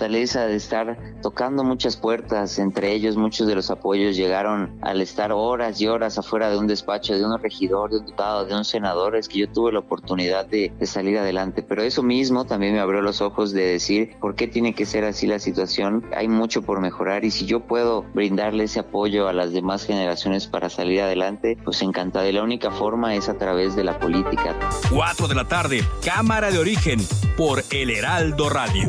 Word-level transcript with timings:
fortaleza 0.00 0.46
de 0.46 0.56
estar 0.56 0.96
tocando 1.20 1.62
muchas 1.62 1.98
puertas, 1.98 2.58
entre 2.58 2.94
ellos 2.94 3.18
muchos 3.18 3.46
de 3.46 3.54
los 3.54 3.70
apoyos 3.70 4.16
llegaron 4.16 4.78
al 4.80 5.02
estar 5.02 5.30
horas 5.30 5.78
y 5.78 5.88
horas 5.88 6.16
afuera 6.16 6.48
de 6.48 6.56
un 6.56 6.66
despacho, 6.66 7.18
de 7.18 7.22
un 7.22 7.38
regidor, 7.38 7.90
de 7.90 7.98
un 7.98 8.06
diputado, 8.06 8.46
de 8.46 8.54
un 8.54 8.64
senador, 8.64 9.14
es 9.14 9.28
que 9.28 9.40
yo 9.40 9.48
tuve 9.50 9.72
la 9.72 9.80
oportunidad 9.80 10.46
de, 10.46 10.72
de 10.78 10.86
salir 10.86 11.18
adelante. 11.18 11.62
Pero 11.62 11.82
eso 11.82 12.02
mismo 12.02 12.46
también 12.46 12.72
me 12.72 12.80
abrió 12.80 13.02
los 13.02 13.20
ojos 13.20 13.52
de 13.52 13.62
decir 13.62 14.16
por 14.22 14.36
qué 14.36 14.48
tiene 14.48 14.74
que 14.74 14.86
ser 14.86 15.04
así 15.04 15.26
la 15.26 15.38
situación. 15.38 16.02
Hay 16.16 16.28
mucho 16.28 16.62
por 16.62 16.80
mejorar 16.80 17.26
y 17.26 17.30
si 17.30 17.44
yo 17.44 17.60
puedo 17.60 18.06
brindarle 18.14 18.64
ese 18.64 18.80
apoyo 18.80 19.28
a 19.28 19.34
las 19.34 19.52
demás 19.52 19.84
generaciones 19.84 20.46
para 20.46 20.70
salir 20.70 21.02
adelante, 21.02 21.58
pues 21.62 21.82
encantado. 21.82 22.26
Y 22.26 22.32
la 22.32 22.42
única 22.42 22.70
forma 22.70 23.14
es 23.16 23.28
a 23.28 23.36
través 23.36 23.76
de 23.76 23.84
la 23.84 23.98
política. 23.98 24.56
4 24.90 25.28
de 25.28 25.34
la 25.34 25.46
tarde, 25.46 25.84
Cámara 26.02 26.50
de 26.50 26.58
Origen, 26.58 27.00
por 27.36 27.62
El 27.70 27.90
Heraldo 27.90 28.48
Radio. 28.48 28.88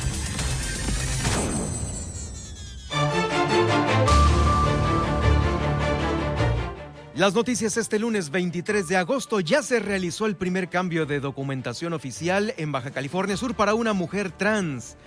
Las 7.21 7.35
noticias 7.35 7.77
este 7.77 7.99
lunes 7.99 8.31
23 8.31 8.87
de 8.87 8.97
agosto 8.97 9.41
ya 9.41 9.61
se 9.61 9.79
realizó 9.79 10.25
el 10.25 10.35
primer 10.35 10.69
cambio 10.69 11.05
de 11.05 11.19
documentación 11.19 11.93
oficial 11.93 12.51
en 12.57 12.71
Baja 12.71 12.89
California 12.89 13.37
Sur 13.37 13.53
para 13.53 13.75
una 13.75 13.93
mujer 13.93 14.31
trans. 14.31 14.97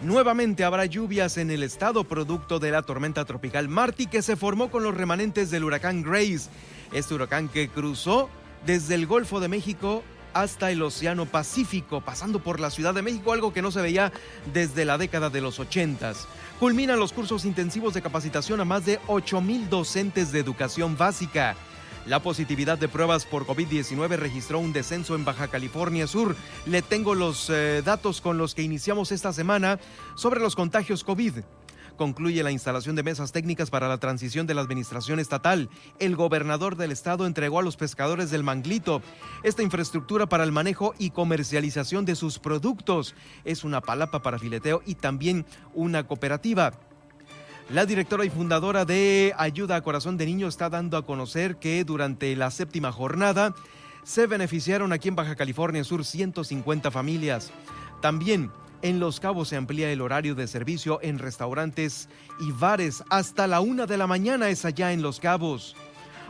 Nuevamente 0.00 0.62
habrá 0.62 0.84
lluvias 0.84 1.36
en 1.36 1.50
el 1.50 1.64
estado 1.64 2.04
producto 2.04 2.60
de 2.60 2.70
la 2.70 2.82
tormenta 2.82 3.24
tropical 3.24 3.68
Marty 3.68 4.06
que 4.06 4.22
se 4.22 4.36
formó 4.36 4.70
con 4.70 4.84
los 4.84 4.96
remanentes 4.96 5.50
del 5.50 5.64
huracán 5.64 6.04
Grace. 6.04 6.48
Este 6.92 7.14
huracán 7.14 7.48
que 7.48 7.68
cruzó 7.68 8.30
desde 8.64 8.94
el 8.94 9.08
Golfo 9.08 9.40
de 9.40 9.48
México 9.48 10.04
hasta 10.34 10.70
el 10.70 10.80
Océano 10.80 11.26
Pacífico, 11.26 12.02
pasando 12.02 12.38
por 12.38 12.60
la 12.60 12.70
Ciudad 12.70 12.94
de 12.94 13.02
México, 13.02 13.32
algo 13.32 13.52
que 13.52 13.62
no 13.62 13.72
se 13.72 13.82
veía 13.82 14.12
desde 14.52 14.84
la 14.84 14.96
década 14.96 15.28
de 15.28 15.40
los 15.40 15.58
80. 15.58 16.12
Culminan 16.58 16.98
los 16.98 17.12
cursos 17.12 17.44
intensivos 17.44 17.94
de 17.94 18.02
capacitación 18.02 18.60
a 18.60 18.64
más 18.64 18.84
de 18.84 18.98
8 19.06 19.40
mil 19.40 19.70
docentes 19.70 20.32
de 20.32 20.40
educación 20.40 20.96
básica. 20.96 21.54
La 22.04 22.20
positividad 22.20 22.76
de 22.78 22.88
pruebas 22.88 23.26
por 23.26 23.46
COVID-19 23.46 24.16
registró 24.16 24.58
un 24.58 24.72
descenso 24.72 25.14
en 25.14 25.24
Baja 25.24 25.46
California 25.46 26.08
Sur. 26.08 26.34
Le 26.66 26.82
tengo 26.82 27.14
los 27.14 27.48
eh, 27.48 27.80
datos 27.84 28.20
con 28.20 28.38
los 28.38 28.56
que 28.56 28.62
iniciamos 28.62 29.12
esta 29.12 29.32
semana 29.32 29.78
sobre 30.16 30.40
los 30.40 30.56
contagios 30.56 31.04
COVID. 31.04 31.44
Concluye 31.98 32.44
la 32.44 32.52
instalación 32.52 32.94
de 32.94 33.02
mesas 33.02 33.32
técnicas 33.32 33.70
para 33.70 33.88
la 33.88 33.98
transición 33.98 34.46
de 34.46 34.54
la 34.54 34.60
administración 34.60 35.18
estatal. 35.18 35.68
El 35.98 36.14
gobernador 36.14 36.76
del 36.76 36.92
estado 36.92 37.26
entregó 37.26 37.58
a 37.58 37.62
los 37.64 37.76
pescadores 37.76 38.30
del 38.30 38.44
Manglito 38.44 39.02
esta 39.42 39.64
infraestructura 39.64 40.28
para 40.28 40.44
el 40.44 40.52
manejo 40.52 40.94
y 40.96 41.10
comercialización 41.10 42.04
de 42.04 42.14
sus 42.14 42.38
productos. 42.38 43.16
Es 43.44 43.64
una 43.64 43.80
palapa 43.80 44.22
para 44.22 44.38
fileteo 44.38 44.80
y 44.86 44.94
también 44.94 45.44
una 45.74 46.06
cooperativa. 46.06 46.72
La 47.68 47.84
directora 47.84 48.24
y 48.24 48.30
fundadora 48.30 48.84
de 48.84 49.34
Ayuda 49.36 49.74
a 49.74 49.82
Corazón 49.82 50.16
de 50.16 50.26
Niño 50.26 50.46
está 50.46 50.70
dando 50.70 50.98
a 50.98 51.04
conocer 51.04 51.56
que 51.56 51.82
durante 51.82 52.36
la 52.36 52.52
séptima 52.52 52.92
jornada 52.92 53.56
se 54.04 54.28
beneficiaron 54.28 54.92
aquí 54.92 55.08
en 55.08 55.16
Baja 55.16 55.34
California 55.34 55.82
Sur 55.82 56.04
150 56.04 56.92
familias. 56.92 57.50
También 58.00 58.52
en 58.82 59.00
Los 59.00 59.20
Cabos 59.20 59.48
se 59.48 59.56
amplía 59.56 59.90
el 59.90 60.00
horario 60.00 60.34
de 60.34 60.46
servicio 60.46 61.00
en 61.02 61.18
restaurantes 61.18 62.08
y 62.40 62.52
bares 62.52 63.02
hasta 63.10 63.46
la 63.46 63.60
una 63.60 63.86
de 63.86 63.96
la 63.96 64.06
mañana 64.06 64.48
es 64.50 64.64
allá 64.64 64.92
en 64.92 65.02
Los 65.02 65.20
Cabos. 65.20 65.76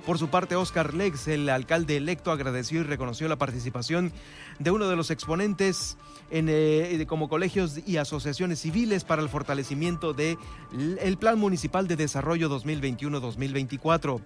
Por 0.07 0.19
su 0.19 0.29
parte, 0.29 0.57
Oscar 0.57 0.95
Lex, 0.95 1.29
el 1.29 1.51
alcalde 1.51 1.97
electo, 1.97 2.31
agradeció 2.31 2.81
y 2.81 2.85
reconoció 2.85 3.29
la 3.29 3.37
participación 3.37 4.11
de 4.59 4.71
uno 4.71 4.89
de 4.89 4.97
los 4.97 5.11
exponentes 5.11 5.99
en, 6.31 6.47
eh, 6.49 7.05
como 7.07 7.29
colegios 7.29 7.81
y 7.87 7.99
asociaciones 7.99 8.61
civiles 8.61 9.05
para 9.05 9.21
el 9.21 9.29
fortalecimiento 9.29 10.15
del 10.15 10.39
el 10.73 11.19
Plan 11.19 11.39
Municipal 11.39 11.89
de 11.89 11.97
Desarrollo 11.97 12.49
2021-2024. 12.49 14.21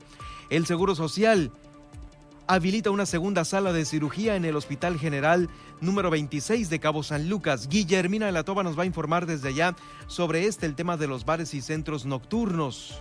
El 0.50 0.66
Seguro 0.66 0.94
Social 0.94 1.50
habilita 2.47 2.91
una 2.91 3.06
segunda 3.06 3.44
sala 3.44 3.72
de 3.72 3.84
cirugía 3.84 4.36
en 4.36 4.44
el 4.44 4.56
Hospital 4.56 4.98
General 4.98 5.48
número 5.80 6.10
26 6.10 6.70
de 6.70 6.80
Cabo 6.80 7.03
San 7.03 7.28
Lucas. 7.28 7.69
Guillermina 7.69 8.26
de 8.26 8.32
la 8.32 8.44
Toba 8.44 8.62
nos 8.62 8.78
va 8.78 8.82
a 8.82 8.86
informar 8.86 9.26
desde 9.26 9.48
allá 9.48 9.76
sobre 10.06 10.47
este, 10.47 10.66
el 10.66 10.75
tema 10.75 10.97
de 10.97 11.06
los 11.06 11.25
bares 11.25 11.54
y 11.54 11.60
centros 11.60 12.04
nocturnos. 12.04 13.00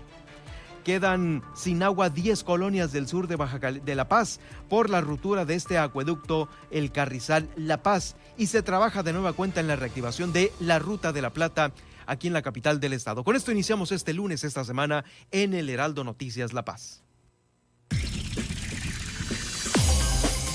Quedan 0.84 1.44
sin 1.54 1.84
agua 1.84 2.10
10 2.10 2.44
colonias 2.44 2.92
del 2.92 3.08
sur 3.08 3.28
de 3.28 3.36
Baja 3.36 3.60
de 3.60 3.96
La 3.96 4.08
Paz 4.08 4.40
por 4.68 4.90
la 4.90 5.02
ruptura 5.02 5.46
de 5.46 5.54
este 5.54 5.78
acueducto, 5.78 6.50
el 6.72 6.92
Carrizal 6.92 7.50
La 7.56 7.84
Paz, 7.84 8.16
y 8.36 8.48
se 8.48 8.64
trabaja 8.64 9.04
de 9.04 9.14
nueva 9.14 9.34
cuenta 9.34 9.60
en 9.60 9.68
la 9.68 9.76
reactivación 9.76 10.34
de 10.34 10.52
la 10.60 10.80
Ruta 10.80 11.14
de 11.14 11.22
la 11.22 11.30
Plata 11.30 11.72
aquí 12.08 12.28
en 12.28 12.34
la 12.34 12.42
capital 12.42 12.80
del 12.80 12.94
estado. 12.94 13.24
Con 13.24 13.36
esto 13.36 13.52
iniciamos 13.52 13.92
este 13.92 14.14
lunes, 14.14 14.44
esta 14.44 14.66
semana, 14.66 15.06
en 15.30 15.54
el 15.54 15.70
Heraldo 15.70 16.04
Noticias 16.04 16.52
La 16.52 16.66
Paz. 16.66 17.04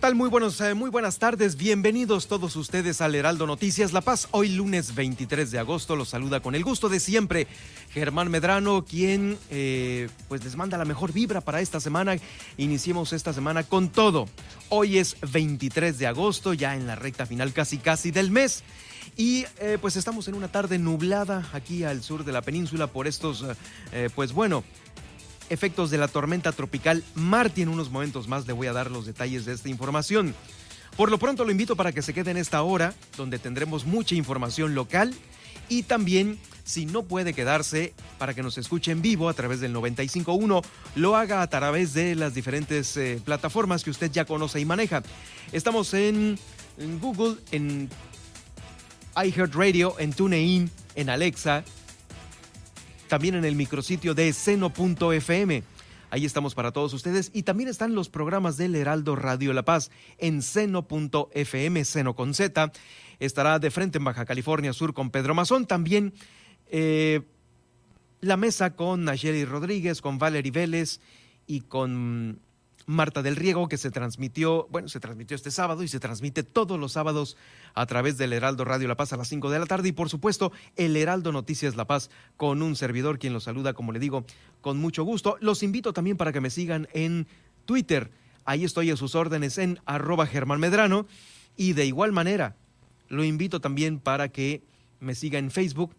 Tal? 0.00 0.14
Muy, 0.14 0.30
buenos, 0.30 0.58
eh, 0.62 0.72
muy 0.72 0.88
buenas 0.88 1.18
tardes. 1.18 1.56
Bienvenidos 1.56 2.26
todos 2.26 2.56
ustedes 2.56 3.02
al 3.02 3.14
Heraldo 3.14 3.46
Noticias 3.46 3.92
La 3.92 4.00
Paz. 4.00 4.28
Hoy 4.30 4.48
lunes 4.48 4.94
23 4.94 5.50
de 5.50 5.58
agosto 5.58 5.94
los 5.94 6.08
saluda 6.08 6.40
con 6.40 6.54
el 6.54 6.64
gusto 6.64 6.88
de 6.88 6.98
siempre 7.00 7.46
Germán 7.92 8.30
Medrano, 8.30 8.86
quien 8.86 9.36
eh, 9.50 10.08
pues 10.26 10.42
les 10.42 10.56
manda 10.56 10.78
la 10.78 10.86
mejor 10.86 11.12
vibra 11.12 11.42
para 11.42 11.60
esta 11.60 11.80
semana. 11.80 12.16
Iniciemos 12.56 13.12
esta 13.12 13.34
semana 13.34 13.62
con 13.62 13.90
todo. 13.90 14.26
Hoy 14.70 14.96
es 14.96 15.18
23 15.32 15.98
de 15.98 16.06
agosto, 16.06 16.54
ya 16.54 16.76
en 16.76 16.86
la 16.86 16.96
recta 16.96 17.26
final 17.26 17.52
casi 17.52 17.76
casi 17.76 18.10
del 18.10 18.30
mes. 18.30 18.62
Y 19.18 19.44
eh, 19.58 19.76
pues 19.78 19.96
estamos 19.96 20.28
en 20.28 20.34
una 20.34 20.48
tarde 20.48 20.78
nublada 20.78 21.46
aquí 21.52 21.84
al 21.84 22.02
sur 22.02 22.24
de 22.24 22.32
la 22.32 22.40
península 22.40 22.86
por 22.86 23.06
estos, 23.06 23.44
pues 24.14 24.32
bueno, 24.32 24.64
efectos 25.50 25.90
de 25.90 25.98
la 25.98 26.08
tormenta 26.08 26.52
tropical 26.52 27.04
Marty. 27.14 27.62
En 27.62 27.68
unos 27.68 27.90
momentos 27.90 28.26
más 28.26 28.46
le 28.46 28.54
voy 28.54 28.68
a 28.68 28.72
dar 28.72 28.90
los 28.90 29.04
detalles 29.04 29.44
de 29.44 29.52
esta 29.52 29.68
información. 29.68 30.34
Por 30.96 31.10
lo 31.10 31.18
pronto 31.18 31.44
lo 31.44 31.50
invito 31.50 31.76
para 31.76 31.92
que 31.92 32.02
se 32.02 32.14
quede 32.14 32.30
en 32.30 32.36
esta 32.36 32.62
hora, 32.62 32.94
donde 33.16 33.38
tendremos 33.38 33.84
mucha 33.84 34.14
información 34.14 34.74
local 34.74 35.14
y 35.70 35.84
también, 35.84 36.38
si 36.64 36.84
no 36.84 37.04
puede 37.04 37.32
quedarse, 37.32 37.94
para 38.18 38.34
que 38.34 38.42
nos 38.42 38.58
escuche 38.58 38.90
en 38.90 39.02
vivo 39.02 39.28
a 39.28 39.34
través 39.34 39.60
del 39.60 39.72
95.1, 39.74 40.64
lo 40.96 41.16
haga 41.16 41.42
a 41.42 41.46
través 41.46 41.94
de 41.94 42.16
las 42.16 42.34
diferentes 42.34 42.96
eh, 42.96 43.20
plataformas 43.24 43.84
que 43.84 43.90
usted 43.90 44.10
ya 44.10 44.24
conoce 44.24 44.58
y 44.60 44.64
maneja. 44.64 45.02
Estamos 45.52 45.94
en, 45.94 46.38
en 46.76 46.98
Google, 46.98 47.36
en 47.52 47.88
iHeartRadio, 49.16 49.94
en 50.00 50.12
TuneIn, 50.12 50.70
en 50.96 51.08
Alexa, 51.08 51.64
también 53.10 53.34
en 53.34 53.44
el 53.44 53.56
micrositio 53.56 54.14
de 54.14 54.32
seno.fm. 54.32 55.64
Ahí 56.10 56.24
estamos 56.24 56.54
para 56.54 56.70
todos 56.70 56.94
ustedes. 56.94 57.32
Y 57.34 57.42
también 57.42 57.68
están 57.68 57.96
los 57.96 58.08
programas 58.08 58.56
del 58.56 58.76
Heraldo 58.76 59.16
Radio 59.16 59.52
La 59.52 59.64
Paz 59.64 59.90
en 60.18 60.42
seno.fm, 60.42 61.84
seno 61.84 62.14
con 62.14 62.34
Z. 62.34 62.72
Estará 63.18 63.58
de 63.58 63.70
frente 63.72 63.98
en 63.98 64.04
Baja 64.04 64.24
California 64.24 64.72
Sur 64.72 64.94
con 64.94 65.10
Pedro 65.10 65.34
Mazón. 65.34 65.66
También 65.66 66.14
eh, 66.68 67.22
la 68.20 68.36
mesa 68.36 68.76
con 68.76 69.04
Nayeli 69.04 69.44
Rodríguez, 69.44 70.00
con 70.00 70.18
Valerie 70.18 70.52
Vélez 70.52 71.00
y 71.48 71.62
con 71.62 72.40
Marta 72.90 73.22
del 73.22 73.36
Riego, 73.36 73.68
que 73.68 73.78
se 73.78 73.92
transmitió, 73.92 74.66
bueno, 74.68 74.88
se 74.88 74.98
transmitió 74.98 75.36
este 75.36 75.52
sábado 75.52 75.84
y 75.84 75.88
se 75.88 76.00
transmite 76.00 76.42
todos 76.42 76.78
los 76.78 76.92
sábados 76.92 77.36
a 77.74 77.86
través 77.86 78.18
del 78.18 78.32
Heraldo 78.32 78.64
Radio 78.64 78.88
La 78.88 78.96
Paz 78.96 79.12
a 79.12 79.16
las 79.16 79.28
5 79.28 79.48
de 79.48 79.60
la 79.60 79.66
tarde 79.66 79.90
y 79.90 79.92
por 79.92 80.08
supuesto 80.08 80.50
el 80.74 80.96
Heraldo 80.96 81.30
Noticias 81.30 81.76
La 81.76 81.86
Paz 81.86 82.10
con 82.36 82.62
un 82.62 82.74
servidor 82.74 83.20
quien 83.20 83.32
los 83.32 83.44
saluda, 83.44 83.74
como 83.74 83.92
le 83.92 84.00
digo, 84.00 84.24
con 84.60 84.78
mucho 84.78 85.04
gusto. 85.04 85.36
Los 85.40 85.62
invito 85.62 85.92
también 85.92 86.16
para 86.16 86.32
que 86.32 86.40
me 86.40 86.50
sigan 86.50 86.88
en 86.92 87.28
Twitter. 87.64 88.10
Ahí 88.44 88.64
estoy 88.64 88.90
a 88.90 88.96
sus 88.96 89.14
órdenes 89.14 89.58
en 89.58 89.78
arroba 89.84 90.26
Germán 90.26 90.58
Medrano 90.58 91.06
y 91.56 91.74
de 91.74 91.86
igual 91.86 92.10
manera 92.10 92.56
lo 93.08 93.22
invito 93.22 93.60
también 93.60 94.00
para 94.00 94.30
que 94.30 94.64
me 94.98 95.14
siga 95.14 95.38
en 95.38 95.52
Facebook 95.52 95.94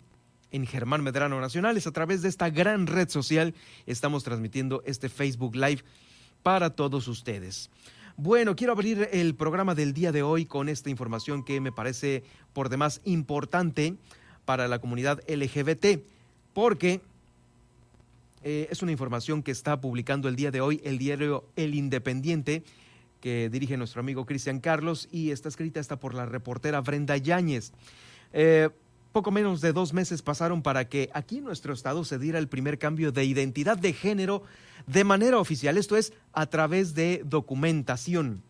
en 0.52 0.68
Germán 0.68 1.04
Medrano 1.04 1.40
Nacionales. 1.40 1.88
A 1.88 1.92
través 1.92 2.22
de 2.22 2.28
esta 2.28 2.50
gran 2.50 2.86
red 2.86 3.08
social 3.08 3.56
estamos 3.86 4.26
transmitiendo 4.26 4.84
este 4.86 5.08
Facebook 5.08 5.56
Live 5.56 5.84
para 6.44 6.72
todos 6.72 7.08
ustedes. 7.08 7.70
Bueno, 8.18 8.56
quiero 8.56 8.74
abrir 8.74 9.10
el 9.12 9.36
programa 9.36 9.74
del 9.74 9.94
día 9.94 10.12
de 10.12 10.22
hoy 10.22 10.46
con 10.46 10.70
esta 10.70 10.90
información 10.90 11.44
que 11.44 11.62
me 11.62 11.72
parece 11.72 12.24
por 12.54 12.70
demás 12.70 13.02
importante 13.04 13.96
para 14.46 14.68
la 14.68 14.80
comunidad 14.80 15.22
LGBT, 15.28 16.02
porque 16.54 17.02
eh, 18.44 18.68
es 18.70 18.82
una 18.82 18.92
información 18.92 19.44
que 19.44 19.52
está 19.52 19.80
publicando 19.80 20.28
el 20.28 20.36
día 20.36 20.52
de 20.52 20.62
hoy 20.62 20.82
el 20.84 20.98
diario 20.98 21.46
El 21.56 21.76
Independiente, 21.76 22.64
que 23.22 23.50
dirige 23.50 23.78
nuestro 23.78 24.02
amigo 24.02 24.26
Cristian 24.26 24.60
Carlos, 24.60 25.08
y 25.12 25.32
está 25.32 25.48
escrita 25.48 25.80
esta 25.80 26.00
por 26.00 26.14
la 26.14 26.26
reportera 26.26 26.82
Brenda 26.82 27.18
Yáñez. 27.18 27.72
Eh, 28.34 28.70
poco 29.12 29.31
menos 29.31 29.62
de 29.62 29.74
dos 29.74 29.94
meses 29.94 30.22
pasaron 30.22 30.62
para 30.62 30.88
que 30.88 31.10
aquí 31.13 31.38
en 31.38 31.44
nuestro 31.44 31.74
estado 31.74 32.04
se 32.06 32.19
diera 32.19 32.40
el 32.40 32.48
primer 32.48 32.80
cambio 32.80 33.12
de 33.12 33.25
identidad 33.25 33.78
de 33.78 33.94
género 33.94 34.44
de 34.88 35.04
manera 35.04 35.38
oficial, 35.38 35.78
esto 35.78 35.98
es 35.98 36.13
a 36.34 36.48
través 36.48 36.96
de 36.96 37.22
documentación. 37.25 38.42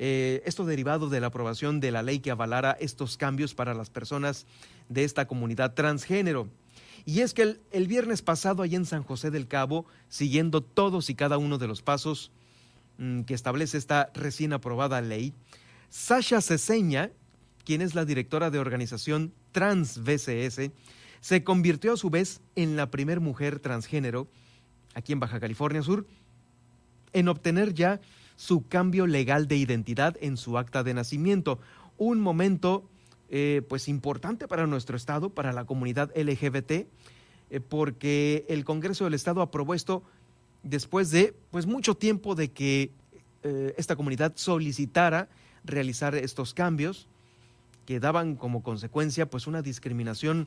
Eh, 0.00 0.42
esto 0.46 0.64
derivado 0.64 1.08
de 1.08 1.20
la 1.20 1.26
aprobación 1.26 1.80
de 1.80 1.90
la 1.90 2.02
ley 2.02 2.20
que 2.20 2.30
avalara 2.30 2.76
estos 2.80 3.16
cambios 3.16 3.54
para 3.54 3.74
las 3.74 3.90
personas 3.90 4.46
de 4.88 5.04
esta 5.04 5.26
comunidad 5.26 5.74
transgénero. 5.74 6.48
Y 7.04 7.20
es 7.20 7.34
que 7.34 7.58
el, 7.70 7.86
viernes 7.88 8.22
pasado, 8.22 8.62
allá 8.62 8.76
en 8.76 8.86
San 8.86 9.02
José 9.02 9.30
del 9.30 9.48
Cabo, 9.48 9.86
siguiendo 10.08 10.62
todos 10.62 11.10
y 11.10 11.14
cada 11.14 11.38
uno 11.38 11.58
de 11.58 11.66
los 11.66 11.82
pasos 11.82 12.30
mm, 12.98 13.22
que 13.22 13.34
establece 13.34 13.76
esta 13.76 14.10
recién 14.14 14.52
aprobada 14.52 15.00
ley, 15.00 15.34
Sasha 15.90 16.40
Ceseña, 16.40 17.10
quien 17.68 17.82
es 17.82 17.94
la 17.94 18.06
directora 18.06 18.50
de 18.50 18.58
organización 18.58 19.34
Trans 19.52 20.02
BCS, 20.02 20.70
se 21.20 21.44
convirtió 21.44 21.92
a 21.92 21.96
su 21.98 22.08
vez 22.08 22.40
en 22.56 22.76
la 22.76 22.90
primer 22.90 23.20
mujer 23.20 23.60
transgénero 23.60 24.26
aquí 24.94 25.12
en 25.12 25.20
Baja 25.20 25.38
California 25.38 25.82
Sur 25.82 26.06
en 27.12 27.28
obtener 27.28 27.74
ya 27.74 28.00
su 28.36 28.66
cambio 28.66 29.06
legal 29.06 29.48
de 29.48 29.56
identidad 29.56 30.16
en 30.22 30.38
su 30.38 30.56
acta 30.56 30.82
de 30.82 30.94
nacimiento. 30.94 31.60
Un 31.98 32.20
momento 32.20 32.88
eh, 33.28 33.60
pues 33.68 33.86
importante 33.88 34.48
para 34.48 34.66
nuestro 34.66 34.96
estado, 34.96 35.28
para 35.28 35.52
la 35.52 35.66
comunidad 35.66 36.10
LGBT, 36.16 36.70
eh, 36.70 36.86
porque 37.68 38.46
el 38.48 38.64
Congreso 38.64 39.04
del 39.04 39.12
Estado 39.12 39.42
aprobó 39.42 39.74
esto 39.74 40.02
después 40.62 41.10
de 41.10 41.34
pues 41.50 41.66
mucho 41.66 41.96
tiempo 41.96 42.34
de 42.34 42.50
que 42.50 42.92
eh, 43.42 43.74
esta 43.76 43.94
comunidad 43.94 44.32
solicitara 44.36 45.28
realizar 45.64 46.14
estos 46.14 46.54
cambios 46.54 47.08
que 47.88 48.00
daban 48.00 48.36
como 48.36 48.62
consecuencia 48.62 49.30
pues 49.30 49.46
una 49.46 49.62
discriminación 49.62 50.46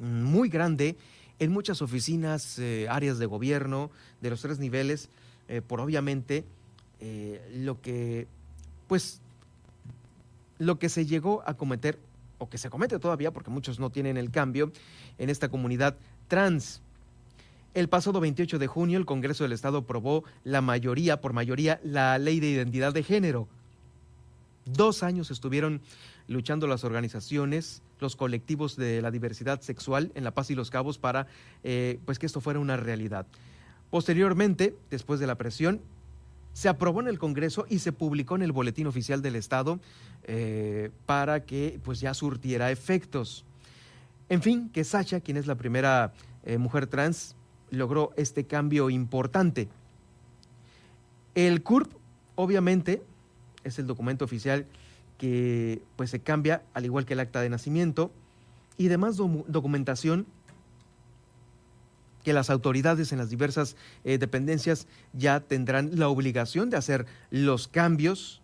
muy 0.00 0.48
grande 0.48 0.96
en 1.38 1.52
muchas 1.52 1.80
oficinas, 1.80 2.58
eh, 2.58 2.88
áreas 2.90 3.20
de 3.20 3.26
gobierno 3.26 3.92
de 4.20 4.30
los 4.30 4.42
tres 4.42 4.58
niveles, 4.58 5.10
eh, 5.46 5.62
por 5.64 5.78
obviamente 5.80 6.44
eh, 6.98 7.40
lo 7.54 7.80
que 7.80 8.26
pues 8.88 9.20
lo 10.58 10.80
que 10.80 10.88
se 10.88 11.06
llegó 11.06 11.44
a 11.46 11.54
cometer 11.54 12.00
o 12.38 12.50
que 12.50 12.58
se 12.58 12.68
comete 12.68 12.98
todavía 12.98 13.30
porque 13.30 13.50
muchos 13.50 13.78
no 13.78 13.90
tienen 13.90 14.16
el 14.16 14.32
cambio 14.32 14.72
en 15.18 15.30
esta 15.30 15.50
comunidad 15.50 15.98
trans. 16.26 16.82
El 17.74 17.88
pasado 17.88 18.18
28 18.18 18.58
de 18.58 18.66
junio 18.66 18.98
el 18.98 19.06
Congreso 19.06 19.44
del 19.44 19.52
Estado 19.52 19.78
aprobó 19.78 20.24
la 20.42 20.62
mayoría, 20.62 21.20
por 21.20 21.32
mayoría, 21.32 21.80
la 21.84 22.18
ley 22.18 22.40
de 22.40 22.50
identidad 22.50 22.92
de 22.92 23.04
género. 23.04 23.46
Dos 24.64 25.04
años 25.04 25.30
estuvieron 25.30 25.80
luchando 26.30 26.68
las 26.68 26.84
organizaciones, 26.84 27.82
los 27.98 28.14
colectivos 28.14 28.76
de 28.76 29.02
la 29.02 29.10
diversidad 29.10 29.60
sexual 29.62 30.12
en 30.14 30.22
La 30.22 30.30
Paz 30.30 30.48
y 30.50 30.54
Los 30.54 30.70
Cabos 30.70 30.96
para 30.96 31.26
eh, 31.64 31.98
pues 32.04 32.20
que 32.20 32.26
esto 32.26 32.40
fuera 32.40 32.60
una 32.60 32.76
realidad. 32.76 33.26
Posteriormente, 33.90 34.76
después 34.90 35.18
de 35.18 35.26
la 35.26 35.34
presión, 35.34 35.80
se 36.52 36.68
aprobó 36.68 37.00
en 37.00 37.08
el 37.08 37.18
Congreso 37.18 37.66
y 37.68 37.80
se 37.80 37.90
publicó 37.90 38.36
en 38.36 38.42
el 38.42 38.52
Boletín 38.52 38.86
Oficial 38.86 39.22
del 39.22 39.34
Estado 39.34 39.80
eh, 40.22 40.90
para 41.04 41.44
que 41.44 41.80
pues 41.82 41.98
ya 41.98 42.14
surtiera 42.14 42.70
efectos. 42.70 43.44
En 44.28 44.40
fin, 44.40 44.70
que 44.72 44.84
Sacha, 44.84 45.18
quien 45.18 45.36
es 45.36 45.48
la 45.48 45.56
primera 45.56 46.12
eh, 46.44 46.58
mujer 46.58 46.86
trans, 46.86 47.34
logró 47.70 48.12
este 48.16 48.44
cambio 48.44 48.88
importante. 48.88 49.68
El 51.34 51.64
CURP, 51.64 51.92
obviamente, 52.36 53.02
es 53.64 53.80
el 53.80 53.88
documento 53.88 54.24
oficial 54.24 54.66
que 55.20 55.82
pues 55.96 56.08
se 56.08 56.20
cambia, 56.20 56.62
al 56.72 56.86
igual 56.86 57.04
que 57.04 57.12
el 57.12 57.20
acta 57.20 57.42
de 57.42 57.50
nacimiento, 57.50 58.10
y 58.78 58.88
demás 58.88 59.18
documentación 59.18 60.26
que 62.24 62.32
las 62.32 62.48
autoridades 62.48 63.12
en 63.12 63.18
las 63.18 63.28
diversas 63.28 63.76
eh, 64.04 64.16
dependencias 64.16 64.86
ya 65.12 65.40
tendrán 65.40 65.98
la 65.98 66.08
obligación 66.08 66.70
de 66.70 66.78
hacer 66.78 67.04
los 67.30 67.68
cambios 67.68 68.40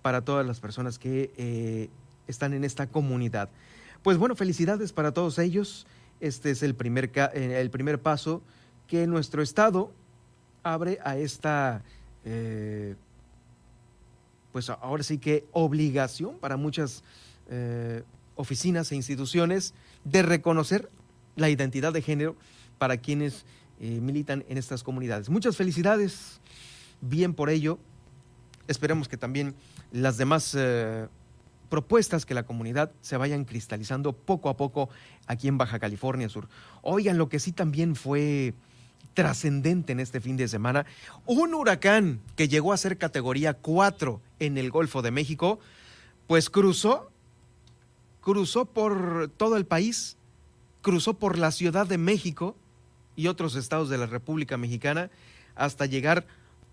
para 0.00 0.24
todas 0.24 0.46
las 0.46 0.58
personas 0.58 0.98
que 0.98 1.32
eh, 1.36 1.90
están 2.26 2.54
en 2.54 2.64
esta 2.64 2.86
comunidad. 2.86 3.50
Pues 4.02 4.16
bueno, 4.16 4.36
felicidades 4.36 4.94
para 4.94 5.12
todos 5.12 5.38
ellos. 5.38 5.86
Este 6.20 6.50
es 6.50 6.62
el 6.62 6.74
primer, 6.74 7.10
eh, 7.34 7.58
el 7.60 7.68
primer 7.68 8.00
paso 8.00 8.40
que 8.86 9.06
nuestro 9.06 9.42
Estado 9.42 9.92
abre 10.62 10.98
a 11.04 11.18
esta 11.18 11.82
pues 14.56 14.70
ahora 14.70 15.02
sí 15.02 15.18
que 15.18 15.44
obligación 15.52 16.38
para 16.38 16.56
muchas 16.56 17.04
eh, 17.50 18.04
oficinas 18.36 18.90
e 18.90 18.96
instituciones 18.96 19.74
de 20.04 20.22
reconocer 20.22 20.88
la 21.34 21.50
identidad 21.50 21.92
de 21.92 22.00
género 22.00 22.36
para 22.78 22.96
quienes 22.96 23.44
eh, 23.80 24.00
militan 24.00 24.46
en 24.48 24.56
estas 24.56 24.82
comunidades. 24.82 25.28
Muchas 25.28 25.58
felicidades, 25.58 26.40
bien 27.02 27.34
por 27.34 27.50
ello. 27.50 27.78
Esperemos 28.66 29.08
que 29.08 29.18
también 29.18 29.54
las 29.92 30.16
demás 30.16 30.56
eh, 30.58 31.06
propuestas 31.68 32.24
que 32.24 32.32
la 32.32 32.46
comunidad 32.46 32.92
se 33.02 33.18
vayan 33.18 33.44
cristalizando 33.44 34.14
poco 34.14 34.48
a 34.48 34.56
poco 34.56 34.88
aquí 35.26 35.48
en 35.48 35.58
Baja 35.58 35.78
California 35.78 36.30
Sur. 36.30 36.48
Oigan, 36.80 37.18
lo 37.18 37.28
que 37.28 37.40
sí 37.40 37.52
también 37.52 37.94
fue 37.94 38.54
trascendente 39.16 39.92
en 39.92 39.98
este 39.98 40.20
fin 40.20 40.36
de 40.36 40.46
semana. 40.46 40.84
Un 41.24 41.54
huracán 41.54 42.20
que 42.36 42.48
llegó 42.48 42.72
a 42.72 42.76
ser 42.76 42.98
categoría 42.98 43.54
4 43.54 44.20
en 44.40 44.58
el 44.58 44.70
Golfo 44.70 45.00
de 45.00 45.10
México, 45.10 45.58
pues 46.26 46.50
cruzó, 46.50 47.10
cruzó 48.20 48.66
por 48.66 49.30
todo 49.36 49.56
el 49.56 49.64
país, 49.64 50.18
cruzó 50.82 51.14
por 51.14 51.38
la 51.38 51.50
Ciudad 51.50 51.86
de 51.86 51.96
México 51.96 52.54
y 53.16 53.28
otros 53.28 53.56
estados 53.56 53.88
de 53.88 53.96
la 53.96 54.06
República 54.06 54.58
Mexicana 54.58 55.10
hasta 55.54 55.86
llegar 55.86 56.26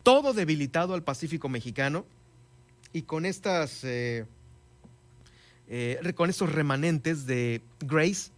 todo 0.04 0.34
debilitado 0.34 0.96
al 0.96 1.04
Pacífico 1.04 1.48
mexicano 1.48 2.06
y 2.92 3.04
con 3.04 3.26
estas 3.26 3.86
eh, 3.86 4.26
eh, 5.70 6.14
con 6.14 6.30
estos 6.30 6.52
remanentes 6.52 7.26
de 7.26 7.62
Grace 7.80 8.32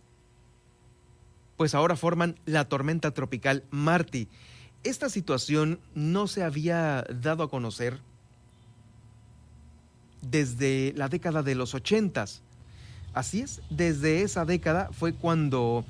pues 1.57 1.75
ahora 1.75 1.95
forman 1.95 2.35
la 2.45 2.65
tormenta 2.65 3.11
tropical 3.11 3.63
Marty. 3.71 4.27
Esta 4.83 5.09
situación 5.09 5.79
no 5.95 6.27
se 6.27 6.43
había 6.43 7.05
dado 7.09 7.43
a 7.43 7.49
conocer 7.49 7.99
desde 10.21 10.93
la 10.95 11.07
década 11.07 11.43
de 11.43 11.55
los 11.55 11.73
ochentas. 11.73 12.41
Así 13.13 13.41
es, 13.41 13.61
desde 13.69 14.21
esa 14.21 14.45
década 14.45 14.89
fue 14.91 15.13
cuando 15.13 15.85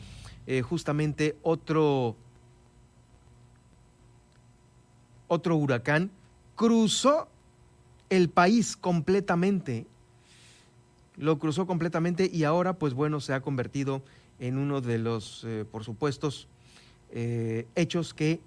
eh, 0.48 0.62
justamente 0.62 1.36
otro, 1.42 2.16
otro 5.28 5.56
huracán 5.56 6.12
cruzó 6.56 7.28
el 8.10 8.30
país 8.30 8.78
completamente. 8.78 9.88
Lo 11.18 11.40
cruzó 11.40 11.66
completamente 11.66 12.30
y 12.32 12.44
ahora, 12.44 12.74
pues 12.74 12.94
bueno, 12.94 13.20
se 13.22 13.34
ha 13.34 13.42
convertido 13.42 13.96
en 13.96 14.04
uno 14.40 14.82
de 14.82 14.98
los, 14.98 15.44
eh, 15.46 15.66
por 15.70 15.84
supuesto, 15.84 16.30
eh, 17.12 17.68
hechos 17.76 18.14
que 18.14 18.42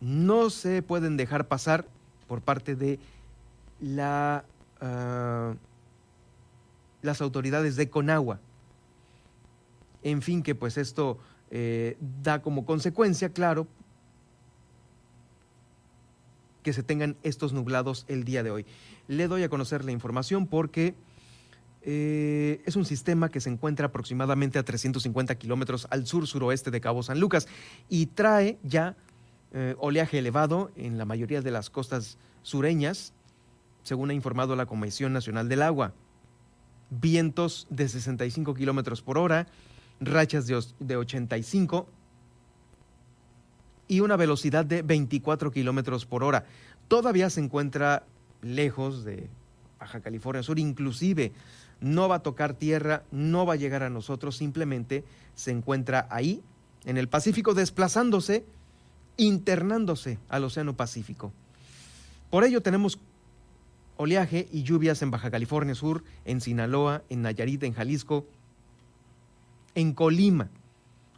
no 0.00 0.50
se 0.50 0.82
pueden 0.82 1.16
dejar 1.16 1.48
pasar 1.48 1.86
por 2.26 2.42
parte 2.42 2.74
de 2.74 2.98
la, 3.80 4.44
ah, 4.80 5.54
las 7.02 7.20
autoridades 7.20 7.76
de 7.76 7.88
Conagua. 7.88 8.40
En 10.02 10.22
fin, 10.22 10.42
que 10.42 10.54
pues 10.54 10.76
esto 10.76 11.18
eh, 11.50 11.96
da 12.22 12.42
como 12.42 12.66
consecuencia, 12.66 13.30
claro, 13.30 13.66
que 16.62 16.72
se 16.72 16.82
tengan 16.82 17.16
estos 17.22 17.52
nublados 17.52 18.04
el 18.08 18.24
día 18.24 18.42
de 18.42 18.50
hoy. 18.50 18.66
Le 19.06 19.28
doy 19.28 19.44
a 19.44 19.48
conocer 19.48 19.84
la 19.84 19.92
información 19.92 20.48
porque 20.48 20.94
eh, 21.88 22.62
es 22.66 22.74
un 22.74 22.84
sistema 22.84 23.28
que 23.28 23.40
se 23.40 23.48
encuentra 23.48 23.86
aproximadamente 23.86 24.58
a 24.58 24.64
350 24.64 25.36
kilómetros 25.36 25.86
al 25.90 26.04
sur-suroeste 26.04 26.72
de 26.72 26.80
Cabo 26.80 27.04
San 27.04 27.20
Lucas 27.20 27.46
y 27.88 28.06
trae 28.06 28.58
ya 28.64 28.96
eh, 29.52 29.76
oleaje 29.78 30.18
elevado 30.18 30.72
en 30.74 30.98
la 30.98 31.04
mayoría 31.04 31.42
de 31.42 31.52
las 31.52 31.70
costas 31.70 32.18
sureñas, 32.42 33.12
según 33.84 34.10
ha 34.10 34.14
informado 34.14 34.56
la 34.56 34.66
Comisión 34.66 35.12
Nacional 35.12 35.48
del 35.48 35.62
Agua. 35.62 35.94
Vientos 36.90 37.68
de 37.70 37.88
65 37.88 38.54
kilómetros 38.54 39.00
por 39.00 39.16
hora, 39.16 39.46
rachas 40.00 40.48
de, 40.48 40.60
de 40.80 40.96
85 40.96 41.88
y 43.86 44.00
una 44.00 44.16
velocidad 44.16 44.66
de 44.66 44.82
24 44.82 45.52
kilómetros 45.52 46.04
por 46.04 46.24
hora. 46.24 46.46
Todavía 46.88 47.30
se 47.30 47.42
encuentra 47.42 48.04
lejos 48.42 49.04
de 49.04 49.30
Baja 49.78 50.00
California 50.00 50.42
Sur, 50.42 50.58
inclusive 50.58 51.32
no 51.80 52.08
va 52.08 52.16
a 52.16 52.22
tocar 52.22 52.54
tierra, 52.54 53.04
no 53.10 53.46
va 53.46 53.54
a 53.54 53.56
llegar 53.56 53.82
a 53.82 53.90
nosotros, 53.90 54.36
simplemente 54.36 55.04
se 55.34 55.50
encuentra 55.50 56.06
ahí, 56.10 56.42
en 56.84 56.96
el 56.96 57.08
Pacífico, 57.08 57.52
desplazándose, 57.52 58.44
internándose 59.16 60.18
al 60.28 60.44
Océano 60.44 60.76
Pacífico. 60.76 61.32
Por 62.30 62.44
ello 62.44 62.62
tenemos 62.62 62.98
oleaje 63.96 64.48
y 64.52 64.62
lluvias 64.62 65.02
en 65.02 65.10
Baja 65.10 65.30
California 65.30 65.74
Sur, 65.74 66.04
en 66.24 66.40
Sinaloa, 66.40 67.02
en 67.08 67.22
Nayarit, 67.22 67.62
en 67.64 67.72
Jalisco, 67.72 68.26
en 69.74 69.94
Colima. 69.94 70.48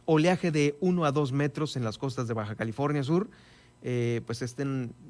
Oleaje 0.05 0.51
de 0.51 0.75
1 0.79 1.05
a 1.05 1.11
2 1.11 1.31
metros 1.33 1.75
en 1.75 1.83
las 1.83 1.97
costas 1.97 2.27
de 2.27 2.33
Baja 2.33 2.55
California 2.55 3.03
Sur. 3.03 3.29
Eh, 3.81 4.21
pues 4.25 4.43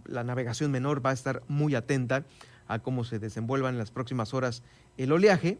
la 0.05 0.23
navegación 0.23 0.71
menor 0.71 1.03
va 1.03 1.11
a 1.11 1.13
estar 1.13 1.41
muy 1.47 1.73
atenta 1.73 2.25
a 2.69 2.79
cómo 2.79 3.03
se 3.03 3.19
desenvuelvan 3.19 3.73
en 3.73 3.79
las 3.79 3.91
próximas 3.91 4.33
horas 4.33 4.63
el 4.97 5.11
oleaje. 5.11 5.57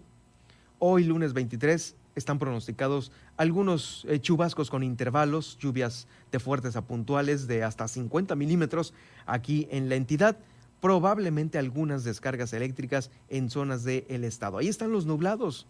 Hoy, 0.78 1.04
lunes 1.04 1.34
23, 1.34 1.96
están 2.16 2.40
pronosticados 2.40 3.12
algunos 3.36 4.06
eh, 4.08 4.20
chubascos 4.20 4.70
con 4.70 4.84
intervalos, 4.84 5.58
lluvias 5.58 6.08
de 6.32 6.40
fuertes 6.40 6.76
a 6.76 6.84
puntuales 6.84 7.48
de 7.48 7.64
hasta 7.64 7.88
50 7.88 8.36
milímetros 8.36 8.94
aquí 9.26 9.68
en 9.72 9.90
la 9.90 9.96
entidad, 9.96 10.38
probablemente 10.80 11.58
algunas 11.58 12.04
descargas 12.04 12.54
eléctricas 12.54 13.12
en 13.28 13.50
zonas 13.50 13.84
del 13.84 14.24
estado. 14.24 14.60
Ahí 14.60 14.68
están 14.68 14.92
los 14.92 15.06
nublados. 15.06 15.66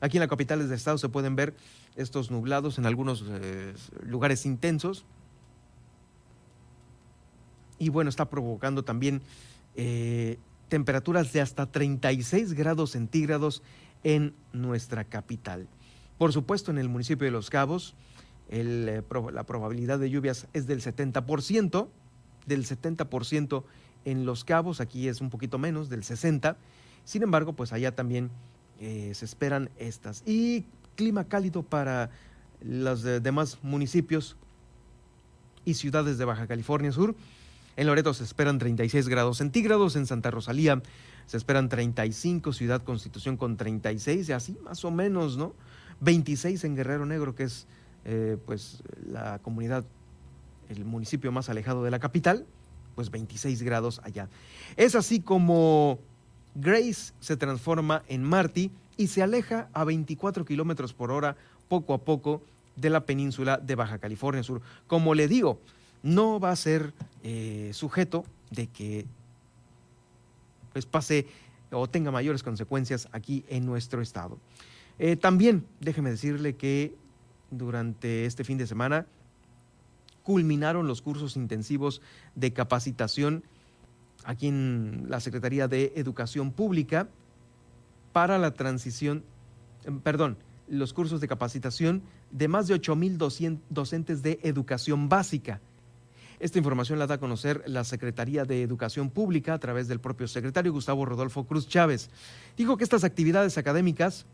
Aquí 0.00 0.18
en 0.18 0.20
la 0.20 0.28
capital 0.28 0.58
del 0.58 0.72
estado 0.72 0.98
se 0.98 1.08
pueden 1.08 1.36
ver 1.36 1.54
estos 1.96 2.30
nublados 2.30 2.78
en 2.78 2.86
algunos 2.86 3.24
eh, 3.26 3.72
lugares 4.04 4.44
intensos. 4.46 5.04
Y 7.78 7.88
bueno, 7.88 8.10
está 8.10 8.28
provocando 8.28 8.84
también 8.84 9.22
eh, 9.74 10.38
temperaturas 10.72 11.34
de 11.34 11.42
hasta 11.42 11.66
36 11.66 12.54
grados 12.54 12.92
centígrados 12.92 13.62
en 14.04 14.34
nuestra 14.54 15.04
capital. 15.04 15.68
Por 16.16 16.32
supuesto, 16.32 16.70
en 16.70 16.78
el 16.78 16.88
municipio 16.88 17.26
de 17.26 17.30
Los 17.30 17.50
Cabos, 17.50 17.94
eh, 18.48 19.02
la 19.34 19.44
probabilidad 19.44 19.98
de 19.98 20.08
lluvias 20.08 20.46
es 20.54 20.66
del 20.66 20.80
70%, 20.80 21.88
del 22.46 22.64
70% 22.64 23.64
en 24.06 24.24
Los 24.24 24.44
Cabos, 24.44 24.80
aquí 24.80 25.08
es 25.08 25.20
un 25.20 25.28
poquito 25.28 25.58
menos, 25.58 25.90
del 25.90 26.04
60%. 26.04 26.56
Sin 27.04 27.22
embargo, 27.22 27.52
pues 27.52 27.74
allá 27.74 27.94
también 27.94 28.30
eh, 28.80 29.12
se 29.14 29.26
esperan 29.26 29.68
estas. 29.76 30.22
Y 30.24 30.64
clima 30.96 31.24
cálido 31.24 31.62
para 31.62 32.08
los 32.62 33.02
demás 33.02 33.58
municipios 33.60 34.36
y 35.66 35.74
ciudades 35.74 36.16
de 36.16 36.24
Baja 36.24 36.46
California 36.46 36.92
Sur. 36.92 37.14
En 37.76 37.86
Loreto 37.86 38.12
se 38.14 38.24
esperan 38.24 38.58
36 38.58 39.08
grados 39.08 39.38
centígrados, 39.38 39.96
en 39.96 40.06
Santa 40.06 40.30
Rosalía 40.30 40.82
se 41.26 41.36
esperan 41.36 41.68
35, 41.68 42.52
Ciudad 42.52 42.82
Constitución 42.82 43.36
con 43.36 43.56
36, 43.56 44.28
y 44.28 44.32
así 44.32 44.58
más 44.64 44.84
o 44.84 44.90
menos, 44.90 45.36
¿no? 45.36 45.54
26 46.00 46.64
en 46.64 46.76
Guerrero 46.76 47.06
Negro, 47.06 47.34
que 47.34 47.44
es 47.44 47.66
eh, 48.04 48.36
pues 48.44 48.82
la 49.06 49.38
comunidad, 49.38 49.84
el 50.68 50.84
municipio 50.84 51.30
más 51.32 51.48
alejado 51.48 51.84
de 51.84 51.90
la 51.90 52.00
capital, 52.00 52.46
pues 52.94 53.10
26 53.10 53.62
grados 53.62 54.00
allá. 54.04 54.28
Es 54.76 54.94
así 54.94 55.20
como 55.20 56.00
Grace 56.54 57.14
se 57.20 57.36
transforma 57.36 58.02
en 58.08 58.24
Marty 58.24 58.70
y 58.96 59.06
se 59.06 59.22
aleja 59.22 59.68
a 59.72 59.84
24 59.84 60.44
kilómetros 60.44 60.92
por 60.92 61.10
hora 61.10 61.36
poco 61.68 61.94
a 61.94 62.04
poco 62.04 62.42
de 62.76 62.90
la 62.90 63.06
península 63.06 63.58
de 63.58 63.74
Baja 63.74 63.98
California 63.98 64.42
Sur. 64.42 64.60
Como 64.86 65.14
le 65.14 65.28
digo, 65.28 65.60
no 66.02 66.40
va 66.40 66.50
a 66.50 66.56
ser 66.56 66.92
eh, 67.22 67.70
sujeto 67.72 68.24
de 68.50 68.66
que 68.66 69.06
pues, 70.72 70.86
pase 70.86 71.26
o 71.70 71.88
tenga 71.88 72.10
mayores 72.10 72.42
consecuencias 72.42 73.08
aquí 73.12 73.44
en 73.48 73.64
nuestro 73.64 74.02
estado. 74.02 74.38
Eh, 74.98 75.16
también 75.16 75.66
déjeme 75.80 76.10
decirle 76.10 76.56
que 76.56 76.94
durante 77.50 78.26
este 78.26 78.44
fin 78.44 78.58
de 78.58 78.66
semana 78.66 79.06
culminaron 80.22 80.86
los 80.86 81.02
cursos 81.02 81.36
intensivos 81.36 82.02
de 82.34 82.52
capacitación 82.52 83.44
aquí 84.24 84.48
en 84.48 85.06
la 85.08 85.20
Secretaría 85.20 85.68
de 85.68 85.92
Educación 85.96 86.52
Pública 86.52 87.08
para 88.12 88.38
la 88.38 88.52
transición, 88.52 89.24
em, 89.84 90.00
perdón, 90.00 90.38
los 90.68 90.92
cursos 90.92 91.20
de 91.20 91.28
capacitación 91.28 92.02
de 92.30 92.48
más 92.48 92.68
de 92.68 92.74
8.200 92.74 93.60
docentes 93.68 94.22
de 94.22 94.38
educación 94.42 95.08
básica 95.08 95.60
esta 96.42 96.58
información 96.58 96.98
la 96.98 97.06
da 97.06 97.14
a 97.14 97.18
conocer 97.18 97.62
la 97.66 97.84
Secretaría 97.84 98.44
de 98.44 98.62
Educación 98.62 99.10
Pública 99.10 99.54
a 99.54 99.60
través 99.60 99.86
del 99.86 100.00
propio 100.00 100.26
secretario 100.26 100.72
Gustavo 100.72 101.04
Rodolfo 101.04 101.44
Cruz 101.44 101.68
Chávez. 101.68 102.10
Dijo 102.56 102.76
que 102.76 102.82
estas 102.82 103.04
actividades 103.04 103.58
académicas 103.58 104.26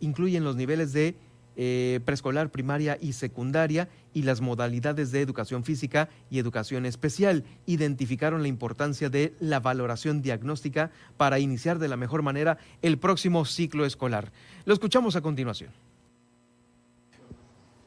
incluyen 0.00 0.44
los 0.44 0.54
niveles 0.54 0.92
de 0.92 1.16
eh, 1.56 2.00
preescolar, 2.04 2.50
primaria 2.50 2.98
y 3.00 3.14
secundaria 3.14 3.88
y 4.12 4.22
las 4.22 4.42
modalidades 4.42 5.12
de 5.12 5.22
educación 5.22 5.64
física 5.64 6.10
y 6.30 6.38
educación 6.38 6.84
especial. 6.84 7.44
Identificaron 7.64 8.42
la 8.42 8.48
importancia 8.48 9.08
de 9.08 9.34
la 9.40 9.60
valoración 9.60 10.20
diagnóstica 10.20 10.90
para 11.16 11.38
iniciar 11.38 11.78
de 11.78 11.88
la 11.88 11.96
mejor 11.96 12.20
manera 12.20 12.58
el 12.82 12.98
próximo 12.98 13.46
ciclo 13.46 13.86
escolar. 13.86 14.30
Lo 14.66 14.74
escuchamos 14.74 15.16
a 15.16 15.22
continuación. 15.22 15.70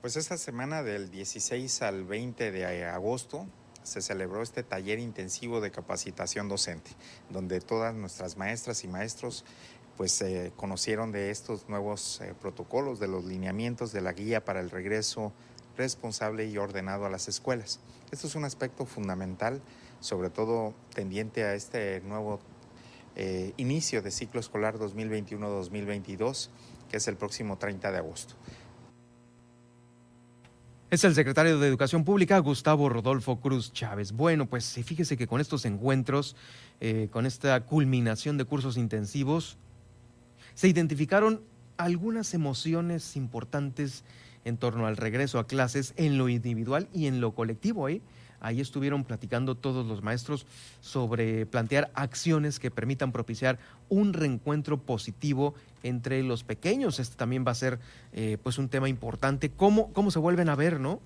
Pues 0.05 0.17
esta 0.17 0.37
semana 0.37 0.83
del 0.83 1.09
16 1.09 1.81
al 1.81 2.03
20 2.03 2.51
de 2.51 2.85
agosto 2.85 3.47
se 3.81 4.03
celebró 4.03 4.43
este 4.43 4.61
taller 4.61 4.99
intensivo 4.99 5.61
de 5.61 5.71
capacitación 5.71 6.47
docente, 6.47 6.91
donde 7.31 7.59
todas 7.59 7.95
nuestras 7.95 8.37
maestras 8.37 8.83
y 8.83 8.87
maestros 8.87 9.45
pues 9.97 10.21
eh, 10.21 10.51
conocieron 10.57 11.11
de 11.11 11.31
estos 11.31 11.67
nuevos 11.69 12.21
eh, 12.21 12.35
protocolos, 12.39 12.99
de 12.99 13.07
los 13.07 13.25
lineamientos 13.25 13.93
de 13.93 14.01
la 14.01 14.13
guía 14.13 14.45
para 14.45 14.59
el 14.59 14.69
regreso 14.69 15.33
responsable 15.75 16.45
y 16.45 16.55
ordenado 16.59 17.07
a 17.07 17.09
las 17.09 17.27
escuelas. 17.27 17.79
Esto 18.11 18.27
es 18.27 18.35
un 18.35 18.45
aspecto 18.45 18.85
fundamental, 18.85 19.59
sobre 20.01 20.29
todo 20.29 20.75
tendiente 20.93 21.45
a 21.45 21.55
este 21.55 22.01
nuevo 22.01 22.39
eh, 23.15 23.53
inicio 23.57 24.03
de 24.03 24.11
ciclo 24.11 24.39
escolar 24.39 24.77
2021-2022, 24.77 26.49
que 26.91 26.97
es 26.97 27.07
el 27.07 27.17
próximo 27.17 27.57
30 27.57 27.91
de 27.91 27.97
agosto. 27.97 28.35
Es 30.91 31.03
el 31.03 31.15
secretario 31.15 31.57
de 31.57 31.67
Educación 31.67 32.05
Pública, 32.05 32.37
Gustavo 32.37 32.89
Rodolfo 32.89 33.39
Cruz 33.39 33.73
Chávez. 33.73 34.11
Bueno, 34.11 34.45
pues 34.45 34.71
fíjese 34.85 35.17
que 35.17 35.25
con 35.25 35.41
estos 35.41 35.65
encuentros, 35.65 36.35
eh, 36.79 37.07
con 37.09 37.25
esta 37.25 37.59
culminación 37.61 38.37
de 38.37 38.45
cursos 38.45 38.77
intensivos, 38.77 39.57
se 40.53 40.67
identificaron 40.67 41.41
algunas 41.77 42.35
emociones 42.35 43.15
importantes 43.15 44.03
en 44.43 44.57
torno 44.57 44.85
al 44.85 44.95
regreso 44.95 45.39
a 45.39 45.47
clases 45.47 45.95
en 45.97 46.19
lo 46.19 46.29
individual 46.29 46.87
y 46.93 47.07
en 47.07 47.19
lo 47.19 47.33
colectivo. 47.33 47.89
¿eh? 47.89 48.03
Ahí 48.39 48.61
estuvieron 48.61 49.05
platicando 49.05 49.55
todos 49.55 49.87
los 49.87 50.03
maestros 50.03 50.45
sobre 50.81 51.47
plantear 51.47 51.89
acciones 51.95 52.59
que 52.59 52.69
permitan 52.69 53.11
propiciar 53.11 53.57
un 53.89 54.13
reencuentro 54.13 54.77
positivo 54.77 55.55
entre 55.85 56.23
los 56.23 56.43
pequeños. 56.43 56.99
Este 56.99 57.15
también 57.15 57.45
va 57.47 57.51
a 57.51 57.55
ser 57.55 57.79
eh, 58.11 58.37
pues 58.41 58.57
un 58.57 58.69
tema 58.69 58.89
importante. 58.89 59.51
¿Cómo, 59.51 59.93
¿Cómo 59.93 60.09
se 60.09 60.19
vuelven 60.19 60.49
a 60.49 60.55
ver, 60.55 60.79
no? 60.79 60.99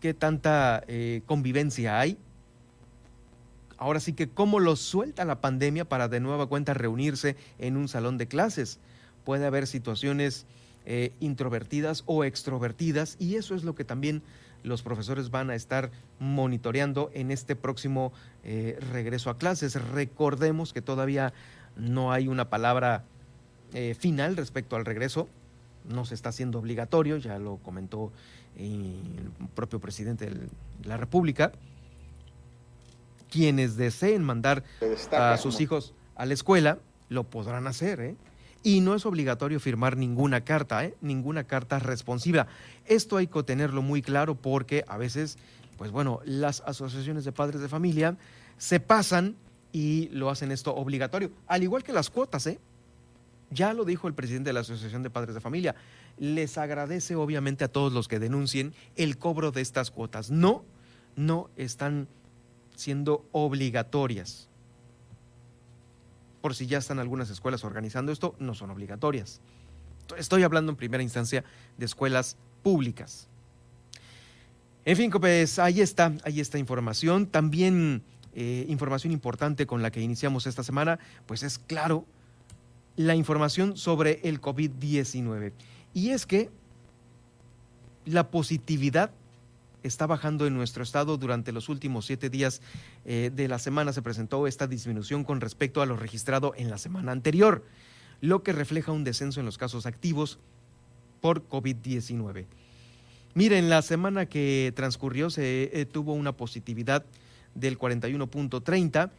¿Qué 0.00 0.14
tanta 0.14 0.82
eh, 0.88 1.22
convivencia 1.26 2.00
hay? 2.00 2.18
Ahora 3.78 4.00
sí 4.00 4.12
que 4.12 4.28
cómo 4.28 4.58
los 4.58 4.80
suelta 4.80 5.24
la 5.24 5.40
pandemia 5.40 5.84
para 5.84 6.08
de 6.08 6.18
nueva 6.18 6.46
cuenta 6.46 6.74
reunirse 6.74 7.36
en 7.58 7.76
un 7.76 7.86
salón 7.86 8.18
de 8.18 8.26
clases. 8.26 8.80
Puede 9.24 9.46
haber 9.46 9.68
situaciones 9.68 10.44
eh, 10.86 11.12
introvertidas 11.20 12.02
o 12.06 12.24
extrovertidas 12.24 13.16
y 13.20 13.36
eso 13.36 13.54
es 13.54 13.62
lo 13.62 13.76
que 13.76 13.84
también 13.84 14.22
los 14.64 14.82
profesores 14.82 15.30
van 15.30 15.50
a 15.50 15.54
estar 15.54 15.90
monitoreando 16.18 17.10
en 17.14 17.30
este 17.30 17.56
próximo 17.56 18.12
regreso 18.92 19.30
a 19.30 19.38
clases. 19.38 19.80
Recordemos 19.92 20.74
que 20.74 20.82
todavía 20.82 21.32
no 21.76 22.12
hay 22.12 22.28
una 22.28 22.50
palabra 22.50 23.04
eh, 23.74 23.94
final 23.98 24.36
respecto 24.36 24.76
al 24.76 24.84
regreso, 24.84 25.28
no 25.88 26.04
se 26.04 26.14
está 26.14 26.30
haciendo 26.30 26.58
obligatorio, 26.58 27.16
ya 27.16 27.38
lo 27.38 27.56
comentó 27.56 28.12
el 28.56 29.30
propio 29.54 29.80
presidente 29.80 30.26
de 30.26 30.48
la 30.84 30.96
República. 30.96 31.52
Quienes 33.30 33.76
deseen 33.76 34.24
mandar 34.24 34.64
a 35.12 35.36
sus 35.36 35.60
hijos 35.60 35.94
a 36.16 36.26
la 36.26 36.34
escuela 36.34 36.78
lo 37.08 37.24
podrán 37.24 37.66
hacer, 37.66 38.00
¿eh? 38.00 38.16
Y 38.62 38.80
no 38.80 38.94
es 38.94 39.06
obligatorio 39.06 39.58
firmar 39.58 39.96
ninguna 39.96 40.42
carta, 40.42 40.84
¿eh? 40.84 40.94
ninguna 41.00 41.44
carta 41.44 41.78
responsiva. 41.78 42.46
Esto 42.84 43.16
hay 43.16 43.26
que 43.26 43.42
tenerlo 43.42 43.80
muy 43.80 44.02
claro 44.02 44.34
porque 44.34 44.84
a 44.86 44.98
veces, 44.98 45.38
pues 45.78 45.90
bueno, 45.90 46.20
las 46.24 46.60
asociaciones 46.66 47.24
de 47.24 47.32
padres 47.32 47.62
de 47.62 47.68
familia 47.68 48.18
se 48.58 48.78
pasan 48.78 49.36
y 49.72 50.08
lo 50.08 50.28
hacen 50.28 50.52
esto 50.52 50.74
obligatorio, 50.74 51.30
al 51.46 51.62
igual 51.62 51.82
que 51.82 51.92
las 51.92 52.10
cuotas, 52.10 52.46
¿eh? 52.48 52.58
Ya 53.50 53.74
lo 53.74 53.84
dijo 53.84 54.08
el 54.08 54.14
presidente 54.14 54.50
de 54.50 54.54
la 54.54 54.60
Asociación 54.60 55.02
de 55.02 55.10
Padres 55.10 55.34
de 55.34 55.40
Familia. 55.40 55.74
Les 56.18 56.56
agradece 56.56 57.16
obviamente 57.16 57.64
a 57.64 57.68
todos 57.68 57.92
los 57.92 58.08
que 58.08 58.18
denuncien 58.18 58.74
el 58.96 59.18
cobro 59.18 59.50
de 59.50 59.60
estas 59.60 59.90
cuotas. 59.90 60.30
No, 60.30 60.64
no 61.16 61.50
están 61.56 62.08
siendo 62.76 63.26
obligatorias 63.32 64.50
por 66.40 66.54
si 66.54 66.66
ya 66.66 66.78
están 66.78 66.98
algunas 66.98 67.30
escuelas 67.30 67.64
organizando 67.64 68.12
esto, 68.12 68.34
no 68.38 68.54
son 68.54 68.70
obligatorias. 68.70 69.40
Estoy 70.16 70.42
hablando 70.42 70.72
en 70.72 70.76
primera 70.76 71.02
instancia 71.02 71.44
de 71.76 71.84
escuelas 71.84 72.36
públicas. 72.62 73.28
En 74.84 74.96
fin, 74.96 75.10
pues 75.10 75.58
ahí 75.58 75.80
está, 75.80 76.12
ahí 76.24 76.40
está 76.40 76.58
información. 76.58 77.26
También 77.26 78.02
eh, 78.34 78.64
información 78.68 79.12
importante 79.12 79.66
con 79.66 79.82
la 79.82 79.90
que 79.90 80.00
iniciamos 80.00 80.46
esta 80.46 80.62
semana, 80.62 80.98
pues 81.26 81.42
es 81.42 81.58
claro, 81.58 82.06
la 83.00 83.14
información 83.14 83.78
sobre 83.78 84.20
el 84.24 84.42
COVID-19. 84.42 85.52
Y 85.94 86.10
es 86.10 86.26
que 86.26 86.50
la 88.04 88.30
positividad 88.30 89.10
está 89.82 90.06
bajando 90.06 90.46
en 90.46 90.54
nuestro 90.54 90.82
estado. 90.82 91.16
Durante 91.16 91.50
los 91.50 91.70
últimos 91.70 92.04
siete 92.04 92.28
días 92.28 92.60
eh, 93.06 93.30
de 93.34 93.48
la 93.48 93.58
semana 93.58 93.94
se 93.94 94.02
presentó 94.02 94.46
esta 94.46 94.66
disminución 94.66 95.24
con 95.24 95.40
respecto 95.40 95.80
a 95.80 95.86
lo 95.86 95.96
registrado 95.96 96.52
en 96.58 96.68
la 96.68 96.76
semana 96.76 97.10
anterior, 97.12 97.64
lo 98.20 98.42
que 98.42 98.52
refleja 98.52 98.92
un 98.92 99.02
descenso 99.02 99.40
en 99.40 99.46
los 99.46 99.56
casos 99.56 99.86
activos 99.86 100.38
por 101.22 101.48
COVID-19. 101.48 102.44
Miren, 103.32 103.70
la 103.70 103.80
semana 103.80 104.26
que 104.26 104.74
transcurrió 104.76 105.30
se 105.30 105.70
eh, 105.72 105.86
tuvo 105.86 106.12
una 106.12 106.32
positividad 106.32 107.06
del 107.54 107.78
41.30. 107.78 109.10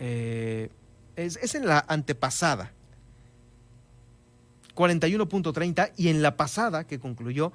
Eh, 0.00 0.70
es, 1.16 1.36
es 1.36 1.54
en 1.54 1.66
la 1.66 1.84
antepasada, 1.88 2.72
41.30 4.74 5.92
y 5.96 6.08
en 6.08 6.22
la 6.22 6.36
pasada 6.36 6.86
que 6.86 6.98
concluyó 6.98 7.52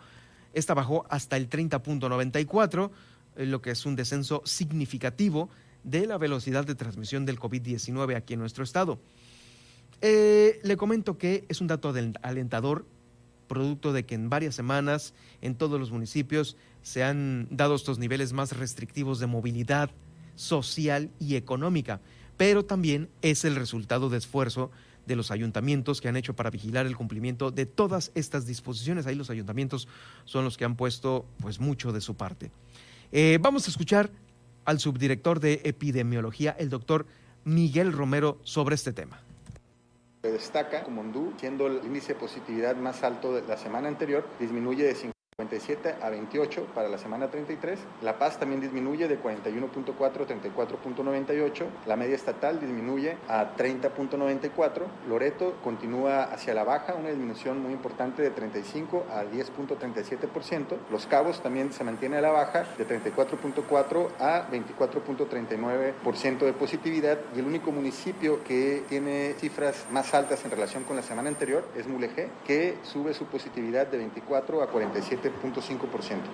esta 0.54 0.74
bajó 0.74 1.06
hasta 1.10 1.38
el 1.38 1.50
30.94, 1.50 2.92
eh, 3.36 3.46
lo 3.46 3.62
que 3.62 3.72
es 3.72 3.86
un 3.86 3.96
descenso 3.96 4.42
significativo 4.46 5.50
de 5.84 6.08
la 6.08 6.18
velocidad 6.18 6.66
de 6.66 6.76
transmisión 6.76 7.26
del 7.26 7.40
COVID-19 7.40 8.16
aquí 8.16 8.34
en 8.34 8.40
nuestro 8.40 8.64
estado. 8.64 9.00
Eh, 10.02 10.60
le 10.64 10.78
comento 10.78 11.18
que 11.18 11.46
es 11.50 11.62
un 11.62 11.68
dato 11.68 11.94
alentador, 12.22 12.86
producto 13.48 13.94
de 13.94 14.06
que 14.06 14.16
en 14.16 14.30
varias 14.30 14.56
semanas 14.56 15.14
en 15.42 15.56
todos 15.56 15.80
los 15.80 15.92
municipios 15.92 16.56
se 16.84 17.04
han 17.04 17.48
dado 17.50 17.76
estos 17.76 17.98
niveles 17.98 18.32
más 18.32 18.56
restrictivos 18.56 19.20
de 19.20 19.28
movilidad 19.28 19.90
social 20.36 21.10
y 21.20 21.36
económica, 21.36 22.00
pero 22.40 22.64
también 22.64 23.10
es 23.22 23.44
el 23.44 23.58
resultado 23.58 24.10
de 24.10 24.18
esfuerzo 24.18 24.72
de 25.06 25.18
los 25.18 25.30
ayuntamientos 25.30 26.00
que 26.00 26.08
han 26.08 26.16
hecho 26.16 26.38
para 26.38 26.50
vigilar 26.50 26.86
el 26.86 26.96
cumplimiento 26.96 27.52
de 27.52 27.66
todas 27.66 28.14
estas 28.16 28.46
disposiciones. 28.46 29.06
Ahí 29.06 29.16
los 29.16 29.30
ayuntamientos 29.30 29.90
son 30.24 30.46
los 30.46 30.56
que 30.56 30.64
han 30.64 30.78
puesto 30.78 31.26
pues 31.42 31.60
mucho 31.60 31.92
de 31.92 32.00
su 32.00 32.16
parte. 32.16 32.50
Eh, 33.12 33.40
vamos 33.42 33.68
a 33.68 33.72
escuchar 33.72 34.10
al 34.64 34.80
subdirector 34.80 35.42
de 35.42 35.60
epidemiología, 35.66 36.56
el 36.58 36.70
doctor 36.70 37.08
Miguel 37.44 37.92
Romero, 37.92 38.40
sobre 38.44 38.76
este 38.76 38.94
tema. 38.94 39.20
Destaca 40.24 40.84
Comondú, 40.84 41.34
siendo 41.38 41.68
el 41.68 41.84
índice 41.84 42.14
de 42.14 42.22
positividad 42.22 42.78
más 42.78 43.04
alto 43.04 43.36
de 43.36 43.46
la 43.46 43.58
semana 43.58 43.90
anterior, 43.90 44.26
disminuye 44.40 44.86
de 44.86 44.96
5 44.96 45.19
57 45.40 45.96
a 46.02 46.10
28 46.10 46.68
para 46.76 46.90
la 46.90 46.98
semana 46.98 47.30
33. 47.30 47.80
La 48.02 48.20
Paz 48.20 48.38
también 48.40 48.60
disminuye 48.60 49.08
de 49.08 49.22
41.4 49.22 50.02
a 50.02 50.12
34.98. 50.12 51.66
La 51.86 51.96
media 51.96 52.16
estatal 52.16 52.60
disminuye 52.60 53.16
a 53.30 53.56
30.94. 53.56 54.84
Loreto 55.08 55.56
continúa 55.64 56.24
hacia 56.24 56.54
la 56.54 56.66
baja, 56.66 56.96
una 56.96 57.10
disminución 57.10 57.62
muy 57.62 57.72
importante 57.72 58.22
de 58.22 58.32
35 58.32 59.06
a 59.10 59.24
10.37%. 59.24 60.78
Los 60.92 61.06
Cabos 61.06 61.42
también 61.42 61.72
se 61.72 61.86
mantiene 61.86 62.18
a 62.18 62.22
la 62.22 62.32
baja 62.32 62.66
de 62.78 62.86
34.4 62.86 64.10
a 64.20 64.50
24.39% 64.50 66.40
de 66.40 66.54
positividad. 66.54 67.18
Y 67.34 67.40
el 67.40 67.46
único 67.46 67.72
municipio 67.72 68.44
que 68.44 68.84
tiene 68.90 69.36
cifras 69.40 69.86
más 69.92 70.14
altas 70.14 70.44
en 70.44 70.52
relación 70.52 70.84
con 70.84 70.98
la 70.98 71.04
semana 71.04 71.30
anterior 71.30 71.66
es 71.78 71.88
Mulegé, 71.88 72.28
que 72.46 72.78
sube 72.84 73.14
su 73.14 73.26
positividad 73.26 73.88
de 73.88 73.98
24 74.00 74.62
a 74.64 74.68
47 74.68 75.29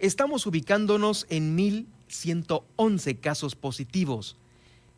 estamos 0.00 0.46
ubicándonos 0.46 1.26
en 1.28 1.56
1.111 1.56 3.20
casos 3.20 3.54
positivos. 3.54 4.36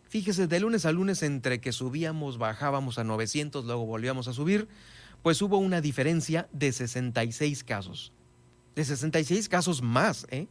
Fíjese, 0.08 0.46
de 0.46 0.60
lunes 0.60 0.86
a 0.86 0.92
lunes, 0.92 1.22
entre 1.22 1.60
que 1.60 1.72
subíamos, 1.72 2.38
bajábamos 2.38 2.98
a 2.98 3.04
900, 3.04 3.64
luego 3.64 3.84
volvíamos 3.84 4.28
a 4.28 4.32
subir, 4.32 4.68
pues 5.22 5.42
hubo 5.42 5.58
una 5.58 5.80
diferencia 5.80 6.48
de 6.52 6.72
66 6.72 7.64
casos. 7.64 8.12
De 8.74 8.84
66 8.84 9.48
casos 9.48 9.82
más, 9.82 10.26
¿eh? 10.30 10.46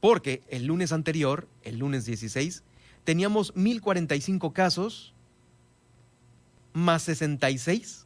Porque 0.00 0.42
el 0.48 0.66
lunes 0.66 0.92
anterior, 0.92 1.48
el 1.62 1.78
lunes 1.78 2.04
16, 2.04 2.62
teníamos 3.04 3.54
1045 3.54 4.52
casos 4.52 5.14
más 6.72 7.02
66. 7.02 8.05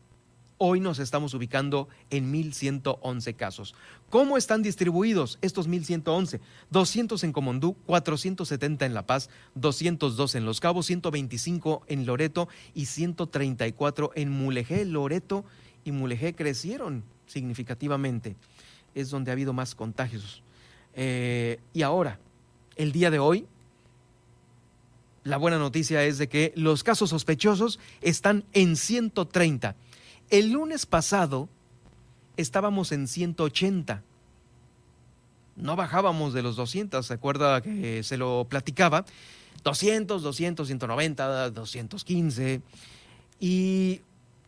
Hoy 0.62 0.78
nos 0.78 0.98
estamos 0.98 1.32
ubicando 1.32 1.88
en 2.10 2.30
1111 2.30 3.32
casos. 3.32 3.74
¿Cómo 4.10 4.36
están 4.36 4.60
distribuidos 4.60 5.38
estos 5.40 5.68
1111? 5.68 6.38
200 6.68 7.24
en 7.24 7.32
Comondú, 7.32 7.76
470 7.86 8.84
en 8.84 8.92
La 8.92 9.06
Paz, 9.06 9.30
202 9.54 10.34
en 10.34 10.44
Los 10.44 10.60
Cabos, 10.60 10.84
125 10.84 11.84
en 11.86 12.04
Loreto 12.04 12.46
y 12.74 12.84
134 12.84 14.10
en 14.14 14.30
Mulegé. 14.32 14.84
Loreto 14.84 15.46
y 15.82 15.92
Mulegé 15.92 16.34
crecieron 16.34 17.04
significativamente. 17.26 18.36
Es 18.94 19.08
donde 19.08 19.30
ha 19.30 19.32
habido 19.32 19.54
más 19.54 19.74
contagios. 19.74 20.42
Eh, 20.92 21.58
y 21.72 21.80
ahora, 21.80 22.18
el 22.76 22.92
día 22.92 23.10
de 23.10 23.18
hoy, 23.18 23.46
la 25.24 25.38
buena 25.38 25.56
noticia 25.56 26.04
es 26.04 26.18
de 26.18 26.28
que 26.28 26.52
los 26.54 26.84
casos 26.84 27.08
sospechosos 27.08 27.78
están 28.02 28.44
en 28.52 28.76
130. 28.76 29.74
El 30.30 30.52
lunes 30.52 30.86
pasado 30.86 31.48
estábamos 32.36 32.92
en 32.92 33.08
180. 33.08 34.04
No 35.56 35.74
bajábamos 35.74 36.32
de 36.32 36.42
los 36.42 36.54
200, 36.54 37.04
¿se 37.04 37.12
acuerda 37.12 37.60
que 37.60 38.04
se 38.04 38.16
lo 38.16 38.46
platicaba? 38.48 39.04
200, 39.64 40.22
200, 40.22 40.68
190, 40.68 41.50
215. 41.50 42.62
Y 43.40 44.02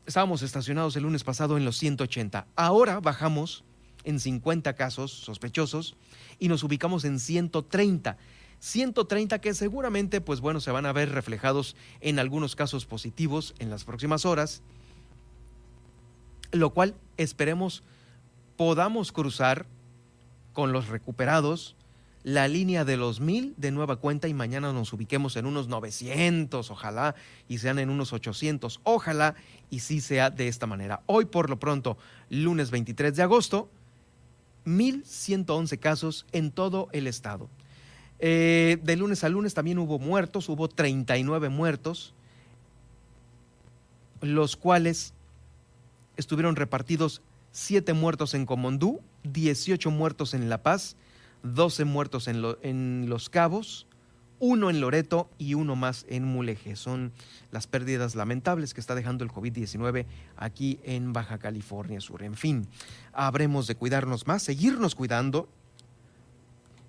estábamos 0.07 0.43
estacionados 0.43 0.95
el 0.95 1.03
lunes 1.03 1.25
pasado 1.25 1.57
en 1.57 1.65
los 1.65 1.77
180. 1.79 2.47
Ahora 2.55 3.01
bajamos 3.01 3.65
en 4.05 4.21
50 4.21 4.75
casos 4.75 5.11
sospechosos 5.11 5.97
y 6.39 6.47
nos 6.47 6.63
ubicamos 6.63 7.05
en 7.05 7.19
130. 7.19 8.17
130 8.61 9.41
que 9.41 9.53
seguramente, 9.55 10.21
pues 10.21 10.41
bueno, 10.41 10.61
se 10.61 10.71
van 10.71 10.87
a 10.87 10.93
ver 10.93 11.11
reflejados 11.11 11.75
en 12.01 12.21
algunos 12.21 12.55
casos 12.55 12.87
positivos 12.87 13.55
en 13.59 13.69
las 13.69 13.83
próximas 13.83 14.25
horas, 14.25 14.63
lo 16.53 16.71
cual 16.71 16.95
esperemos 17.17 17.83
podamos 18.57 19.11
cruzar 19.11 19.67
con 20.53 20.73
los 20.73 20.89
recuperados 20.89 21.75
la 22.25 22.47
línea 22.47 22.85
de 22.85 22.97
los 22.97 23.21
mil 23.21 23.55
de 23.57 23.73
nueva 23.73 23.97
cuenta 23.97 24.29
y 24.29 24.35
mañana 24.35 24.73
nos 24.73 24.93
ubiquemos 24.93 25.37
en 25.37 25.47
unos 25.47 25.67
900, 25.67 26.71
ojalá, 26.71 27.17
y 27.49 27.59
sean 27.59 27.79
en 27.81 27.91
unos 27.91 28.13
800, 28.13 28.81
ojalá, 28.85 29.35
y 29.71 29.81
sí 29.81 30.01
sea 30.01 30.31
de 30.31 30.47
esta 30.47 30.67
manera. 30.67 31.03
Hoy 31.07 31.25
por 31.25 31.51
lo 31.51 31.59
pronto, 31.59 31.99
lunes 32.31 32.71
23 32.71 33.17
de 33.17 33.23
agosto, 33.23 33.69
1.111 34.67 35.79
casos 35.81 36.27
en 36.31 36.53
todo 36.53 36.89
el 36.93 37.09
estado. 37.09 37.49
Eh, 38.21 38.79
de 38.85 38.97
lunes 38.97 39.25
a 39.25 39.29
lunes 39.29 39.55
también 39.55 39.81
hubo 39.81 39.99
muertos, 39.99 40.49
hubo 40.49 40.69
39 40.69 41.49
muertos, 41.49 42.15
los 44.21 44.55
cuales 44.55 45.13
estuvieron 46.17 46.57
repartidos 46.57 47.23
7 47.53 47.93
muertos 47.93 48.35
en 48.35 48.47
Comondú, 48.47 49.01
18 49.25 49.91
muertos 49.91 50.35
en 50.35 50.49
La 50.49 50.63
Paz, 50.63 50.97
12 51.43 51.85
muertos 51.85 52.29
en, 52.29 52.43
en 52.63 53.09
Los 53.09 53.29
Cabos, 53.29 53.87
uno 54.39 54.71
en 54.71 54.81
Loreto 54.81 55.31
y 55.39 55.55
uno 55.55 55.77
más 55.77 56.05
en 56.09 56.25
Mulegé. 56.25 56.75
Son 56.75 57.13
las 57.53 57.69
pérdidas 57.69 58.17
lamentables 58.17 58.75
que 58.75 58.81
está 58.81 58.97
dejando 58.97 59.23
el 59.23 59.31
COVID-19 59.31 60.07
aquí 60.37 60.81
en 60.83 61.13
Baja 61.13 61.39
California 61.39 62.01
Sur. 62.01 62.25
En 62.25 62.35
fin, 62.35 62.67
habremos 63.13 63.69
de 63.69 63.77
cuidarnos 63.77 64.27
más, 64.27 64.43
seguirnos 64.43 64.97
cuidando 64.97 65.49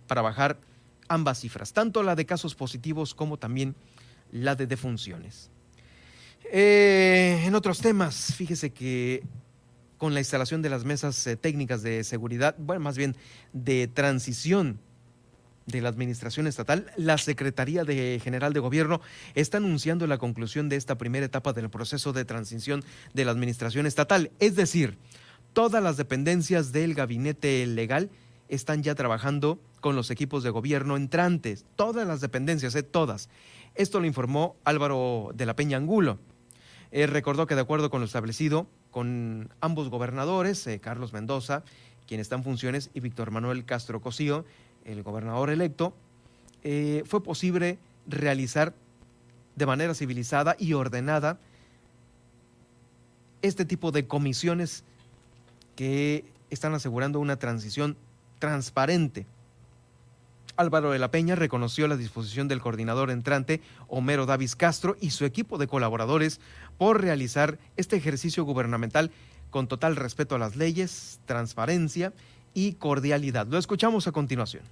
para 0.08 0.24
bajar 0.24 0.60
ambas 1.08 1.42
cifras, 1.42 1.74
tanto 1.74 2.02
la 2.02 2.16
de 2.16 2.26
casos 2.26 2.56
positivos 2.56 3.14
como 3.14 3.38
también 3.38 3.76
la 4.32 4.56
de 4.56 4.66
defunciones. 4.66 5.52
Eh, 6.52 7.44
en 7.46 7.56
otros 7.56 7.80
temas, 7.80 8.34
fíjese 8.36 8.72
que 8.72 9.24
con 9.98 10.14
la 10.14 10.20
instalación 10.20 10.62
de 10.62 10.70
las 10.70 10.84
mesas 10.84 11.26
eh, 11.28 11.36
técnicas 11.36 11.82
de 11.82 12.04
seguridad, 12.04 12.56
bueno, 12.60 12.82
más 12.82 12.98
bien 12.98 13.16
de 13.54 13.88
transición 13.88 14.80
de 15.66 15.82
la 15.82 15.90
Administración 15.90 16.46
Estatal, 16.46 16.92
la 16.98 17.18
Secretaría 17.18 17.86
de 17.86 18.20
General 18.22 18.54
de 18.54 18.60
Gobierno 18.60 19.02
está 19.34 19.58
anunciando 19.58 20.06
la 20.08 20.18
conclusión 20.18 20.68
de 20.68 20.76
esta 20.76 20.98
primera 20.98 21.26
etapa 21.26 21.54
del 21.54 21.70
proceso 21.70 22.12
de 22.12 22.26
transición 22.26 22.84
de 23.14 23.26
la 23.26 23.32
Administración 23.32 23.86
Estatal. 23.86 24.32
Es 24.40 24.56
decir, 24.56 24.98
todas 25.54 25.82
las 25.82 25.98
dependencias 25.98 26.72
del 26.72 26.96
gabinete 26.96 27.66
legal 27.66 28.10
están 28.50 28.84
ya 28.84 28.96
trabajando 28.96 29.60
con 29.80 29.96
los 29.96 30.12
equipos 30.12 30.44
de 30.44 30.50
gobierno 30.50 30.98
entrantes, 30.98 31.66
todas 31.76 32.08
las 32.08 32.22
dependencias, 32.22 32.76
eh, 32.76 32.84
todas. 32.84 33.30
Esto 33.76 34.00
lo 34.00 34.06
informó 34.06 34.56
Álvaro 34.64 35.32
de 35.34 35.46
la 35.46 35.56
Peña 35.56 35.78
Angulo. 35.78 36.20
Eh, 36.96 37.08
recordó 37.08 37.48
que 37.48 37.56
de 37.56 37.62
acuerdo 37.62 37.90
con 37.90 38.02
lo 38.02 38.06
establecido 38.06 38.68
con 38.92 39.50
ambos 39.62 39.90
gobernadores, 39.90 40.68
eh, 40.68 40.80
Carlos 40.80 41.12
Mendoza, 41.12 41.64
quien 42.06 42.20
está 42.20 42.36
en 42.36 42.44
funciones, 42.44 42.92
y 42.94 43.00
Víctor 43.00 43.32
Manuel 43.32 43.66
Castro 43.66 44.00
Cosío, 44.00 44.46
el 44.86 45.02
gobernador 45.02 45.50
electo, 45.50 45.96
eh, 46.62 47.02
fue 47.08 47.24
posible 47.24 47.80
realizar 48.06 48.76
de 49.56 49.66
manera 49.66 49.96
civilizada 49.96 50.56
y 50.60 50.74
ordenada 50.74 51.40
este 53.42 53.66
tipo 53.66 53.92
de 53.92 54.06
comisiones 54.06 54.84
que 55.76 56.24
están 56.52 56.76
asegurando 56.76 57.20
una 57.20 57.38
transición 57.38 57.98
transparente 58.38 59.26
Álvaro 60.56 60.92
de 60.92 61.00
la 61.00 61.12
Peña 61.12 61.36
reconoció 61.36 61.88
la 61.88 61.98
disposición 61.98 62.48
del 62.48 62.62
coordinador 62.62 63.10
entrante, 63.12 63.62
Homero 63.88 64.26
Davis 64.26 64.56
Castro, 64.56 64.96
y 65.00 65.12
su 65.12 65.26
equipo 65.26 65.58
de 65.58 65.68
colaboradores 65.68 66.40
por 66.78 67.02
realizar 67.02 67.58
este 67.76 67.96
ejercicio 67.96 68.44
gubernamental 68.44 69.12
con 69.50 69.68
total 69.68 69.96
respeto 69.96 70.36
a 70.36 70.40
las 70.40 70.56
leyes, 70.56 71.20
transparencia 71.26 72.14
y 72.54 72.74
cordialidad. 72.74 73.48
Lo 73.48 73.58
escuchamos 73.58 74.08
a 74.08 74.12
continuación. 74.12 74.64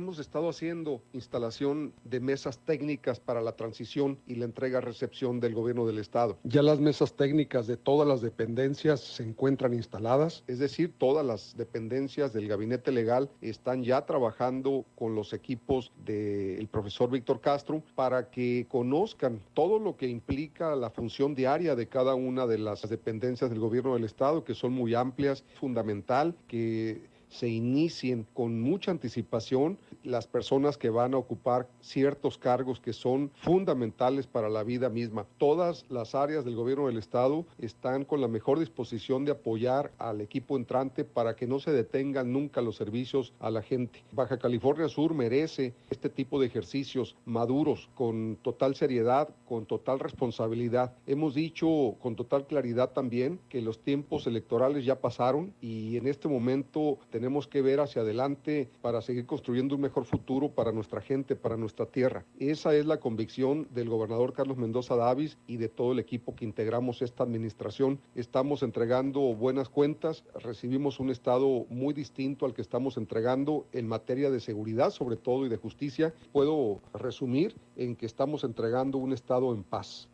Hemos 0.00 0.18
estado 0.18 0.48
haciendo 0.48 1.02
instalación 1.12 1.92
de 2.04 2.20
mesas 2.20 2.58
técnicas 2.60 3.20
para 3.20 3.42
la 3.42 3.52
transición 3.52 4.18
y 4.26 4.36
la 4.36 4.46
entrega-recepción 4.46 5.40
del 5.40 5.52
gobierno 5.52 5.86
del 5.86 5.98
Estado. 5.98 6.38
Ya 6.42 6.62
las 6.62 6.80
mesas 6.80 7.12
técnicas 7.12 7.66
de 7.66 7.76
todas 7.76 8.08
las 8.08 8.22
dependencias 8.22 9.00
se 9.00 9.24
encuentran 9.24 9.74
instaladas, 9.74 10.42
es 10.46 10.58
decir, 10.58 10.94
todas 10.96 11.26
las 11.26 11.54
dependencias 11.54 12.32
del 12.32 12.48
gabinete 12.48 12.92
legal 12.92 13.28
están 13.42 13.84
ya 13.84 14.06
trabajando 14.06 14.86
con 14.94 15.14
los 15.14 15.34
equipos 15.34 15.92
del 16.06 16.66
profesor 16.68 17.10
Víctor 17.10 17.42
Castro 17.42 17.82
para 17.94 18.30
que 18.30 18.64
conozcan 18.70 19.38
todo 19.52 19.78
lo 19.78 19.98
que 19.98 20.08
implica 20.08 20.76
la 20.76 20.88
función 20.88 21.34
diaria 21.34 21.76
de 21.76 21.88
cada 21.88 22.14
una 22.14 22.46
de 22.46 22.56
las 22.56 22.88
dependencias 22.88 23.50
del 23.50 23.60
gobierno 23.60 23.92
del 23.92 24.04
Estado, 24.04 24.44
que 24.44 24.54
son 24.54 24.72
muy 24.72 24.94
amplias, 24.94 25.44
fundamental, 25.60 26.34
que 26.48 27.10
se 27.30 27.48
inicien 27.48 28.26
con 28.34 28.60
mucha 28.60 28.90
anticipación 28.90 29.78
las 30.02 30.26
personas 30.26 30.76
que 30.76 30.90
van 30.90 31.14
a 31.14 31.18
ocupar 31.18 31.68
ciertos 31.80 32.38
cargos 32.38 32.80
que 32.80 32.92
son 32.92 33.30
fundamentales 33.34 34.26
para 34.26 34.48
la 34.48 34.62
vida 34.62 34.88
misma. 34.88 35.26
Todas 35.38 35.84
las 35.88 36.14
áreas 36.14 36.44
del 36.44 36.56
gobierno 36.56 36.86
del 36.86 36.98
estado 36.98 37.44
están 37.58 38.04
con 38.04 38.20
la 38.20 38.28
mejor 38.28 38.58
disposición 38.58 39.24
de 39.24 39.32
apoyar 39.32 39.92
al 39.98 40.20
equipo 40.20 40.56
entrante 40.56 41.04
para 41.04 41.36
que 41.36 41.46
no 41.46 41.58
se 41.58 41.72
detengan 41.72 42.32
nunca 42.32 42.60
los 42.62 42.76
servicios 42.76 43.32
a 43.40 43.50
la 43.50 43.62
gente. 43.62 44.02
Baja 44.12 44.38
California 44.38 44.88
Sur 44.88 45.14
merece 45.14 45.74
este 45.90 46.08
tipo 46.08 46.40
de 46.40 46.46
ejercicios 46.46 47.16
maduros, 47.24 47.88
con 47.94 48.38
total 48.42 48.74
seriedad, 48.74 49.28
con 49.46 49.66
total 49.66 49.98
responsabilidad. 49.98 50.94
Hemos 51.06 51.34
dicho 51.34 51.96
con 52.00 52.16
total 52.16 52.46
claridad 52.46 52.90
también 52.90 53.40
que 53.48 53.60
los 53.60 53.80
tiempos 53.80 54.26
electorales 54.26 54.84
ya 54.84 55.00
pasaron 55.00 55.52
y 55.60 55.96
en 55.96 56.06
este 56.06 56.28
momento 56.28 56.98
tenemos 57.10 57.46
que 57.46 57.62
ver 57.62 57.80
hacia 57.80 58.02
adelante 58.02 58.70
para 58.80 59.02
seguir 59.02 59.26
construyendo 59.26 59.74
un 59.74 59.80
mejor 59.82 59.89
futuro 59.90 60.50
para 60.50 60.72
nuestra 60.72 61.00
gente, 61.00 61.36
para 61.36 61.56
nuestra 61.56 61.86
tierra. 61.86 62.24
Esa 62.38 62.74
es 62.74 62.86
la 62.86 62.98
convicción 63.00 63.68
del 63.74 63.88
gobernador 63.88 64.32
Carlos 64.32 64.56
Mendoza 64.56 64.96
Davis 64.96 65.36
y 65.46 65.56
de 65.56 65.68
todo 65.68 65.92
el 65.92 65.98
equipo 65.98 66.34
que 66.34 66.44
integramos 66.44 67.02
esta 67.02 67.22
administración. 67.22 68.00
Estamos 68.14 68.62
entregando 68.62 69.20
buenas 69.34 69.68
cuentas, 69.68 70.24
recibimos 70.34 71.00
un 71.00 71.10
Estado 71.10 71.66
muy 71.68 71.94
distinto 71.94 72.46
al 72.46 72.54
que 72.54 72.62
estamos 72.62 72.96
entregando 72.96 73.66
en 73.72 73.88
materia 73.88 74.30
de 74.30 74.40
seguridad, 74.40 74.90
sobre 74.90 75.16
todo, 75.16 75.46
y 75.46 75.48
de 75.48 75.56
justicia. 75.56 76.14
Puedo 76.32 76.80
resumir 76.94 77.54
en 77.76 77.96
que 77.96 78.06
estamos 78.06 78.44
entregando 78.44 78.98
un 78.98 79.12
Estado 79.12 79.52
en 79.54 79.62
paz. 79.62 80.08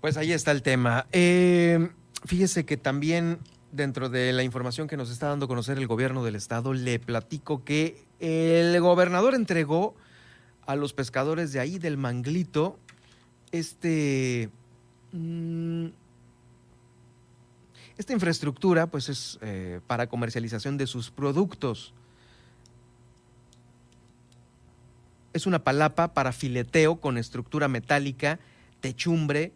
Pues 0.00 0.16
ahí 0.16 0.32
está 0.32 0.50
el 0.50 0.62
tema. 0.62 1.06
Eh, 1.12 1.90
fíjese 2.24 2.64
que 2.64 2.76
también 2.76 3.38
dentro 3.72 4.08
de 4.08 4.32
la 4.32 4.42
información 4.42 4.88
que 4.88 4.96
nos 4.96 5.10
está 5.10 5.28
dando 5.28 5.44
a 5.44 5.48
conocer 5.48 5.78
el 5.78 5.86
gobierno 5.86 6.24
del 6.24 6.34
estado, 6.34 6.72
le 6.72 6.98
platico 6.98 7.64
que 7.64 8.04
el 8.18 8.78
gobernador 8.80 9.34
entregó 9.34 9.94
a 10.66 10.76
los 10.76 10.92
pescadores 10.92 11.52
de 11.52 11.60
ahí 11.60 11.78
del 11.78 11.96
Manglito 11.96 12.78
este... 13.52 14.50
Mm, 15.12 15.88
esta 17.98 18.14
infraestructura 18.14 18.86
pues 18.86 19.10
es 19.10 19.38
eh, 19.42 19.80
para 19.86 20.08
comercialización 20.08 20.78
de 20.78 20.86
sus 20.86 21.10
productos. 21.10 21.92
Es 25.34 25.46
una 25.46 25.62
palapa 25.62 26.14
para 26.14 26.32
fileteo 26.32 26.98
con 26.98 27.18
estructura 27.18 27.68
metálica, 27.68 28.40
techumbre, 28.80 29.52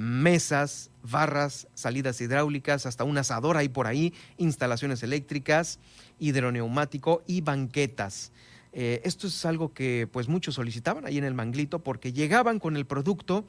mesas, 0.00 0.90
barras, 1.02 1.68
salidas 1.74 2.20
hidráulicas, 2.22 2.86
hasta 2.86 3.04
un 3.04 3.18
asador 3.18 3.58
ahí 3.58 3.68
por 3.68 3.86
ahí, 3.86 4.14
instalaciones 4.38 5.02
eléctricas, 5.02 5.78
hidroneumático 6.18 7.22
y 7.26 7.42
banquetas. 7.42 8.32
Eh, 8.72 9.02
esto 9.04 9.26
es 9.26 9.44
algo 9.44 9.74
que 9.74 10.08
pues 10.10 10.28
muchos 10.28 10.54
solicitaban 10.54 11.04
ahí 11.04 11.18
en 11.18 11.24
el 11.24 11.34
Manglito 11.34 11.80
porque 11.80 12.12
llegaban 12.12 12.60
con 12.60 12.76
el 12.76 12.86
producto 12.86 13.44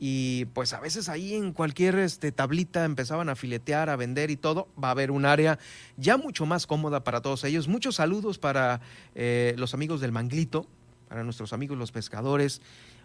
y 0.00 0.46
pues 0.46 0.72
a 0.72 0.80
veces 0.80 1.08
ahí 1.08 1.34
en 1.34 1.52
cualquier 1.52 1.96
este, 1.96 2.32
tablita 2.32 2.84
empezaban 2.84 3.28
a 3.28 3.36
filetear, 3.36 3.88
a 3.88 3.94
vender 3.94 4.32
y 4.32 4.36
todo. 4.36 4.66
Va 4.82 4.88
a 4.88 4.92
haber 4.92 5.12
un 5.12 5.24
área 5.24 5.60
ya 5.96 6.16
mucho 6.16 6.46
más 6.46 6.66
cómoda 6.66 7.04
para 7.04 7.20
todos 7.20 7.44
ellos. 7.44 7.68
Muchos 7.68 7.96
saludos 7.96 8.38
para 8.38 8.80
eh, 9.14 9.54
los 9.56 9.72
amigos 9.74 10.00
del 10.00 10.10
Manglito, 10.10 10.66
para 11.08 11.22
nuestros 11.22 11.52
amigos 11.52 11.78
los 11.78 11.92
pescadores, 11.92 12.60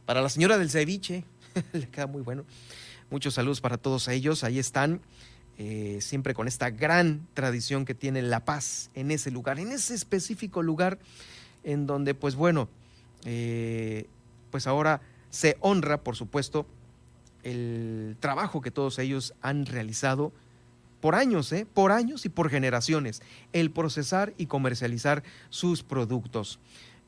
para 0.08 0.22
la 0.22 0.30
señora 0.30 0.58
del 0.58 0.72
ceviche, 0.72 1.26
le 1.74 1.88
queda 1.90 2.08
muy 2.08 2.24
bueno. 2.24 2.46
Muchos 3.10 3.36
saludos 3.36 3.62
para 3.62 3.78
todos 3.78 4.10
ellos. 4.10 4.44
Ahí 4.44 4.60
están, 4.60 5.00
eh, 5.58 6.00
siempre 6.02 6.34
con 6.34 6.48
esta 6.48 6.70
gran 6.70 7.26
tradición 7.34 7.86
que 7.86 7.94
tiene 7.94 8.22
La 8.22 8.44
Paz 8.44 8.90
en 8.96 9.12
ese 9.12 9.32
lugar, 9.32 9.60
en 9.60 9.72
ese 9.72 9.96
específico 9.96 10.62
lugar 10.62 11.00
en 11.64 11.88
donde, 11.88 12.14
pues 12.16 12.36
bueno, 12.36 12.68
eh, 13.24 14.08
pues 14.52 14.68
ahora 14.68 15.02
se 15.30 15.58
honra, 15.62 16.04
por 16.04 16.16
supuesto, 16.16 16.66
el 17.44 18.18
trabajo 18.20 18.60
que 18.60 18.72
todos 18.72 19.00
ellos 19.00 19.34
han 19.42 19.66
realizado 19.66 20.34
por 21.00 21.16
años, 21.16 21.52
¿eh? 21.54 21.66
por 21.72 21.92
años 21.94 22.26
y 22.26 22.30
por 22.30 22.50
generaciones, 22.50 23.22
el 23.54 23.72
procesar 23.72 24.34
y 24.38 24.48
comercializar 24.48 25.24
sus 25.50 25.84
productos. 25.84 26.60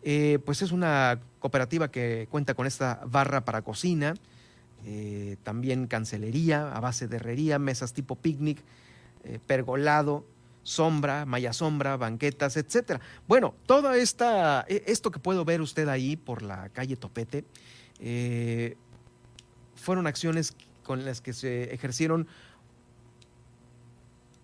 Eh, 0.04 0.40
pues 0.46 0.62
es 0.62 0.72
una 0.72 1.20
cooperativa 1.40 1.92
que 1.92 2.28
cuenta 2.30 2.54
con 2.54 2.68
esta 2.68 3.02
barra 3.06 3.44
para 3.44 3.64
cocina, 3.64 4.14
eh, 4.86 5.38
también 5.44 5.88
cancelería 5.88 6.72
a 6.72 6.80
base 6.80 7.08
de 7.08 7.18
herrería, 7.18 7.60
mesas 7.60 7.94
tipo 7.94 8.16
picnic, 8.16 8.62
eh, 9.24 9.40
pergolado, 9.46 10.26
sombra, 10.64 11.26
malla 11.26 11.54
sombra, 11.54 11.98
banquetas, 11.98 12.58
etcétera. 12.58 13.02
Bueno, 13.28 13.56
todo 13.66 13.94
esta, 13.94 14.66
e, 14.68 14.84
esto 14.88 15.12
que 15.12 15.20
puedo 15.20 15.44
ver 15.46 15.62
usted 15.62 15.88
ahí 15.88 16.16
por 16.16 16.42
la 16.42 16.70
calle 16.70 16.96
Topete, 16.96 17.44
eh, 18.00 18.78
fueron 19.76 20.08
acciones 20.08 20.56
con 20.84 21.06
las 21.06 21.22
que 21.22 21.34
se 21.34 21.74
ejercieron 21.74 22.28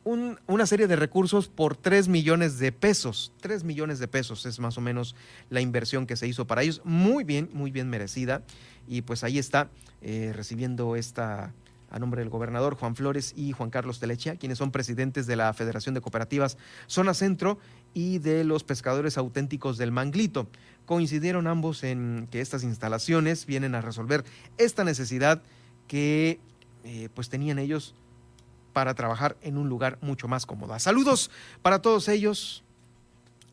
una 0.05 0.65
serie 0.67 0.87
de 0.87 0.95
recursos 0.95 1.47
por 1.47 1.75
3 1.75 2.07
millones 2.07 2.59
de 2.59 2.71
pesos. 2.71 3.33
3 3.41 3.63
millones 3.63 3.97
de 3.99 4.07
pesos 4.07 4.45
es 4.45 4.59
más 4.59 4.77
o 4.77 4.81
menos 4.81 5.15
la 5.49 5.61
inversión 5.61 6.05
que 6.05 6.15
se 6.15 6.27
hizo 6.27 6.45
para 6.45 6.61
ellos. 6.61 6.81
Muy 6.83 7.23
bien, 7.23 7.49
muy 7.53 7.71
bien 7.71 7.89
merecida. 7.89 8.43
Y 8.87 9.01
pues 9.01 9.23
ahí 9.23 9.39
está 9.39 9.69
eh, 10.01 10.31
recibiendo 10.33 10.95
esta 10.95 11.53
a 11.89 11.99
nombre 11.99 12.21
del 12.21 12.29
gobernador 12.29 12.75
Juan 12.75 12.95
Flores 12.95 13.33
y 13.35 13.51
Juan 13.53 13.69
Carlos 13.69 13.99
Telechea, 13.99 14.35
quienes 14.35 14.57
son 14.57 14.71
presidentes 14.71 15.27
de 15.27 15.35
la 15.35 15.53
Federación 15.53 15.95
de 15.95 16.01
Cooperativas 16.01 16.57
Zona 16.87 17.13
Centro 17.13 17.57
y 17.93 18.19
de 18.19 18.43
los 18.43 18.63
pescadores 18.63 19.17
auténticos 19.17 19.77
del 19.77 19.91
Manglito. 19.91 20.49
Coincidieron 20.85 21.47
ambos 21.47 21.83
en 21.83 22.27
que 22.31 22.41
estas 22.41 22.63
instalaciones 22.63 23.45
vienen 23.45 23.75
a 23.75 23.81
resolver 23.81 24.25
esta 24.57 24.83
necesidad 24.83 25.41
que 25.87 26.39
eh, 26.83 27.09
pues 27.13 27.29
tenían 27.29 27.59
ellos 27.59 27.95
para 28.75 28.93
trabajar 28.93 29.37
en 29.41 29.57
un 29.57 29.69
lugar 29.69 29.97
mucho 30.01 30.27
más 30.27 30.45
cómodo. 30.45 30.77
Saludos 30.79 31.31
para 31.61 31.81
todos 31.81 32.09
ellos 32.09 32.61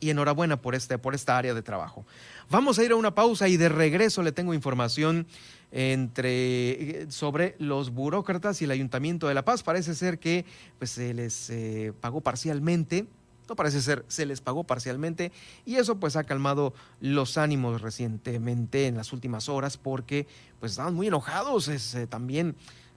y 0.00 0.10
enhorabuena 0.10 0.60
por, 0.60 0.74
este, 0.74 0.98
por 0.98 1.14
esta 1.14 1.38
área 1.38 1.54
de 1.54 1.62
trabajo. 1.62 2.04
Vamos 2.50 2.76
a 2.80 2.82
ir 2.82 2.90
a 2.90 2.96
una 2.96 3.14
pausa 3.14 3.46
y 3.46 3.56
de 3.56 3.68
regreso 3.68 4.24
le 4.24 4.32
tengo 4.32 4.52
información 4.52 5.28
entre, 5.70 7.06
sobre 7.08 7.54
los 7.60 7.90
burócratas 7.90 8.60
y 8.60 8.64
el 8.64 8.72
Ayuntamiento 8.72 9.28
de 9.28 9.34
La 9.34 9.44
Paz. 9.44 9.62
Parece 9.62 9.94
ser 9.94 10.18
que 10.18 10.44
pues, 10.80 10.90
se 10.90 11.14
les 11.14 11.50
eh, 11.50 11.92
pagó 12.00 12.20
parcialmente. 12.20 13.06
No 13.48 13.54
parece 13.54 13.80
ser, 13.80 14.04
se 14.08 14.26
les 14.26 14.40
pagó 14.40 14.64
parcialmente 14.64 15.30
y 15.64 15.76
eso 15.76 16.00
pues 16.00 16.16
ha 16.16 16.24
calmado 16.24 16.74
los 17.00 17.38
ánimos 17.38 17.80
recientemente 17.80 18.88
en 18.88 18.96
las 18.96 19.12
últimas 19.12 19.48
horas 19.48 19.76
porque 19.76 20.26
pues 20.58 20.72
estaban 20.72 20.94
muy 20.94 21.06
enojados 21.08 21.68
eh, 21.68 22.06
también 22.08 22.56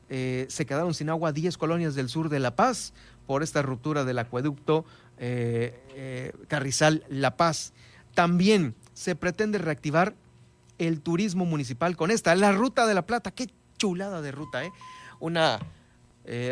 eh, 0.10 0.46
se 0.50 0.66
quedaron 0.66 0.94
sin 0.94 1.10
agua 1.10 1.32
10 1.32 1.58
colonias 1.58 1.96
del 1.96 2.10
sur 2.10 2.30
de 2.30 2.40
La 2.40 2.56
Paz 2.56 2.94
por 3.26 3.42
esta 3.42 3.62
ruptura 3.62 4.06
del 4.06 4.20
acueducto 4.20 4.86
eh, 5.18 5.80
eh, 5.96 6.32
Carrizal 6.48 7.04
La 7.10 7.38
Paz. 7.38 7.74
También 8.14 8.76
se 8.94 9.16
pretende 9.16 9.58
reactivar 9.58 10.16
el 10.78 11.02
turismo 11.02 11.46
municipal 11.46 11.96
con 11.98 12.12
esta, 12.12 12.36
la 12.36 12.52
Ruta 12.52 12.86
de 12.86 12.94
la 12.94 13.06
Plata. 13.06 13.32
Qué 13.32 13.50
chulada 13.78 14.22
de 14.22 14.32
ruta, 14.32 14.64
¿eh? 14.64 14.72
Una 15.20 15.60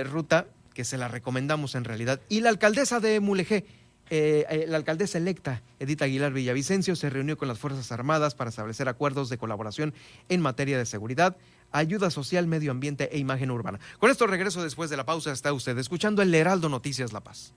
ruta 0.06 0.48
que 0.74 0.84
se 0.84 0.98
la 0.98 1.08
recomendamos 1.08 1.76
en 1.76 1.84
realidad. 1.84 2.22
Y 2.30 2.42
la 2.42 2.50
alcaldesa 2.50 3.00
de 3.00 3.20
Mulegé, 3.20 3.66
la 4.10 4.78
alcaldesa 4.78 5.18
electa, 5.18 5.62
Edith 5.80 6.02
Aguilar 6.02 6.32
Villavicencio, 6.32 6.96
se 6.96 7.10
reunió 7.10 7.38
con 7.38 7.48
las 7.48 7.60
Fuerzas 7.60 7.92
Armadas 7.92 8.36
para 8.36 8.50
establecer 8.50 8.88
acuerdos 8.88 9.30
de 9.30 9.38
colaboración 9.38 9.94
en 10.30 10.42
materia 10.42 10.78
de 10.78 10.86
seguridad 10.86 11.38
ayuda 11.74 12.10
social, 12.10 12.48
medio 12.48 12.72
ambiente 12.72 13.10
e 13.12 13.20
imagen 13.20 13.52
urbana. 13.52 13.80
Con 14.00 14.10
esto 14.10 14.26
regreso 14.28 14.64
después 14.64 14.90
de 14.90 14.96
la 14.96 15.06
pausa. 15.06 15.34
Está 15.34 15.52
usted 15.52 15.78
escuchando 15.78 16.22
el 16.22 16.34
Heraldo 16.34 16.70
Noticias 16.70 17.12
La 17.12 17.20
Paz. 17.20 17.54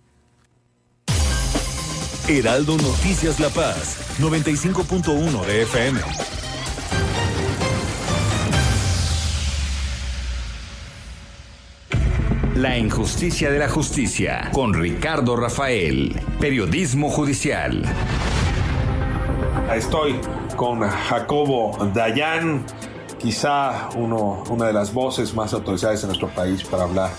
Heraldo 2.28 2.76
Noticias 2.76 3.38
La 3.38 3.50
Paz, 3.50 4.18
95.1 4.18 5.46
de 5.46 5.62
FM. 5.62 6.00
La 12.56 12.78
injusticia 12.78 13.50
de 13.50 13.58
la 13.58 13.68
justicia 13.68 14.50
con 14.52 14.74
Ricardo 14.74 15.36
Rafael, 15.36 16.20
periodismo 16.40 17.10
judicial. 17.10 17.84
Estoy 19.72 20.18
con 20.56 20.80
Jacobo 20.80 21.76
Dayan 21.92 22.64
quizá 23.26 23.88
uno, 23.96 24.44
una 24.50 24.68
de 24.68 24.72
las 24.72 24.94
voces 24.94 25.34
más 25.34 25.52
autorizadas 25.52 26.00
en 26.04 26.10
nuestro 26.10 26.28
país 26.28 26.62
para 26.62 26.84
hablar 26.84 27.10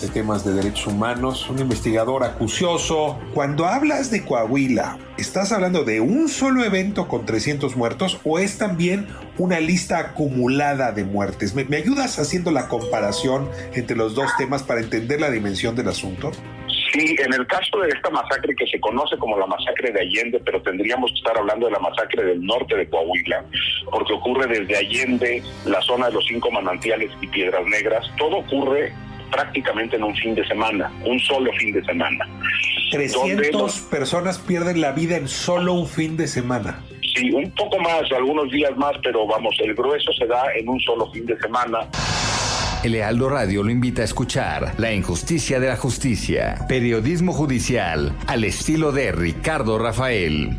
de 0.00 0.08
temas 0.08 0.42
de 0.42 0.54
derechos 0.54 0.86
humanos, 0.86 1.50
un 1.50 1.58
investigador 1.58 2.24
acucioso. 2.24 3.18
Cuando 3.34 3.66
hablas 3.66 4.10
de 4.10 4.24
Coahuila, 4.24 4.96
¿estás 5.18 5.52
hablando 5.52 5.84
de 5.84 6.00
un 6.00 6.30
solo 6.30 6.64
evento 6.64 7.08
con 7.08 7.26
300 7.26 7.76
muertos 7.76 8.20
o 8.24 8.38
es 8.38 8.56
también 8.56 9.06
una 9.36 9.60
lista 9.60 9.98
acumulada 9.98 10.92
de 10.92 11.04
muertes? 11.04 11.54
¿Me, 11.54 11.66
me 11.66 11.76
ayudas 11.76 12.18
haciendo 12.18 12.52
la 12.52 12.66
comparación 12.66 13.50
entre 13.74 13.98
los 13.98 14.14
dos 14.14 14.30
temas 14.38 14.62
para 14.62 14.80
entender 14.80 15.20
la 15.20 15.30
dimensión 15.30 15.76
del 15.76 15.88
asunto? 15.88 16.32
Sí, 16.92 17.16
en 17.18 17.32
el 17.32 17.46
caso 17.46 17.78
de 17.80 17.88
esta 17.88 18.10
masacre 18.10 18.54
que 18.54 18.66
se 18.66 18.80
conoce 18.80 19.16
como 19.18 19.38
la 19.38 19.46
masacre 19.46 19.92
de 19.92 20.00
Allende, 20.00 20.40
pero 20.44 20.60
tendríamos 20.62 21.10
que 21.12 21.18
estar 21.18 21.38
hablando 21.38 21.66
de 21.66 21.72
la 21.72 21.78
masacre 21.78 22.24
del 22.24 22.44
norte 22.44 22.76
de 22.76 22.88
Coahuila, 22.88 23.44
porque 23.90 24.12
ocurre 24.12 24.46
desde 24.46 24.76
Allende, 24.76 25.42
la 25.66 25.80
zona 25.82 26.06
de 26.06 26.14
los 26.14 26.26
cinco 26.26 26.50
manantiales 26.50 27.10
y 27.20 27.26
Piedras 27.28 27.64
Negras, 27.66 28.10
todo 28.18 28.38
ocurre 28.38 28.92
prácticamente 29.30 29.96
en 29.96 30.04
un 30.04 30.16
fin 30.16 30.34
de 30.34 30.46
semana, 30.46 30.90
un 31.04 31.18
solo 31.20 31.52
fin 31.52 31.72
de 31.72 31.84
semana. 31.84 32.26
300 32.90 33.80
personas 33.82 34.38
pierden 34.38 34.80
la 34.80 34.92
vida 34.92 35.16
en 35.16 35.28
solo 35.28 35.74
un 35.74 35.86
fin 35.86 36.16
de 36.16 36.26
semana. 36.26 36.82
Sí, 37.14 37.30
un 37.32 37.50
poco 37.52 37.78
más, 37.78 38.10
algunos 38.12 38.50
días 38.50 38.76
más, 38.76 38.96
pero 39.02 39.26
vamos, 39.26 39.54
el 39.60 39.74
grueso 39.74 40.12
se 40.12 40.26
da 40.26 40.42
en 40.56 40.68
un 40.68 40.80
solo 40.80 41.10
fin 41.12 41.26
de 41.26 41.38
semana. 41.38 41.88
El 42.82 42.92
Lealdo 42.92 43.28
Radio 43.28 43.62
lo 43.62 43.70
invita 43.70 44.00
a 44.00 44.06
escuchar 44.06 44.72
La 44.78 44.90
injusticia 44.90 45.60
de 45.60 45.68
la 45.68 45.76
justicia, 45.76 46.64
periodismo 46.66 47.34
judicial 47.34 48.16
al 48.26 48.44
estilo 48.44 48.90
de 48.90 49.12
Ricardo 49.12 49.78
Rafael. 49.78 50.56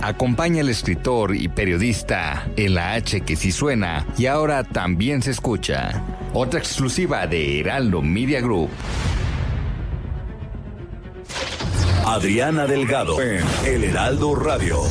Acompaña 0.00 0.60
al 0.60 0.68
escritor 0.68 1.34
y 1.34 1.48
periodista 1.48 2.46
en 2.56 2.74
la 2.74 2.92
H 2.92 3.22
que 3.22 3.34
sí 3.34 3.50
suena 3.50 4.06
y 4.16 4.26
ahora 4.26 4.62
también 4.62 5.20
se 5.20 5.32
escucha. 5.32 6.04
Otra 6.32 6.60
exclusiva 6.60 7.26
de 7.26 7.58
Heraldo 7.58 8.02
Media 8.02 8.40
Group. 8.40 8.70
Adriana 12.06 12.66
Delgado 12.66 13.20
en 13.20 13.42
El 13.66 13.82
Heraldo 13.82 14.36
Radio. 14.36 14.82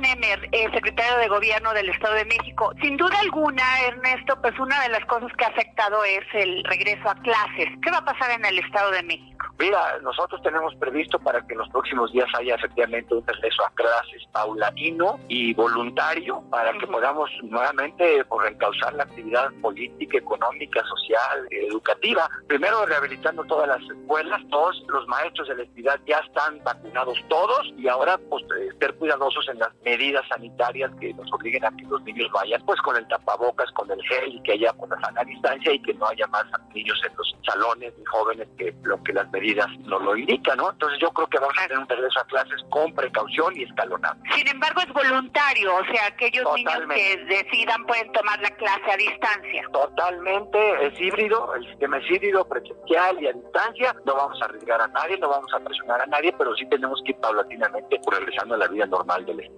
Nemer, 0.00 0.48
el 0.52 0.72
secretario 0.72 1.16
de 1.18 1.28
Gobierno 1.28 1.72
del 1.72 1.88
Estado 1.88 2.14
de 2.14 2.24
México. 2.24 2.72
Sin 2.82 2.96
duda 2.96 3.18
alguna, 3.20 3.62
Ernesto, 3.86 4.40
pues 4.40 4.58
una 4.58 4.80
de 4.82 4.88
las 4.88 5.04
cosas 5.06 5.30
que 5.36 5.44
ha 5.44 5.48
afectado 5.48 6.02
es 6.04 6.24
el 6.32 6.64
regreso 6.64 7.08
a 7.08 7.14
clases. 7.16 7.68
¿Qué 7.82 7.90
va 7.90 7.98
a 7.98 8.04
pasar 8.04 8.30
en 8.32 8.44
el 8.44 8.58
Estado 8.58 8.90
de 8.90 9.02
México? 9.02 9.46
Mira, 9.58 9.98
nosotros 10.02 10.40
tenemos 10.42 10.74
previsto 10.76 11.18
para 11.18 11.44
que 11.44 11.52
en 11.52 11.58
los 11.58 11.68
próximos 11.70 12.12
días 12.12 12.28
haya 12.38 12.54
efectivamente 12.54 13.12
un 13.12 13.26
regreso 13.26 13.64
a 13.66 13.70
clases 13.70 14.22
paulatino 14.30 15.18
y 15.28 15.52
voluntario 15.54 16.42
para 16.48 16.72
que 16.78 16.86
podamos 16.86 17.28
nuevamente 17.42 18.24
pues, 18.24 18.42
reencauzar 18.44 18.94
la 18.94 19.02
actividad 19.02 19.50
política, 19.60 20.18
económica, 20.18 20.84
social, 20.84 21.48
educativa. 21.50 22.30
Primero 22.46 22.86
rehabilitando 22.86 23.42
todas 23.44 23.66
las 23.66 23.82
escuelas, 23.82 24.40
todos 24.48 24.80
los 24.88 25.06
maestros 25.08 25.48
de 25.48 25.56
la 25.56 25.62
entidad 25.64 25.98
ya 26.06 26.18
están 26.18 26.62
vacunados 26.62 27.18
todos 27.28 27.72
y 27.76 27.88
ahora 27.88 28.16
pues 28.30 28.44
ser 28.78 28.94
cuidadosos 28.94 29.48
en 29.48 29.58
medidas 29.84 30.26
sanitarias 30.28 30.90
que 31.00 31.12
nos 31.14 31.32
obliguen 31.32 31.64
a 31.64 31.70
que 31.70 31.84
los 31.84 32.02
niños 32.02 32.30
vayan 32.32 32.60
pues 32.64 32.80
con 32.82 32.96
el 32.96 33.06
tapabocas, 33.08 33.70
con 33.72 33.90
el 33.90 34.02
gel 34.02 34.34
y 34.34 34.42
que 34.42 34.52
haya 34.52 34.72
pues, 34.72 34.90
la 34.90 35.00
sana 35.00 35.24
distancia 35.24 35.72
y 35.72 35.82
que 35.82 35.94
no 35.94 36.06
haya 36.06 36.26
más 36.28 36.44
niños 36.74 37.00
en 37.08 37.16
los 37.16 37.36
salones 37.44 37.92
ni 37.96 38.04
jóvenes 38.04 38.48
que 38.58 38.74
lo 38.82 39.02
que 39.02 39.12
las 39.12 39.30
medidas 39.30 39.66
no 39.80 39.98
lo 39.98 40.16
indica, 40.16 40.54
¿no? 40.56 40.70
Entonces 40.70 40.98
yo 41.00 41.10
creo 41.10 41.26
que 41.28 41.38
vamos 41.38 41.54
a 41.58 41.66
tener 41.66 41.78
un 41.78 41.88
regreso 41.88 42.20
a 42.20 42.24
clases 42.24 42.62
con 42.70 42.92
precaución 42.94 43.56
y 43.56 43.62
escalonado. 43.64 44.16
Sin 44.34 44.48
embargo, 44.48 44.80
es 44.80 44.92
voluntario, 44.92 45.76
o 45.76 45.84
sea, 45.84 46.06
aquellos 46.06 46.44
niños 46.54 46.80
que 46.94 47.16
decidan 47.24 47.84
pueden 47.86 48.10
tomar 48.12 48.40
la 48.40 48.50
clase 48.50 48.92
a 48.92 48.96
distancia. 48.96 49.62
Totalmente, 49.72 50.86
es 50.86 51.00
híbrido, 51.00 51.54
el 51.54 51.66
sistema 51.66 51.98
es 51.98 52.10
híbrido, 52.10 52.46
presencial 52.48 53.22
y 53.22 53.26
a 53.28 53.32
distancia. 53.32 53.94
No 54.04 54.14
vamos 54.14 54.40
a 54.42 54.44
arriesgar 54.46 54.80
a 54.80 54.88
nadie, 54.88 55.18
no 55.18 55.28
vamos 55.28 55.52
a 55.54 55.60
presionar 55.60 56.00
a 56.02 56.06
nadie, 56.06 56.32
pero 56.36 56.54
sí 56.54 56.66
tenemos 56.68 57.00
que 57.04 57.12
ir 57.12 57.18
paulatinamente 57.18 58.00
regresando 58.10 58.54
a 58.54 58.58
la 58.58 58.68
vida 58.68 58.86
normal 58.86 59.24
del 59.26 59.40
Estado. 59.40 59.57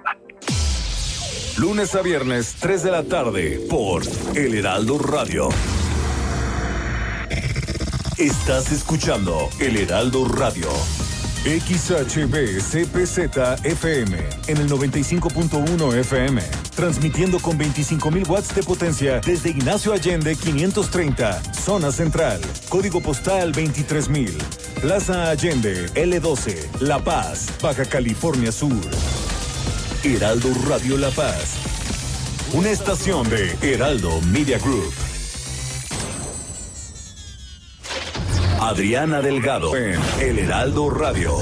Lunes 1.56 1.94
a 1.94 2.02
viernes, 2.02 2.56
3 2.58 2.82
de 2.84 2.90
la 2.90 3.02
tarde, 3.02 3.66
por 3.68 4.02
El 4.34 4.54
Heraldo 4.54 4.98
Radio. 4.98 5.50
Estás 8.16 8.72
escuchando 8.72 9.48
El 9.58 9.76
Heraldo 9.76 10.26
Radio. 10.26 10.70
XHB 11.44 12.60
CPZ 12.60 13.64
FM 13.64 14.18
en 14.46 14.56
el 14.58 14.68
95.1 14.68 15.96
FM, 15.96 16.42
transmitiendo 16.74 17.38
con 17.40 17.58
25.000 17.58 18.28
watts 18.28 18.54
de 18.54 18.62
potencia 18.62 19.20
desde 19.24 19.48
Ignacio 19.48 19.94
Allende 19.94 20.36
530, 20.36 21.42
zona 21.54 21.92
central, 21.92 22.40
código 22.68 23.00
postal 23.00 23.52
23.000, 23.52 24.32
Plaza 24.82 25.30
Allende 25.30 25.86
L12, 25.94 26.80
La 26.80 27.02
Paz, 27.02 27.46
Baja 27.62 27.86
California 27.86 28.52
Sur. 28.52 28.80
Heraldo 30.02 30.48
Radio 30.66 30.96
La 30.96 31.10
Paz, 31.10 31.56
una 32.54 32.70
estación 32.70 33.28
de 33.28 33.54
Heraldo 33.60 34.22
Media 34.32 34.58
Group. 34.58 34.94
Adriana 38.60 39.20
Delgado 39.20 39.76
en 39.76 40.00
El 40.20 40.38
Heraldo 40.38 40.88
Radio. 40.88 41.36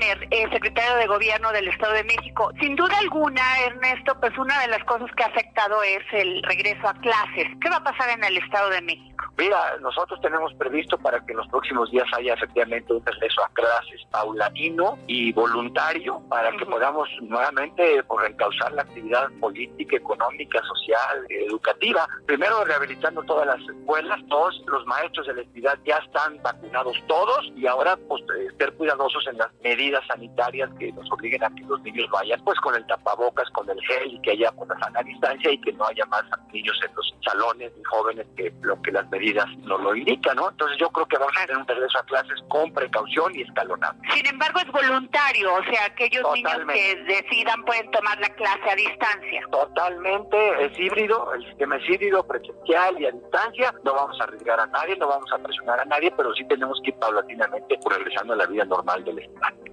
Eh, 0.00 0.46
secretario 0.52 0.94
de 0.96 1.06
Gobierno 1.06 1.50
del 1.50 1.66
Estado 1.66 1.92
de 1.94 2.04
México. 2.04 2.52
Sin 2.60 2.76
duda 2.76 2.96
alguna, 2.98 3.42
Ernesto, 3.66 4.14
pues 4.20 4.36
una 4.38 4.60
de 4.60 4.68
las 4.68 4.84
cosas 4.84 5.10
que 5.16 5.24
ha 5.24 5.26
afectado 5.26 5.82
es 5.82 6.02
el 6.12 6.40
regreso 6.44 6.86
a 6.86 6.94
clases. 6.94 7.46
¿Qué 7.60 7.68
va 7.68 7.76
a 7.76 7.84
pasar 7.84 8.10
en 8.10 8.22
el 8.22 8.36
Estado 8.36 8.70
de 8.70 8.80
México? 8.80 9.08
Mira, 9.36 9.76
nosotros 9.80 10.20
tenemos 10.20 10.52
previsto 10.54 10.98
para 10.98 11.24
que 11.24 11.32
en 11.32 11.38
los 11.38 11.48
próximos 11.48 11.90
días 11.90 12.06
haya 12.16 12.34
efectivamente 12.34 12.92
un 12.92 13.04
regreso 13.04 13.44
a 13.44 13.48
clases 13.50 14.00
paulatino 14.10 14.98
y 15.06 15.32
voluntario 15.32 16.20
para 16.28 16.50
que 16.56 16.66
podamos 16.66 17.08
nuevamente 17.22 18.02
por 18.04 18.16
pues, 18.16 18.26
reencauzar 18.26 18.72
la 18.72 18.82
actividad 18.82 19.30
política, 19.40 19.96
económica, 19.96 20.60
social, 20.62 21.26
educativa. 21.28 22.08
Primero 22.26 22.64
rehabilitando 22.64 23.22
todas 23.22 23.46
las 23.46 23.60
escuelas, 23.60 24.18
todos 24.28 24.60
los 24.66 24.84
maestros 24.86 25.26
de 25.26 25.34
la 25.34 25.42
entidad 25.42 25.78
ya 25.84 25.98
están 25.98 26.40
vacunados 26.42 26.96
todos 27.06 27.52
y 27.54 27.66
ahora 27.66 27.96
pues 28.08 28.22
eh, 28.38 28.48
ser 28.58 28.72
cuidadosos 28.74 29.24
en 29.28 29.38
las 29.38 29.52
medidas 29.62 29.87
sanitarias 30.06 30.70
que 30.78 30.92
nos 30.92 31.10
obliguen 31.12 31.44
a 31.44 31.50
que 31.50 31.62
los 31.64 31.80
niños 31.82 32.08
vayan 32.10 32.40
pues 32.44 32.58
con 32.60 32.74
el 32.74 32.86
tapabocas, 32.86 33.48
con 33.50 33.68
el 33.68 33.80
gel 33.82 34.14
y 34.14 34.20
que 34.20 34.32
haya 34.32 34.52
la 34.68 34.78
sana 34.78 35.02
distancia 35.02 35.50
y 35.50 35.60
que 35.60 35.72
no 35.72 35.86
haya 35.86 36.04
más 36.06 36.24
niños 36.52 36.78
en 36.86 36.94
los 36.94 37.14
salones 37.24 37.72
ni 37.76 37.84
jóvenes 37.84 38.26
que 38.36 38.52
lo 38.62 38.80
que 38.82 38.92
las 38.92 39.08
medidas 39.10 39.46
no 39.58 39.78
lo 39.78 39.94
indica, 39.94 40.34
¿no? 40.34 40.50
Entonces 40.50 40.78
yo 40.78 40.88
creo 40.90 41.06
que 41.06 41.18
vamos 41.18 41.32
a 41.36 41.46
tener 41.46 41.58
un 41.58 41.66
regreso 41.66 41.98
a 41.98 42.04
clases 42.04 42.38
con 42.48 42.72
precaución 42.72 43.34
y 43.34 43.42
escalonado. 43.42 43.94
Sin 44.14 44.26
embargo, 44.26 44.60
es 44.60 44.70
voluntario, 44.70 45.54
o 45.54 45.62
sea, 45.64 45.86
aquellos 45.86 46.24
niños 46.34 46.58
que 46.72 46.96
decidan 47.04 47.64
pueden 47.64 47.90
tomar 47.90 48.18
la 48.20 48.28
clase 48.30 48.70
a 48.70 48.74
distancia. 48.74 49.42
Totalmente, 49.50 50.64
es 50.64 50.78
híbrido, 50.78 51.32
el 51.34 51.44
sistema 51.46 51.76
es 51.76 51.88
híbrido, 51.88 52.26
presencial 52.26 53.00
y 53.00 53.06
a 53.06 53.10
distancia. 53.10 53.74
No 53.84 53.94
vamos 53.94 54.20
a 54.20 54.24
arriesgar 54.24 54.60
a 54.60 54.66
nadie, 54.66 54.96
no 54.96 55.08
vamos 55.08 55.30
a 55.32 55.38
presionar 55.38 55.80
a 55.80 55.84
nadie, 55.84 56.12
pero 56.16 56.32
sí 56.34 56.44
tenemos 56.46 56.80
que 56.82 56.90
ir 56.90 56.98
paulatinamente 56.98 57.78
regresando 57.88 58.34
a 58.34 58.36
la 58.36 58.46
vida 58.46 58.64
normal 58.64 59.04
del 59.04 59.18
Estado. 59.18 59.67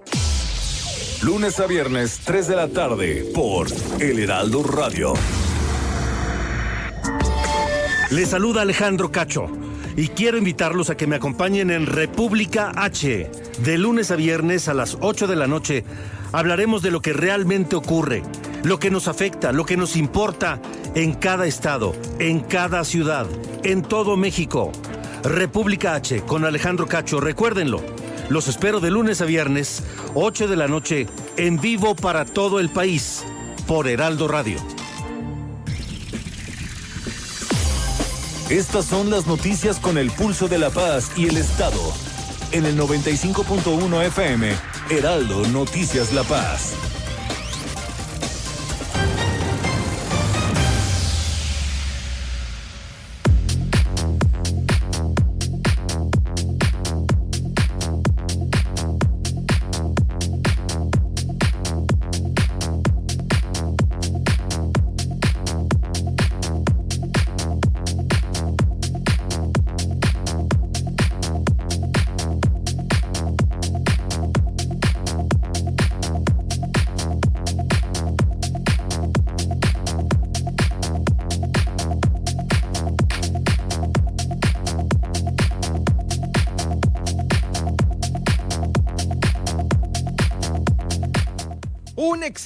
Lunes 1.26 1.58
a 1.58 1.66
viernes, 1.66 2.20
3 2.24 2.46
de 2.46 2.54
la 2.54 2.68
tarde, 2.68 3.28
por 3.34 3.66
El 3.98 4.20
Heraldo 4.20 4.62
Radio. 4.62 5.12
Les 8.12 8.28
saluda 8.28 8.62
Alejandro 8.62 9.10
Cacho 9.10 9.48
y 9.96 10.06
quiero 10.06 10.38
invitarlos 10.38 10.88
a 10.88 10.96
que 10.96 11.08
me 11.08 11.16
acompañen 11.16 11.72
en 11.72 11.86
República 11.86 12.70
H. 12.76 13.28
De 13.58 13.76
lunes 13.76 14.12
a 14.12 14.14
viernes 14.14 14.68
a 14.68 14.74
las 14.74 14.98
8 15.00 15.26
de 15.26 15.34
la 15.34 15.48
noche 15.48 15.84
hablaremos 16.30 16.80
de 16.80 16.92
lo 16.92 17.02
que 17.02 17.12
realmente 17.12 17.74
ocurre, 17.74 18.22
lo 18.62 18.78
que 18.78 18.92
nos 18.92 19.08
afecta, 19.08 19.50
lo 19.50 19.66
que 19.66 19.76
nos 19.76 19.96
importa 19.96 20.62
en 20.94 21.12
cada 21.12 21.46
estado, 21.46 21.92
en 22.20 22.38
cada 22.38 22.84
ciudad, 22.84 23.26
en 23.64 23.82
todo 23.82 24.16
México. 24.16 24.70
República 25.24 25.96
H 25.96 26.20
con 26.20 26.44
Alejandro 26.44 26.86
Cacho, 26.86 27.18
recuérdenlo. 27.18 28.05
Los 28.28 28.48
espero 28.48 28.80
de 28.80 28.90
lunes 28.90 29.20
a 29.20 29.24
viernes, 29.24 29.84
8 30.14 30.48
de 30.48 30.56
la 30.56 30.66
noche, 30.66 31.06
en 31.36 31.60
vivo 31.60 31.94
para 31.94 32.24
todo 32.24 32.58
el 32.58 32.70
país, 32.70 33.24
por 33.68 33.86
Heraldo 33.86 34.26
Radio. 34.26 34.58
Estas 38.50 38.84
son 38.84 39.10
las 39.10 39.26
noticias 39.26 39.78
con 39.78 39.96
el 39.96 40.10
pulso 40.10 40.48
de 40.48 40.58
la 40.58 40.70
paz 40.70 41.10
y 41.16 41.28
el 41.28 41.36
Estado. 41.36 41.80
En 42.50 42.64
el 42.64 42.78
95.1 42.78 44.06
FM, 44.06 44.52
Heraldo 44.90 45.46
Noticias 45.48 46.12
La 46.12 46.22
Paz. 46.22 46.95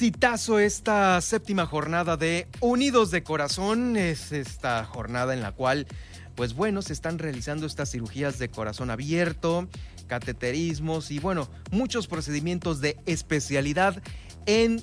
Exitazo 0.01 0.57
esta 0.57 1.21
séptima 1.21 1.67
jornada 1.67 2.17
de 2.17 2.47
Unidos 2.59 3.11
de 3.11 3.21
Corazón. 3.21 3.95
Es 3.95 4.31
esta 4.31 4.83
jornada 4.83 5.35
en 5.35 5.43
la 5.43 5.51
cual, 5.51 5.85
pues 6.33 6.55
bueno, 6.55 6.81
se 6.81 6.91
están 6.91 7.19
realizando 7.19 7.67
estas 7.67 7.91
cirugías 7.91 8.39
de 8.39 8.49
corazón 8.49 8.89
abierto, 8.89 9.67
cateterismos 10.07 11.11
y 11.11 11.19
bueno, 11.19 11.51
muchos 11.69 12.07
procedimientos 12.07 12.81
de 12.81 12.97
especialidad 13.05 14.01
en 14.47 14.81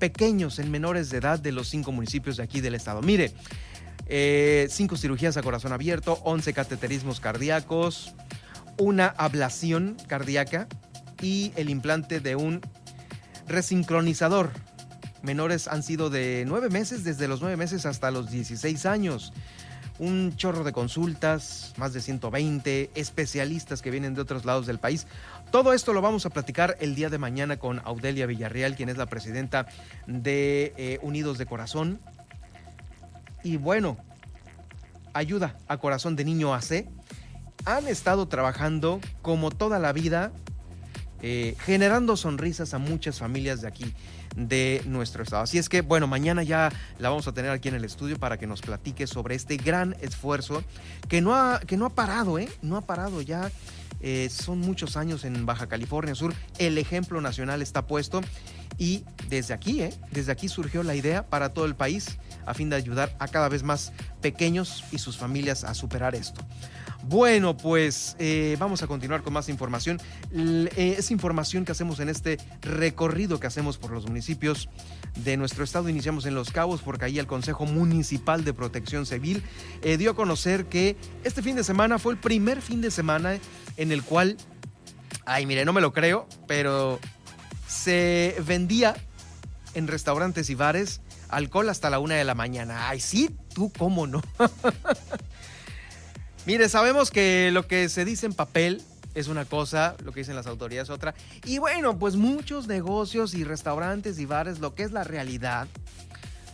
pequeños, 0.00 0.58
en 0.58 0.72
menores 0.72 1.10
de 1.10 1.18
edad 1.18 1.38
de 1.38 1.52
los 1.52 1.68
cinco 1.68 1.92
municipios 1.92 2.36
de 2.36 2.42
aquí 2.42 2.60
del 2.60 2.74
estado. 2.74 3.02
Mire, 3.02 3.34
eh, 4.08 4.66
cinco 4.68 4.96
cirugías 4.96 5.36
a 5.36 5.44
corazón 5.44 5.72
abierto, 5.74 6.18
11 6.24 6.52
cateterismos 6.52 7.20
cardíacos, 7.20 8.16
una 8.78 9.06
ablación 9.06 9.96
cardíaca 10.08 10.66
y 11.22 11.52
el 11.54 11.70
implante 11.70 12.18
de 12.18 12.34
un 12.34 12.62
resincronizador. 13.46 14.50
Menores 15.22 15.68
han 15.68 15.82
sido 15.82 16.10
de 16.10 16.44
nueve 16.46 16.68
meses, 16.68 17.04
desde 17.04 17.28
los 17.28 17.40
nueve 17.40 17.56
meses 17.56 17.86
hasta 17.86 18.10
los 18.10 18.30
16 18.30 18.86
años. 18.86 19.32
Un 19.98 20.36
chorro 20.36 20.62
de 20.62 20.72
consultas, 20.72 21.72
más 21.78 21.92
de 21.94 22.02
120 22.02 22.90
especialistas 22.94 23.80
que 23.80 23.90
vienen 23.90 24.14
de 24.14 24.20
otros 24.20 24.44
lados 24.44 24.66
del 24.66 24.78
país. 24.78 25.06
Todo 25.50 25.72
esto 25.72 25.92
lo 25.94 26.02
vamos 26.02 26.26
a 26.26 26.30
platicar 26.30 26.76
el 26.80 26.94
día 26.94 27.08
de 27.08 27.18
mañana 27.18 27.58
con 27.58 27.80
Audelia 27.84 28.26
Villarreal, 28.26 28.76
quien 28.76 28.88
es 28.88 28.98
la 28.98 29.06
presidenta 29.06 29.66
de 30.06 30.74
eh, 30.76 30.98
Unidos 31.02 31.38
de 31.38 31.46
Corazón. 31.46 31.98
Y 33.42 33.56
bueno, 33.56 33.96
ayuda 35.14 35.56
a 35.66 35.78
Corazón 35.78 36.14
de 36.14 36.24
Niño 36.24 36.54
AC. 36.54 36.86
Han 37.64 37.88
estado 37.88 38.28
trabajando 38.28 39.00
como 39.22 39.50
toda 39.50 39.78
la 39.78 39.92
vida 39.92 40.30
eh, 41.22 41.56
generando 41.58 42.16
sonrisas 42.16 42.74
a 42.74 42.78
muchas 42.78 43.18
familias 43.18 43.60
de 43.62 43.68
aquí, 43.68 43.94
de 44.36 44.82
nuestro 44.86 45.22
estado. 45.22 45.42
Así 45.42 45.58
es 45.58 45.68
que, 45.68 45.80
bueno, 45.80 46.06
mañana 46.06 46.42
ya 46.42 46.72
la 46.98 47.08
vamos 47.08 47.26
a 47.28 47.32
tener 47.32 47.50
aquí 47.50 47.68
en 47.68 47.74
el 47.74 47.84
estudio 47.84 48.18
para 48.18 48.38
que 48.38 48.46
nos 48.46 48.60
platique 48.60 49.06
sobre 49.06 49.34
este 49.34 49.56
gran 49.56 49.96
esfuerzo 50.00 50.62
que 51.08 51.20
no 51.20 51.34
ha, 51.34 51.60
que 51.60 51.76
no 51.76 51.86
ha 51.86 51.90
parado, 51.90 52.38
¿eh? 52.38 52.48
No 52.62 52.76
ha 52.76 52.82
parado 52.82 53.22
ya. 53.22 53.50
Eh, 54.00 54.28
son 54.30 54.58
muchos 54.58 54.96
años 54.96 55.24
en 55.24 55.46
Baja 55.46 55.68
California 55.68 56.14
Sur. 56.14 56.34
El 56.58 56.76
ejemplo 56.76 57.20
nacional 57.20 57.62
está 57.62 57.86
puesto 57.86 58.20
y 58.78 59.04
desde 59.28 59.54
aquí, 59.54 59.82
¿eh? 59.82 59.94
desde 60.10 60.32
aquí 60.32 60.48
surgió 60.48 60.82
la 60.82 60.94
idea 60.94 61.26
para 61.26 61.54
todo 61.54 61.64
el 61.64 61.74
país 61.74 62.18
a 62.44 62.52
fin 62.52 62.68
de 62.68 62.76
ayudar 62.76 63.16
a 63.18 63.28
cada 63.28 63.48
vez 63.48 63.62
más 63.62 63.92
pequeños 64.20 64.84
y 64.92 64.98
sus 64.98 65.16
familias 65.16 65.64
a 65.64 65.74
superar 65.74 66.14
esto. 66.14 66.42
Bueno, 67.08 67.56
pues 67.56 68.16
eh, 68.18 68.56
vamos 68.58 68.82
a 68.82 68.88
continuar 68.88 69.22
con 69.22 69.32
más 69.32 69.48
información. 69.48 70.00
Eh, 70.34 70.96
es 70.98 71.12
información 71.12 71.64
que 71.64 71.70
hacemos 71.70 72.00
en 72.00 72.08
este 72.08 72.38
recorrido 72.62 73.38
que 73.38 73.46
hacemos 73.46 73.78
por 73.78 73.92
los 73.92 74.06
municipios 74.08 74.68
de 75.14 75.36
nuestro 75.36 75.62
estado. 75.62 75.88
Iniciamos 75.88 76.26
en 76.26 76.34
Los 76.34 76.50
Cabos 76.50 76.82
porque 76.82 77.04
ahí 77.04 77.20
el 77.20 77.28
Consejo 77.28 77.64
Municipal 77.64 78.44
de 78.44 78.52
Protección 78.52 79.06
Civil 79.06 79.44
eh, 79.82 79.98
dio 79.98 80.10
a 80.10 80.14
conocer 80.16 80.66
que 80.66 80.96
este 81.22 81.42
fin 81.42 81.54
de 81.54 81.62
semana 81.62 82.00
fue 82.00 82.12
el 82.12 82.18
primer 82.18 82.60
fin 82.60 82.80
de 82.80 82.90
semana 82.90 83.38
en 83.76 83.92
el 83.92 84.02
cual, 84.02 84.36
ay, 85.26 85.46
mire, 85.46 85.64
no 85.64 85.72
me 85.72 85.80
lo 85.80 85.92
creo, 85.92 86.26
pero 86.48 86.98
se 87.68 88.34
vendía 88.44 88.96
en 89.74 89.86
restaurantes 89.86 90.50
y 90.50 90.56
bares 90.56 91.02
alcohol 91.28 91.68
hasta 91.68 91.88
la 91.88 92.00
una 92.00 92.16
de 92.16 92.24
la 92.24 92.34
mañana. 92.34 92.88
Ay, 92.88 92.98
sí, 92.98 93.30
tú 93.54 93.72
cómo 93.78 94.08
no. 94.08 94.22
Mire, 96.46 96.68
sabemos 96.68 97.10
que 97.10 97.50
lo 97.52 97.66
que 97.66 97.88
se 97.88 98.04
dice 98.04 98.26
en 98.26 98.32
papel 98.32 98.80
es 99.16 99.26
una 99.26 99.44
cosa, 99.46 99.96
lo 100.04 100.12
que 100.12 100.20
dicen 100.20 100.36
las 100.36 100.46
autoridades 100.46 100.88
es 100.88 100.94
otra. 100.94 101.12
Y 101.44 101.58
bueno, 101.58 101.98
pues 101.98 102.14
muchos 102.14 102.68
negocios 102.68 103.34
y 103.34 103.42
restaurantes 103.42 104.20
y 104.20 104.26
bares, 104.26 104.60
lo 104.60 104.74
que 104.74 104.84
es 104.84 104.92
la 104.92 105.02
realidad. 105.02 105.66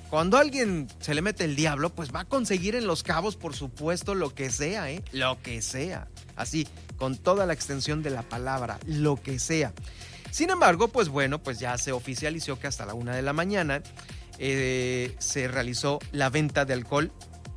Cuando 0.08 0.38
a 0.38 0.40
alguien 0.40 0.88
se 1.00 1.14
le 1.14 1.20
mete 1.20 1.44
el 1.44 1.56
diablo, 1.56 1.90
pues 1.90 2.10
va 2.14 2.20
a 2.20 2.24
conseguir 2.24 2.74
en 2.74 2.86
los 2.86 3.02
cabos, 3.02 3.36
por 3.36 3.54
supuesto, 3.54 4.14
lo 4.14 4.34
que 4.34 4.50
sea, 4.50 4.90
¿eh? 4.90 5.02
Lo 5.12 5.42
que 5.42 5.60
sea. 5.60 6.08
Así, 6.36 6.66
con 6.96 7.18
toda 7.18 7.44
la 7.44 7.52
extensión 7.52 8.02
de 8.02 8.10
la 8.10 8.22
palabra, 8.22 8.78
lo 8.86 9.16
que 9.16 9.38
sea. 9.38 9.74
Sin 10.30 10.48
embargo, 10.48 10.88
pues 10.88 11.10
bueno, 11.10 11.42
pues 11.42 11.58
ya 11.58 11.76
se 11.76 11.92
oficializó 11.92 12.58
que 12.58 12.66
hasta 12.66 12.86
la 12.86 12.94
una 12.94 13.14
de 13.14 13.20
la 13.20 13.34
mañana 13.34 13.82
eh, 14.38 15.14
se 15.18 15.48
realizó 15.48 15.98
la 16.12 16.30
venta 16.30 16.64
de 16.64 16.72
alcohol 16.72 17.12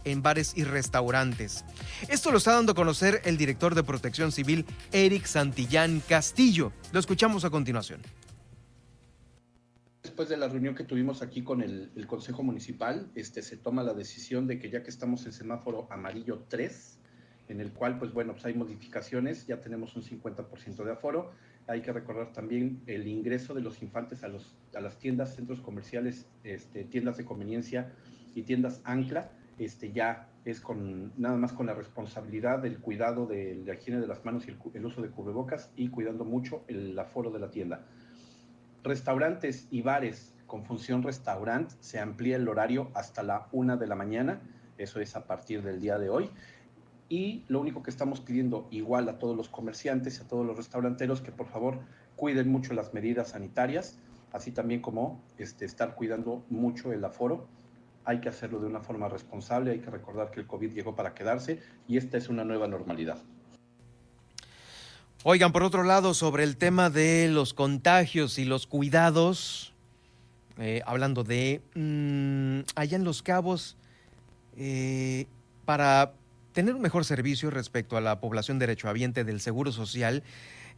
en 0.05 0.21
bares 0.21 0.53
y 0.55 0.63
restaurantes. 0.63 1.65
Esto 2.07 2.31
lo 2.31 2.37
está 2.37 2.53
dando 2.53 2.71
a 2.71 2.75
conocer 2.75 3.21
el 3.25 3.37
director 3.37 3.75
de 3.75 3.83
Protección 3.83 4.31
Civil, 4.31 4.65
Eric 4.91 5.25
Santillán 5.25 6.01
Castillo. 6.07 6.71
Lo 6.93 6.99
escuchamos 6.99 7.43
a 7.43 7.49
continuación. 7.49 8.01
Después 10.05 10.29
de 10.29 10.37
la 10.37 10.47
reunión 10.47 10.75
que 10.75 10.83
tuvimos 10.83 11.23
aquí 11.23 11.41
con 11.41 11.61
el, 11.61 11.89
Consejo 12.05 12.43
Municipal, 12.43 13.09
este, 13.15 13.41
se 13.41 13.57
toma 13.57 13.81
la 13.81 13.95
decisión 13.95 14.45
de 14.45 14.59
que 14.59 14.69
ya 14.69 14.83
que 14.83 14.91
estamos 14.91 15.25
en 15.25 15.33
semáforo 15.33 15.87
amarillo 15.89 16.45
3, 16.47 16.99
en 17.49 17.59
el 17.59 17.71
cual, 17.71 17.97
pues 17.97 18.13
bueno, 18.13 18.33
pues 18.33 18.45
hay 18.45 18.53
modificaciones, 18.53 19.47
ya 19.47 19.61
tenemos 19.61 19.95
un 19.95 20.03
50% 20.03 20.83
de 20.83 20.91
aforo. 20.91 21.31
Hay 21.67 21.81
que 21.81 21.91
recordar 21.91 22.31
también 22.33 22.83
el 22.85 23.07
ingreso 23.07 23.55
de 23.55 23.61
los 23.61 23.81
infantes 23.81 24.23
a, 24.23 24.27
los, 24.27 24.55
a 24.75 24.79
las 24.79 24.99
tiendas, 24.99 25.35
centros 25.35 25.59
comerciales, 25.59 26.27
este, 26.43 26.83
tiendas 26.83 27.17
de 27.17 27.25
conveniencia 27.25 27.91
y 28.35 28.43
tiendas 28.43 28.81
ancla 28.83 29.31
este, 29.57 29.91
ya 29.91 30.27
es 30.43 30.59
con 30.61 31.11
nada 31.17 31.37
más 31.37 31.53
con 31.53 31.65
la 31.65 31.73
responsabilidad 31.73 32.59
del 32.59 32.79
cuidado 32.79 33.25
de 33.25 33.63
la 33.65 33.73
higiene 33.73 33.99
de 33.99 34.07
las 34.07 34.23
manos 34.25 34.45
y 34.47 34.51
el, 34.51 34.85
uso 34.85 35.01
de 35.01 35.09
cubrebocas 35.09 35.71
y 35.75 35.89
cuidando 35.89 36.25
mucho 36.25 36.63
el 36.67 36.97
aforo 36.99 37.31
de 37.31 37.39
la 37.39 37.49
tienda. 37.49 37.85
Restaurantes 38.83 39.67
y 39.71 39.81
bares 39.81 40.35
con 40.45 40.63
función 40.63 41.01
restaurante 41.01 41.75
se 41.79 41.99
amplía 41.99 42.35
el 42.35 42.47
horario 42.47 42.91
hasta 42.93 43.23
la 43.23 43.47
una 43.51 43.77
de 43.77 43.87
la 43.87 43.95
mañana, 43.95 44.41
eso 44.77 44.99
es 44.99 45.15
a 45.15 45.25
partir 45.25 45.63
del 45.63 45.79
día 45.79 45.97
de 45.97 46.09
hoy. 46.09 46.29
Y 47.07 47.43
lo 47.47 47.59
único 47.59 47.81
que 47.81 47.89
estamos 47.89 48.19
pidiendo 48.19 48.67
igual 48.71 49.09
a 49.09 49.19
todos 49.19 49.37
los 49.37 49.49
comerciantes 49.49 50.19
y 50.19 50.23
a 50.23 50.27
todos 50.27 50.45
los 50.45 50.57
restauranteros 50.57 51.21
que 51.21 51.31
por 51.31 51.47
favor 51.47 51.79
cuiden 52.15 52.51
mucho 52.51 52.73
las 52.73 52.93
medidas 52.93 53.29
sanitarias, 53.29 53.97
así 54.31 54.51
también 54.51 54.81
como 54.81 55.23
este, 55.37 55.65
estar 55.65 55.95
cuidando 55.95 56.43
mucho 56.49 56.93
el 56.93 57.03
aforo 57.05 57.47
hay 58.05 58.21
que 58.21 58.29
hacerlo 58.29 58.59
de 58.59 58.67
una 58.67 58.79
forma 58.79 59.09
responsable, 59.09 59.71
hay 59.71 59.79
que 59.79 59.89
recordar 59.89 60.31
que 60.31 60.39
el 60.39 60.47
COVID 60.47 60.71
llegó 60.71 60.95
para 60.95 61.13
quedarse 61.13 61.59
y 61.87 61.97
esta 61.97 62.17
es 62.17 62.29
una 62.29 62.43
nueva 62.43 62.67
normalidad. 62.67 63.17
Oigan, 65.23 65.51
por 65.51 65.63
otro 65.63 65.83
lado, 65.83 66.13
sobre 66.13 66.43
el 66.43 66.55
tema 66.55 66.91
de 66.91 67.29
los 67.29 67.55
contagios 67.55 68.37
y 68.37 68.45
los 68.45 68.67
cuidados, 68.67 69.73
eh, 70.59 70.83
hablando 70.85 71.23
de 71.23 71.61
mm, 71.73 72.59
allá 72.75 72.95
en 72.95 73.03
Los 73.03 73.23
Cabos, 73.23 73.75
eh, 74.55 75.25
para 75.65 76.13
tener 76.53 76.75
un 76.75 76.81
mejor 76.81 77.05
servicio 77.05 77.49
respecto 77.49 77.97
a 77.97 78.01
la 78.01 78.19
población 78.19 78.59
derechohabiente 78.59 79.23
del 79.23 79.41
Seguro 79.41 79.71
Social, 79.71 80.21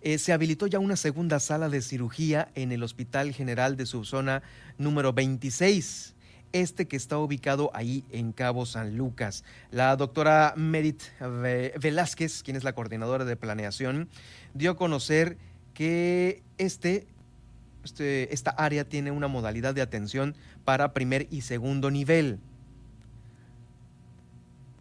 eh, 0.01 0.17
se 0.17 0.31
habilitó 0.31 0.65
ya 0.67 0.79
una 0.79 0.95
segunda 0.95 1.41
sala 1.41 1.67
de 1.67 1.81
cirugía 1.81 2.49
en 2.55 2.71
el 2.71 2.83
Hospital 2.83 3.33
General 3.33 3.75
de 3.75 3.85
Subzona 3.85 4.43
número 4.77 5.11
26 5.11 6.15
este 6.61 6.87
que 6.87 6.95
está 6.95 7.17
ubicado 7.17 7.71
ahí 7.73 8.03
en 8.11 8.31
Cabo 8.31 8.65
San 8.65 8.97
Lucas. 8.97 9.43
La 9.71 9.95
doctora 9.95 10.53
Merit 10.55 11.01
Velázquez, 11.19 12.43
quien 12.43 12.57
es 12.57 12.63
la 12.63 12.73
coordinadora 12.73 13.25
de 13.25 13.35
planeación, 13.35 14.09
dio 14.53 14.71
a 14.71 14.77
conocer 14.77 15.37
que 15.73 16.43
este, 16.57 17.07
este, 17.83 18.33
esta 18.33 18.51
área 18.51 18.83
tiene 18.85 19.11
una 19.11 19.27
modalidad 19.27 19.75
de 19.75 19.81
atención 19.81 20.35
para 20.65 20.93
primer 20.93 21.27
y 21.29 21.41
segundo 21.41 21.91
nivel. 21.91 22.39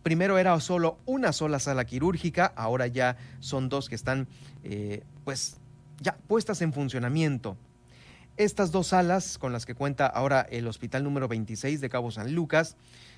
Primero 0.02 0.38
era 0.38 0.58
solo 0.60 0.98
una 1.04 1.32
sola 1.32 1.58
sala 1.58 1.84
quirúrgica, 1.84 2.46
ahora 2.56 2.86
ya 2.86 3.16
son 3.40 3.68
dos 3.68 3.88
que 3.88 3.96
están 3.96 4.28
eh, 4.62 5.02
pues 5.24 5.56
ya 6.00 6.16
puestas 6.28 6.62
en 6.62 6.72
funcionamiento. 6.72 7.56
Estas 8.36 8.70
dos 8.70 8.88
salas 8.88 9.38
con 9.38 9.54
las 9.54 9.64
que 9.64 9.74
cuenta 9.74 10.06
ahora 10.06 10.46
el 10.50 10.66
hospital 10.66 11.02
número 11.02 11.26
26 11.26 11.80
de 11.80 11.88
Cabo 11.88 12.10
San 12.10 12.34
Lucas 12.34 12.76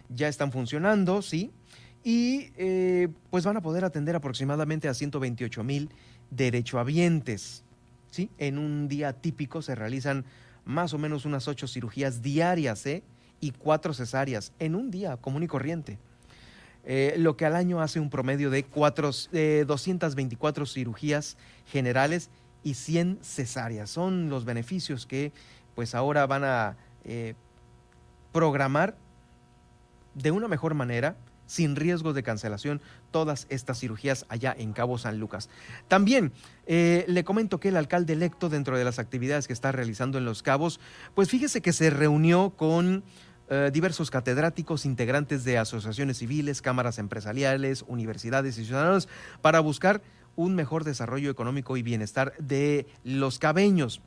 ya 0.08 0.28
están 0.28 0.52
funcionando, 0.52 1.22
¿sí? 1.22 1.50
Y 2.04 2.52
eh, 2.56 3.08
pues 3.28 3.44
van 3.44 3.56
a 3.56 3.60
poder 3.60 3.84
atender 3.84 4.14
aproximadamente 4.14 4.88
a 4.88 4.94
128 4.94 5.64
mil 5.64 5.90
derechohabientes, 6.30 7.64
¿sí? 8.12 8.30
En 8.38 8.58
un 8.58 8.86
día 8.86 9.12
típico 9.12 9.60
se 9.60 9.74
realizan 9.74 10.24
más 10.64 10.94
o 10.94 10.98
menos 10.98 11.24
unas 11.24 11.48
ocho 11.48 11.66
cirugías 11.66 12.22
diarias, 12.22 12.86
¿eh? 12.86 13.02
Y 13.40 13.50
cuatro 13.50 13.94
cesáreas 13.94 14.52
en 14.60 14.76
un 14.76 14.92
día 14.92 15.16
común 15.16 15.42
y 15.42 15.48
corriente. 15.48 15.98
Eh, 16.84 17.16
lo 17.18 17.36
que 17.36 17.44
al 17.44 17.56
año 17.56 17.82
hace 17.82 17.98
un 17.98 18.08
promedio 18.08 18.50
de 18.50 18.62
cuatro, 18.62 19.10
224 19.10 20.64
cirugías 20.64 21.36
generales 21.66 22.30
y 22.62 22.74
100 22.74 23.18
cesáreas. 23.22 23.90
Son 23.90 24.30
los 24.30 24.44
beneficios 24.44 25.06
que 25.06 25.32
pues 25.74 25.94
ahora 25.94 26.26
van 26.26 26.44
a 26.44 26.76
eh, 27.04 27.34
programar 28.32 28.96
de 30.14 30.30
una 30.30 30.48
mejor 30.48 30.74
manera 30.74 31.16
sin 31.46 31.76
riesgos 31.76 32.14
de 32.14 32.22
cancelación 32.22 32.80
todas 33.10 33.46
estas 33.48 33.80
cirugías 33.80 34.26
allá 34.28 34.54
en 34.56 34.72
Cabo 34.72 34.98
San 34.98 35.18
Lucas. 35.18 35.48
También 35.88 36.32
eh, 36.66 37.04
le 37.08 37.24
comento 37.24 37.58
que 37.58 37.70
el 37.70 37.76
alcalde 37.76 38.12
electo 38.12 38.48
dentro 38.48 38.76
de 38.76 38.84
las 38.84 38.98
actividades 38.98 39.46
que 39.46 39.54
está 39.54 39.72
realizando 39.72 40.18
en 40.18 40.24
Los 40.24 40.42
Cabos, 40.42 40.78
pues 41.14 41.30
fíjese 41.30 41.62
que 41.62 41.72
se 41.72 41.90
reunió 41.90 42.50
con 42.50 43.02
eh, 43.50 43.70
diversos 43.72 44.10
catedráticos, 44.10 44.84
integrantes 44.84 45.42
de 45.44 45.56
asociaciones 45.56 46.18
civiles, 46.18 46.60
cámaras 46.60 46.98
empresariales, 46.98 47.82
universidades 47.88 48.58
y 48.58 48.66
ciudadanos 48.66 49.08
para 49.40 49.60
buscar 49.60 50.02
un 50.38 50.54
mejor 50.54 50.84
desarrollo 50.84 51.30
económico 51.30 51.76
y 51.76 51.82
bienestar 51.82 52.32
de 52.38 52.86
los 53.02 53.40
cabeños. 53.40 54.00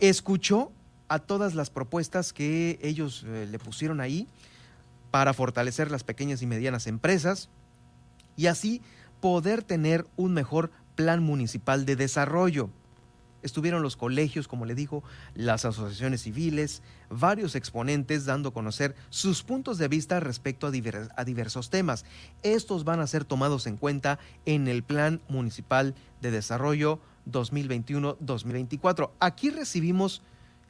Escuchó 0.00 0.72
a 1.06 1.20
todas 1.20 1.54
las 1.54 1.70
propuestas 1.70 2.32
que 2.32 2.80
ellos 2.82 3.24
eh, 3.24 3.46
le 3.48 3.58
pusieron 3.60 4.00
ahí 4.00 4.26
para 5.12 5.32
fortalecer 5.32 5.92
las 5.92 6.02
pequeñas 6.02 6.42
y 6.42 6.46
medianas 6.46 6.88
empresas 6.88 7.50
y 8.36 8.48
así 8.48 8.82
poder 9.20 9.62
tener 9.62 10.04
un 10.16 10.34
mejor 10.34 10.72
plan 10.96 11.22
municipal 11.22 11.86
de 11.86 11.94
desarrollo. 11.94 12.68
Estuvieron 13.42 13.82
los 13.82 13.96
colegios, 13.96 14.48
como 14.48 14.66
le 14.66 14.74
dijo, 14.74 15.02
las 15.34 15.64
asociaciones 15.64 16.22
civiles, 16.22 16.82
varios 17.10 17.54
exponentes 17.54 18.24
dando 18.24 18.48
a 18.48 18.52
conocer 18.52 18.94
sus 19.10 19.42
puntos 19.42 19.78
de 19.78 19.88
vista 19.88 20.20
respecto 20.20 20.66
a, 20.66 21.24
diversos 21.24 21.70
temas. 21.70 22.04
Estos 22.42 22.84
van 22.84 23.00
a 23.00 23.06
ser 23.06 23.24
tomados 23.24 23.66
en 23.66 23.76
cuenta 23.76 24.18
en 24.44 24.68
el 24.68 24.82
Plan 24.82 25.20
Municipal 25.28 25.94
de 26.20 26.30
Desarrollo 26.30 27.00
2021-2024. 27.30 29.10
Aquí 29.20 29.50
recibimos 29.50 30.22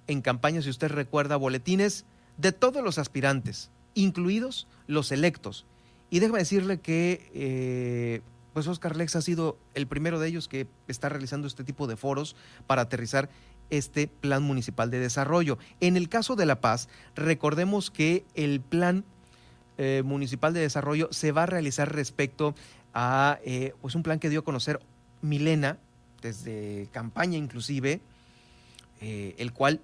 en 0.06 0.22
campaña, 0.22 0.62
si 0.62 0.70
usted 0.70 0.88
recuerda, 0.88 1.36
boletines 1.36 2.04
de 2.36 2.52
todos 2.52 2.82
los 2.82 2.98
aspirantes, 2.98 3.70
incluidos 3.94 4.66
los 4.86 5.12
electos. 5.12 5.66
Y 6.10 6.20
déjame 6.20 6.38
decirle 6.38 6.80
que 6.80 7.30
eh, 7.34 8.22
pues 8.56 8.68
Oscar 8.68 8.96
Lex 8.96 9.14
ha 9.16 9.20
sido 9.20 9.58
el 9.74 9.86
primero 9.86 10.18
de 10.18 10.28
ellos 10.28 10.48
que 10.48 10.66
está 10.88 11.10
realizando 11.10 11.46
este 11.46 11.62
tipo 11.62 11.86
de 11.86 11.98
foros 11.98 12.36
para 12.66 12.80
aterrizar 12.80 13.28
este 13.68 14.06
plan 14.06 14.42
municipal 14.42 14.90
de 14.90 14.98
desarrollo. 14.98 15.58
En 15.80 15.98
el 15.98 16.08
caso 16.08 16.36
de 16.36 16.46
La 16.46 16.58
Paz, 16.58 16.88
recordemos 17.14 17.90
que 17.90 18.24
el 18.34 18.62
plan 18.62 19.04
eh, 19.76 20.00
municipal 20.06 20.54
de 20.54 20.60
desarrollo 20.60 21.08
se 21.10 21.32
va 21.32 21.42
a 21.42 21.46
realizar 21.46 21.94
respecto 21.94 22.54
a 22.94 23.40
eh, 23.44 23.74
pues 23.82 23.94
un 23.94 24.02
plan 24.02 24.18
que 24.18 24.30
dio 24.30 24.40
a 24.40 24.44
conocer 24.44 24.80
Milena 25.20 25.76
desde 26.22 26.88
campaña 26.92 27.36
inclusive, 27.36 28.00
eh, 29.02 29.34
el 29.36 29.52
cual 29.52 29.82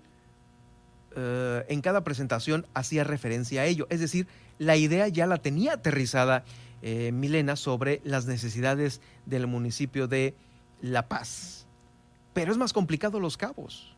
en 1.15 1.83
cada 1.83 2.05
presentación 2.05 2.65
hacía 2.73 3.05
referencia 3.05 3.61
a 3.61 3.67
ello. 3.67 3.87
Es 3.91 4.01
decir, 4.01 4.27
la 4.59 4.77
idea 4.77 5.09
ya 5.09 5.27
la 5.27 5.37
tenía 5.37 5.75
aterrizada 5.75 6.43
eh, 6.83 7.13
Milena 7.13 7.57
sobre 7.57 8.01
las 8.05 8.27
necesidades 8.27 9.01
del 9.25 9.47
municipio 9.47 10.09
de 10.09 10.35
La 10.81 11.09
Paz. 11.09 11.67
Pero 12.35 12.53
es 12.53 12.59
más 12.59 12.73
complicado 12.73 13.21
los 13.21 13.37
cabos, 13.37 13.95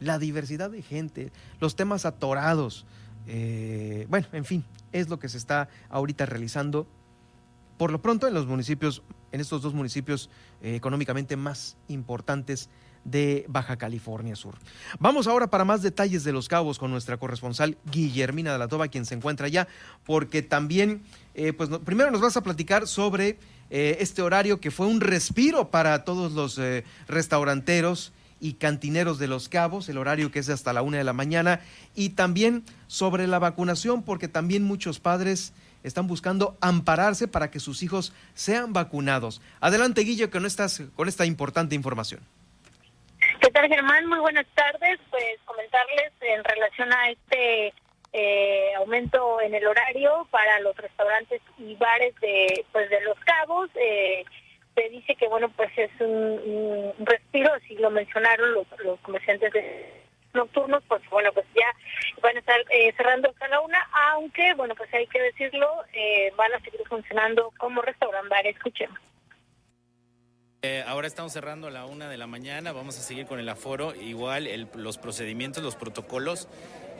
la 0.00 0.18
diversidad 0.18 0.70
de 0.70 0.82
gente, 0.82 1.32
los 1.60 1.76
temas 1.76 2.06
atorados. 2.06 2.86
Eh, 3.26 4.06
bueno, 4.08 4.26
en 4.32 4.44
fin, 4.44 4.64
es 4.92 5.08
lo 5.08 5.18
que 5.18 5.28
se 5.28 5.38
está 5.38 5.68
ahorita 5.90 6.26
realizando 6.26 6.86
por 7.76 7.90
lo 7.90 8.00
pronto 8.00 8.26
en 8.26 8.34
los 8.34 8.46
municipios, 8.46 9.02
en 9.32 9.40
estos 9.40 9.62
dos 9.62 9.74
municipios 9.74 10.30
eh, 10.62 10.74
económicamente 10.74 11.36
más 11.36 11.76
importantes 11.88 12.70
de 13.06 13.44
Baja 13.48 13.76
California 13.76 14.36
Sur. 14.36 14.56
Vamos 14.98 15.26
ahora 15.26 15.46
para 15.46 15.64
más 15.64 15.82
detalles 15.82 16.24
de 16.24 16.32
los 16.32 16.48
cabos 16.48 16.78
con 16.78 16.90
nuestra 16.90 17.16
corresponsal 17.16 17.78
Guillermina 17.90 18.52
de 18.52 18.58
la 18.58 18.68
Toba, 18.68 18.88
quien 18.88 19.06
se 19.06 19.14
encuentra 19.14 19.46
allá, 19.46 19.68
porque 20.04 20.42
también, 20.42 21.02
eh, 21.34 21.52
pues 21.52 21.70
primero 21.84 22.10
nos 22.10 22.20
vas 22.20 22.36
a 22.36 22.42
platicar 22.42 22.86
sobre 22.86 23.38
eh, 23.70 23.98
este 24.00 24.22
horario 24.22 24.60
que 24.60 24.70
fue 24.70 24.86
un 24.86 25.00
respiro 25.00 25.70
para 25.70 26.04
todos 26.04 26.32
los 26.32 26.58
eh, 26.58 26.84
restauranteros 27.06 28.12
y 28.40 28.54
cantineros 28.54 29.18
de 29.18 29.28
los 29.28 29.48
cabos, 29.48 29.88
el 29.88 29.98
horario 29.98 30.30
que 30.30 30.40
es 30.40 30.48
hasta 30.48 30.72
la 30.72 30.82
una 30.82 30.98
de 30.98 31.04
la 31.04 31.12
mañana, 31.12 31.60
y 31.94 32.10
también 32.10 32.64
sobre 32.86 33.26
la 33.26 33.38
vacunación, 33.38 34.02
porque 34.02 34.28
también 34.28 34.64
muchos 34.64 35.00
padres 35.00 35.52
están 35.84 36.08
buscando 36.08 36.58
ampararse 36.60 37.28
para 37.28 37.50
que 37.50 37.60
sus 37.60 37.82
hijos 37.82 38.12
sean 38.34 38.72
vacunados. 38.72 39.40
Adelante, 39.60 40.02
Guillo, 40.02 40.30
que 40.30 40.40
no 40.40 40.48
estás 40.48 40.82
con 40.96 41.08
esta 41.08 41.24
importante 41.24 41.76
información. 41.76 42.20
¿Qué 43.46 43.52
tal, 43.52 43.68
Germán? 43.68 44.06
Muy 44.06 44.18
buenas 44.18 44.46
tardes. 44.56 44.98
Pues 45.08 45.38
comentarles 45.44 46.10
en 46.20 46.42
relación 46.42 46.92
a 46.92 47.10
este 47.10 47.72
eh, 48.12 48.74
aumento 48.76 49.40
en 49.40 49.54
el 49.54 49.64
horario 49.64 50.26
para 50.32 50.58
los 50.58 50.76
restaurantes 50.76 51.40
y 51.56 51.76
bares 51.76 52.12
de 52.20 52.64
pues 52.72 52.90
de 52.90 53.00
Los 53.02 53.16
Cabos. 53.20 53.70
Eh, 53.76 54.24
se 54.74 54.88
dice 54.88 55.14
que 55.14 55.28
bueno 55.28 55.48
pues 55.50 55.70
es 55.76 55.92
un, 56.00 56.92
respiro, 56.98 57.54
así 57.54 57.76
lo 57.76 57.88
mencionaron 57.88 58.52
los, 58.52 58.98
comerciantes 59.02 59.52
nocturnos, 60.34 60.82
pues 60.88 61.08
bueno 61.08 61.32
pues 61.32 61.46
ya 61.54 61.72
van 62.22 62.34
a 62.34 62.40
estar 62.40 62.60
eh, 62.70 62.92
cerrando 62.96 63.30
hasta 63.30 63.46
la 63.46 63.60
una, 63.60 63.78
aunque 64.10 64.54
bueno 64.54 64.74
pues 64.74 64.92
hay 64.92 65.06
que 65.06 65.22
decirlo, 65.22 65.84
van 66.34 66.52
a 66.52 66.60
seguir 66.62 66.80
funcionando 66.88 67.52
como 67.58 67.80
restaurante 67.80 68.28
bar. 68.28 68.44
Escuchemos. 68.48 68.98
Eh, 70.68 70.82
ahora 70.84 71.06
estamos 71.06 71.32
cerrando 71.32 71.68
a 71.68 71.70
la 71.70 71.86
una 71.86 72.08
de 72.08 72.16
la 72.16 72.26
mañana, 72.26 72.72
vamos 72.72 72.98
a 72.98 73.00
seguir 73.00 73.26
con 73.26 73.38
el 73.38 73.48
aforo, 73.48 73.94
igual 73.94 74.48
los 74.74 74.98
procedimientos, 74.98 75.62
los 75.62 75.76
protocolos 75.76 76.48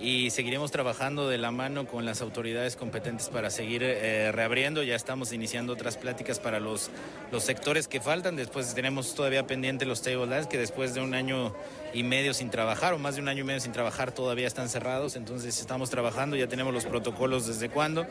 y 0.01 0.31
seguiremos 0.31 0.71
trabajando 0.71 1.29
de 1.29 1.37
la 1.37 1.51
mano 1.51 1.89
con 1.89 2.05
las 2.05 2.21
autoridades 2.21 2.77
competentes 2.77 3.29
para 3.29 3.51
seguir 3.51 3.83
eh, 3.83 4.31
reabriendo. 4.31 4.85
Ya 4.85 4.95
estamos 4.95 5.33
iniciando 5.33 5.73
otras 5.73 5.97
pláticas 5.97 6.39
para 6.39 6.61
los, 6.61 6.91
los 7.33 7.43
sectores 7.43 7.89
que 7.89 8.01
faltan. 8.01 8.37
Después 8.37 8.73
tenemos 8.73 9.17
todavía 9.17 9.49
pendiente 9.49 9.85
los 9.85 10.01
table 10.01 10.29
dance 10.29 10.49
que 10.49 10.59
después 10.59 10.95
de 10.95 11.01
un 11.01 11.14
año 11.14 11.53
y 11.93 12.05
medio 12.05 12.35
sin 12.35 12.51
trabajar 12.51 12.95
o 12.95 12.99
más 12.99 13.17
de 13.17 13.23
un 13.23 13.27
año 13.27 13.41
y 13.41 13.45
medio 13.47 13.59
sin 13.59 13.73
trabajar 13.73 14.12
todavía 14.12 14.47
están 14.47 14.69
cerrados. 14.69 15.17
Entonces 15.17 15.59
estamos 15.59 15.91
trabajando, 15.91 16.37
ya 16.37 16.47
tenemos 16.47 16.73
los 16.73 16.85
protocolos 16.85 17.49
desde 17.49 17.69
cuándo, 17.69 18.07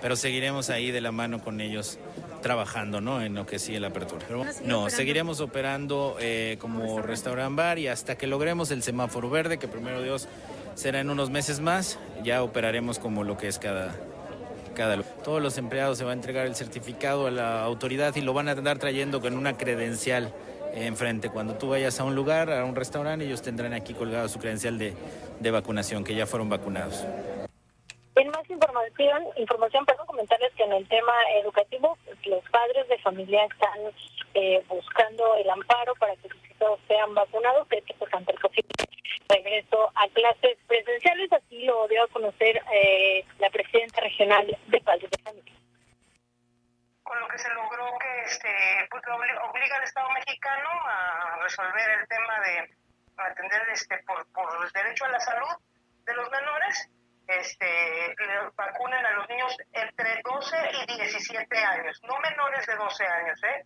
pero 0.00 0.16
seguiremos 0.16 0.70
ahí 0.70 0.92
de 0.92 1.02
la 1.02 1.12
mano 1.12 1.42
con 1.42 1.60
ellos 1.60 1.98
trabajando, 2.44 3.00
¿no? 3.00 3.22
En 3.22 3.34
lo 3.34 3.46
que 3.46 3.58
sigue 3.58 3.80
la 3.80 3.88
apertura. 3.88 4.26
no, 4.66 4.90
seguiremos 4.90 5.40
operando 5.40 6.18
eh, 6.20 6.58
como 6.60 7.00
restaurant 7.00 7.56
bar 7.56 7.78
y 7.78 7.88
hasta 7.88 8.16
que 8.16 8.26
logremos 8.26 8.70
el 8.70 8.82
semáforo 8.82 9.30
verde, 9.30 9.56
que 9.56 9.66
primero 9.66 10.02
Dios 10.02 10.28
será 10.74 11.00
en 11.00 11.08
unos 11.08 11.30
meses 11.30 11.60
más, 11.60 11.98
ya 12.22 12.42
operaremos 12.42 12.98
como 12.98 13.24
lo 13.24 13.38
que 13.38 13.48
es 13.48 13.58
cada, 13.58 13.96
cada 14.74 15.02
Todos 15.02 15.40
los 15.40 15.56
empleados 15.56 15.96
se 15.96 16.04
va 16.04 16.10
a 16.10 16.12
entregar 16.12 16.46
el 16.46 16.54
certificado 16.54 17.28
a 17.28 17.30
la 17.30 17.62
autoridad 17.62 18.14
y 18.14 18.20
lo 18.20 18.34
van 18.34 18.48
a 18.48 18.52
andar 18.52 18.78
trayendo 18.78 19.22
con 19.22 19.38
una 19.38 19.56
credencial 19.56 20.30
enfrente. 20.74 21.30
Cuando 21.30 21.54
tú 21.54 21.70
vayas 21.70 21.98
a 21.98 22.04
un 22.04 22.14
lugar, 22.14 22.52
a 22.52 22.66
un 22.66 22.76
restaurante, 22.76 23.24
ellos 23.24 23.40
tendrán 23.40 23.72
aquí 23.72 23.94
colgado 23.94 24.28
su 24.28 24.38
credencial 24.38 24.76
de, 24.76 24.92
de 25.40 25.50
vacunación, 25.50 26.04
que 26.04 26.14
ya 26.14 26.26
fueron 26.26 26.50
vacunados. 26.50 27.06
En 28.16 28.30
más 28.30 28.48
información, 28.48 29.24
información, 29.36 29.84
perdón, 29.84 30.06
comentarles 30.06 30.52
que 30.54 30.62
en 30.62 30.72
el 30.72 30.88
tema 30.88 31.12
educativo, 31.42 31.98
los 32.24 32.48
padres 32.50 32.88
de 32.88 32.98
familia 32.98 33.44
están 33.44 33.80
eh, 34.34 34.62
buscando 34.68 35.34
el 35.34 35.50
amparo 35.50 35.94
para 35.96 36.14
que 36.16 36.28
sus 36.28 36.50
hijos 36.50 36.78
sean 36.86 37.12
vacunados, 37.12 37.66
que 37.66 37.82
pues 37.98 38.14
ante 38.14 38.32
el 38.32 38.38
posible 38.38 38.70
regreso 39.28 39.90
a 39.96 40.08
clases 40.10 40.56
presenciales, 40.68 41.32
así 41.32 41.64
lo 41.64 41.88
dio 41.88 42.04
a 42.04 42.08
conocer 42.08 42.62
eh, 42.72 43.24
la 43.40 43.50
presidenta 43.50 44.00
regional 44.00 44.46
de 44.68 44.80
Padres 44.80 45.10
de 45.10 45.22
Familia. 45.22 45.54
Con 47.02 47.18
lo 47.18 47.28
que 47.28 47.38
se 47.38 47.52
logró 47.52 47.98
que 47.98 48.20
este 48.26 48.48
pues 48.90 49.02
obliga 49.08 49.76
al 49.76 49.82
Estado 49.82 50.08
mexicano 50.10 50.68
a 50.86 51.38
resolver 51.42 51.90
el 52.00 52.08
tema 52.08 52.40
de 52.40 52.70
atender 53.16 53.62
este 53.72 53.98
por, 54.06 54.24
por 54.32 54.64
el 54.64 54.70
derecho 54.70 55.04
a 55.04 55.08
la 55.08 55.20
salud 55.20 55.56
de 56.06 56.14
los 56.14 56.30
menores 56.30 56.88
este, 57.26 58.14
vacunen 58.56 59.06
a 59.06 59.12
los 59.12 59.28
niños 59.28 59.56
entre 59.72 60.22
12 60.22 60.56
y 60.88 60.96
17 60.96 61.58
años, 61.58 62.00
no 62.04 62.18
menores 62.18 62.66
de 62.66 62.76
12 62.76 63.06
años, 63.06 63.42
¿eh? 63.44 63.64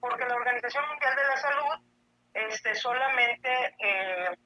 porque 0.00 0.26
la 0.26 0.34
Organización 0.34 0.88
Mundial 0.88 1.16
de 1.16 1.24
la 1.24 1.36
Salud 1.36 1.86
este, 2.34 2.74
solamente 2.74 3.74
eh, 3.78 4.36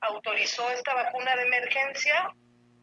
autorizó 0.00 0.70
esta 0.70 0.94
vacuna 0.94 1.36
de 1.36 1.42
emergencia 1.42 2.32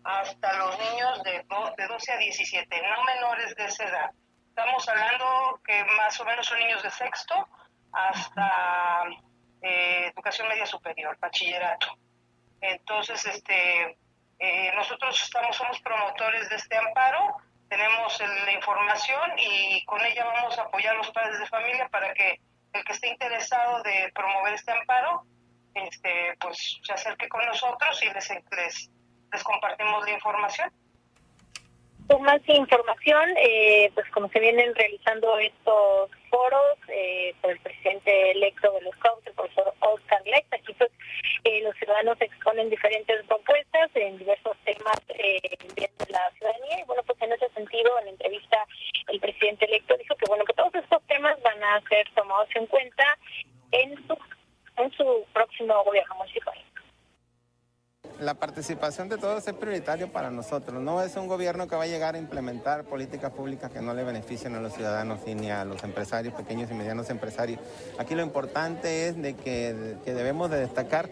hasta 0.04 0.58
los 0.58 0.78
niños 0.80 1.24
de, 1.24 1.46
de 1.78 1.88
12 1.88 2.12
a 2.12 2.18
17, 2.18 2.82
no 2.82 3.04
menores 3.04 3.56
de 3.56 3.66
esa 3.66 3.86
edad. 3.86 4.12
Estamos 4.50 4.88
hablando 4.88 5.60
que 5.66 5.84
más 5.98 6.20
o 6.20 6.26
menos 6.26 6.46
son 6.46 6.60
niños 6.60 6.82
de 6.84 6.90
sexto 6.92 7.48
hasta 7.92 9.04
eh, 9.62 10.12
educación 10.14 10.48
media 10.48 10.66
superior, 10.66 11.18
bachillerato. 11.20 11.98
Entonces, 12.62 13.26
este, 13.26 13.98
eh, 14.40 14.72
nosotros 14.76 15.22
estamos, 15.22 15.56
somos 15.56 15.80
promotores 15.82 16.50
de 16.50 16.56
este 16.56 16.78
amparo, 16.78 17.38
tenemos 17.70 18.20
la 18.20 18.52
información 18.52 19.32
y 19.38 19.84
con 19.86 20.04
ella 20.06 20.26
vamos 20.26 20.58
a 20.58 20.64
apoyar 20.64 20.96
a 20.96 20.98
los 20.98 21.12
padres 21.12 21.40
de 21.40 21.48
familia 21.48 21.88
para 21.90 22.14
que 22.14 22.40
el 22.74 22.84
que 22.84 22.94
esté 22.94 23.08
interesado 23.08 23.82
de 23.84 24.12
promover 24.14 24.54
este 24.54 24.72
amparo, 24.72 25.24
este, 25.74 26.36
pues 26.40 26.80
se 26.84 26.94
acerque 26.94 27.28
con 27.30 27.46
nosotros 27.46 28.02
y 28.04 28.10
les, 28.14 28.30
les, 28.30 28.90
les 29.32 29.44
compartimos 29.44 30.04
la 30.06 30.12
información. 30.12 30.72
Con 32.08 32.22
más 32.22 32.40
información, 32.46 33.30
eh, 33.38 33.90
pues 33.96 34.08
como 34.12 34.30
se 34.30 34.40
vienen 34.40 34.76
realizando 34.76 35.40
estos 35.40 36.12
foros 36.30 36.78
eh, 36.90 37.34
por 37.42 37.50
el 37.50 37.60
presidente 37.62 38.32
electo 38.32 38.72
de 38.74 38.82
los 38.82 38.96
CAUS, 38.98 39.26
el 39.26 39.34
profesor 39.34 39.74
Oscar 39.80 40.22
Lex, 40.24 40.54
aquí 40.54 40.72
pues 40.74 40.92
eh, 41.46 41.62
los 41.64 41.76
ciudadanos 41.78 42.22
exponen 42.22 42.70
diferentes 42.70 43.26
propuestas 43.26 43.90
en 43.96 44.20
diversos 44.20 44.56
temas 44.66 45.00
eh, 45.10 45.40
de 45.76 45.90
la 46.10 46.32
ciudadanía 46.38 46.82
y 46.82 46.84
bueno, 46.84 47.02
pues 47.08 47.20
en 47.24 47.34
ese 47.34 47.50
sentido, 47.50 47.98
en 48.00 48.06
la 48.06 48.12
entrevista 48.12 48.58
el 49.08 49.20
presidente 49.20 49.66
electo 49.66 49.98
dijo 49.98 50.16
que 50.16 50.26
bueno, 50.28 50.46
que 50.46 50.54
todos 50.54 50.76
estos 50.76 51.02
temas 51.08 51.42
van 51.42 51.64
a 51.64 51.82
ser 51.90 52.08
tomados 52.14 52.50
en 52.54 52.68
cuenta 52.68 53.18
en 53.72 53.96
su, 54.06 54.18
en 54.78 54.92
su 54.92 55.26
próximo 55.34 55.84
gobierno 55.84 56.16
municipal 56.16 56.56
la 58.20 58.34
participación 58.66 59.10
de 59.10 59.20
todos 59.20 59.48
es 59.48 59.54
prioritario 59.54 60.12
para 60.12 60.32
nosotros. 60.32 60.82
No 60.82 61.00
es 61.04 61.16
un 61.18 61.28
gobierno 61.28 61.68
que 61.68 61.76
va 61.76 61.84
a 61.84 61.88
llegar 61.88 62.16
a 62.16 62.18
implementar 62.18 62.84
políticas 62.86 63.32
públicas 63.32 63.70
que 63.72 63.80
no 63.80 63.94
le 63.94 64.04
beneficien 64.04 64.56
a 64.56 64.60
los 64.60 64.74
ciudadanos 64.74 65.20
ni 65.28 65.52
a 65.52 65.64
los 65.66 65.84
empresarios, 65.84 66.34
pequeños 66.34 66.72
y 66.72 66.74
medianos 66.74 67.12
empresarios. 67.12 67.60
Aquí 68.00 68.16
lo 68.16 68.24
importante 68.24 69.08
es 69.08 69.22
de 69.22 69.36
que, 69.36 69.76
debemos 70.04 70.50
de 70.50 70.58
destacar 70.58 71.10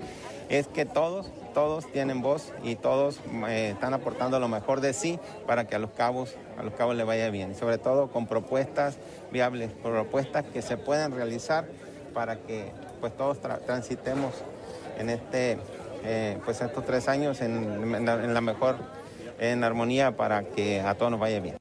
es 0.49 0.67
que 0.67 0.85
todos, 0.85 1.27
todos 1.53 1.85
tienen 1.91 2.23
voz 2.23 2.51
y 2.63 2.75
todos 2.75 3.19
eh, 3.47 3.69
están 3.73 3.93
aportando 3.93 4.39
lo 4.39 4.47
mejor 4.47 4.81
de 4.81 4.93
sí 4.93 5.19
para 5.45 5.67
que 5.67 5.75
a 5.75 5.79
los 5.79 5.91
cabos, 5.91 6.33
a 6.57 6.63
los 6.63 6.73
cabos 6.73 6.95
le 6.95 7.03
vaya 7.03 7.29
bien. 7.29 7.55
Sobre 7.55 7.77
todo 7.77 8.11
con 8.11 8.25
propuestas 8.25 8.97
viables, 9.31 9.71
propuestas 9.73 10.43
que 10.45 10.63
se 10.63 10.77
puedan 10.77 11.11
realizar 11.11 11.65
para 12.15 12.37
que 12.37 12.71
pues 12.99 13.15
todos 13.15 13.37
transitemos 13.39 14.33
en 14.97 15.09
este 15.09 15.59
eh, 16.03 16.37
pues 16.43 16.61
estos 16.61 16.85
tres 16.85 17.07
años 17.07 17.41
en, 17.41 18.05
la, 18.05 18.41
mejor, 18.41 18.77
en 19.39 19.63
armonía 19.63 20.15
para 20.15 20.43
que 20.43 20.81
a 20.81 20.95
todos 20.95 21.11
nos 21.11 21.19
vaya 21.19 21.39
bien. 21.39 21.57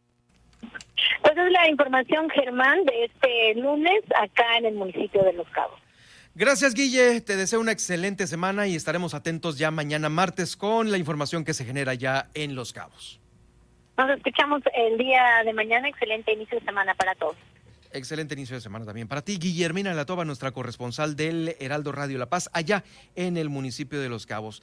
Pues 1.23 1.37
es 1.37 1.53
la 1.53 1.69
información, 1.69 2.29
Germán, 2.31 2.85
de 2.85 3.05
este 3.05 3.55
lunes 3.61 4.03
acá 4.21 4.59
en 4.59 4.67
el 4.67 4.75
municipio 4.75 5.23
de 5.23 5.33
Los 5.33 5.49
Cabos. 5.51 5.81
Gracias, 6.35 6.75
Guille. 6.75 7.21
Te 7.21 7.37
deseo 7.37 7.61
una 7.61 7.73
excelente 7.73 8.27
semana 8.27 8.67
y 8.67 8.75
estaremos 8.75 9.13
atentos 9.15 9.59
ya 9.59 9.71
mañana 9.71 10.09
martes 10.09 10.57
con 10.57 10.91
la 10.91 10.99
información 10.99 11.45
que 11.45 11.53
se 11.53 11.65
genera 11.65 11.95
ya 11.95 12.29
en 12.35 12.55
Los 12.55 12.73
Cabos. 12.73 13.21
Nos 13.99 14.11
escuchamos 14.11 14.63
el 14.75 14.97
día 14.97 15.43
de 15.45 15.53
mañana. 15.53 15.89
Excelente 15.89 16.33
inicio 16.33 16.59
de 16.59 16.65
semana 16.65 16.95
para 16.95 17.15
todos. 17.15 17.37
Excelente 17.95 18.35
inicio 18.35 18.57
de 18.57 18.63
semana 18.63 18.87
también 18.87 19.07
para 19.07 19.23
ti. 19.23 19.39
Guillermina 19.39 19.93
Latoba, 19.93 20.25
nuestra 20.25 20.51
corresponsal 20.53 21.15
del 21.15 21.57
Heraldo 21.61 21.93
Radio 21.93 22.19
La 22.19 22.29
Paz, 22.29 22.49
allá 22.53 22.85
en 23.17 23.37
el 23.37 23.51
municipio 23.51 24.01
de 24.01 24.09
Los 24.09 24.25
Cabos. 24.25 24.63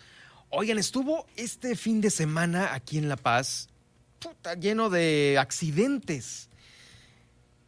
Oigan, 0.50 0.80
estuvo 0.80 1.28
este 1.36 1.76
fin 1.76 2.02
de 2.02 2.10
semana 2.10 2.74
aquí 2.74 2.98
en 2.98 3.08
La 3.08 3.18
Paz, 3.18 3.70
lleno 4.60 4.90
de 4.90 5.38
accidentes. 5.40 6.50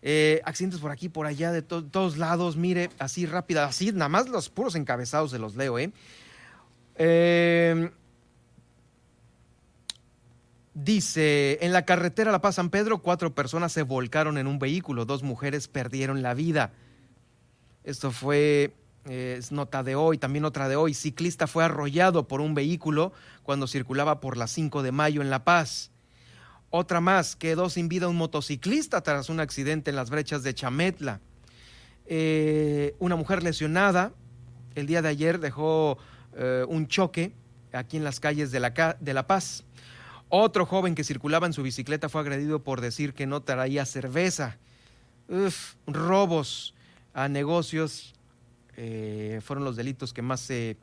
Eh, 0.01 0.41
accidentes 0.45 0.79
por 0.79 0.89
aquí, 0.89 1.09
por 1.09 1.27
allá, 1.27 1.51
de 1.51 1.61
todos 1.61 2.17
lados. 2.17 2.57
Mire, 2.57 2.89
así 2.97 3.27
rápida, 3.27 3.65
así, 3.65 3.91
nada 3.91 4.09
más 4.09 4.29
los 4.29 4.49
puros 4.49 4.73
encabezados 4.73 5.31
de 5.31 5.37
los 5.37 5.55
leo, 5.55 5.77
¿eh? 5.77 5.91
eh 6.95 7.91
Dice, 10.73 11.59
en 11.61 11.73
la 11.73 11.83
carretera 11.83 12.31
La 12.31 12.41
Paz 12.41 12.55
San 12.55 12.69
Pedro, 12.69 12.99
cuatro 12.99 13.35
personas 13.35 13.73
se 13.73 13.83
volcaron 13.83 14.37
en 14.37 14.47
un 14.47 14.57
vehículo, 14.57 15.05
dos 15.05 15.21
mujeres 15.21 15.67
perdieron 15.67 16.21
la 16.21 16.33
vida. 16.33 16.71
Esto 17.83 18.11
fue, 18.11 18.73
eh, 19.05 19.35
es 19.37 19.51
nota 19.51 19.83
de 19.83 19.95
hoy, 19.95 20.17
también 20.17 20.45
otra 20.45 20.69
de 20.69 20.77
hoy. 20.77 20.93
Ciclista 20.93 21.47
fue 21.47 21.65
arrollado 21.65 22.27
por 22.27 22.39
un 22.39 22.53
vehículo 22.53 23.11
cuando 23.43 23.67
circulaba 23.67 24.21
por 24.21 24.37
la 24.37 24.47
5 24.47 24.81
de 24.81 24.91
mayo 24.93 25.21
en 25.21 25.29
La 25.29 25.43
Paz. 25.43 25.91
Otra 26.69 27.01
más, 27.01 27.35
quedó 27.35 27.69
sin 27.69 27.89
vida 27.89 28.07
un 28.07 28.15
motociclista 28.15 29.01
tras 29.01 29.29
un 29.29 29.41
accidente 29.41 29.89
en 29.89 29.97
las 29.97 30.09
brechas 30.09 30.41
de 30.41 30.53
Chametla. 30.53 31.19
Eh, 32.05 32.95
una 32.99 33.17
mujer 33.17 33.43
lesionada 33.43 34.13
el 34.75 34.87
día 34.87 35.01
de 35.01 35.09
ayer 35.09 35.39
dejó 35.39 35.97
eh, 36.35 36.65
un 36.67 36.87
choque 36.87 37.33
aquí 37.73 37.97
en 37.97 38.03
las 38.03 38.19
calles 38.19 38.51
de 38.51 38.59
la, 38.59 38.97
de 38.99 39.13
la 39.13 39.27
Paz. 39.27 39.65
Otro 40.33 40.65
joven 40.65 40.95
que 40.95 41.03
circulaba 41.03 41.45
en 41.45 41.51
su 41.51 41.61
bicicleta 41.61 42.07
fue 42.07 42.21
agredido 42.21 42.63
por 42.63 42.79
decir 42.79 43.13
que 43.13 43.27
no 43.27 43.41
traía 43.41 43.85
cerveza. 43.85 44.55
Uf, 45.27 45.73
robos 45.85 46.73
a 47.13 47.27
negocios 47.27 48.15
eh, 48.77 49.41
fueron 49.43 49.65
los 49.65 49.75
delitos 49.75 50.13
que 50.13 50.21
más 50.21 50.39
se 50.39 50.77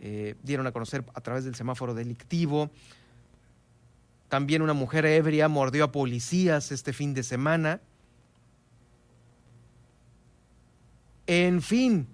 eh, 0.00 0.34
dieron 0.42 0.66
a 0.66 0.72
conocer 0.72 1.02
a 1.14 1.20
través 1.22 1.44
del 1.44 1.54
semáforo 1.54 1.94
delictivo. 1.94 2.68
También 4.28 4.60
una 4.60 4.74
mujer 4.74 5.06
ebria 5.06 5.48
mordió 5.48 5.84
a 5.84 5.92
policías 5.92 6.70
este 6.70 6.92
fin 6.92 7.14
de 7.14 7.22
semana. 7.22 7.80
En 11.26 11.62
fin, 11.62 12.06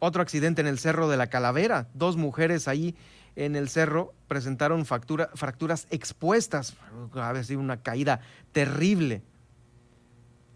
otro 0.00 0.20
accidente 0.20 0.62
en 0.62 0.66
el 0.66 0.80
Cerro 0.80 1.08
de 1.08 1.16
la 1.16 1.28
Calavera. 1.28 1.86
Dos 1.94 2.16
mujeres 2.16 2.66
ahí 2.66 2.96
en 3.36 3.56
el 3.56 3.68
cerro 3.68 4.14
presentaron 4.28 4.84
fracturas 4.86 5.86
expuestas. 5.90 6.76
Ha 7.14 7.42
sido 7.42 7.60
una 7.60 7.82
caída 7.82 8.20
terrible. 8.52 9.22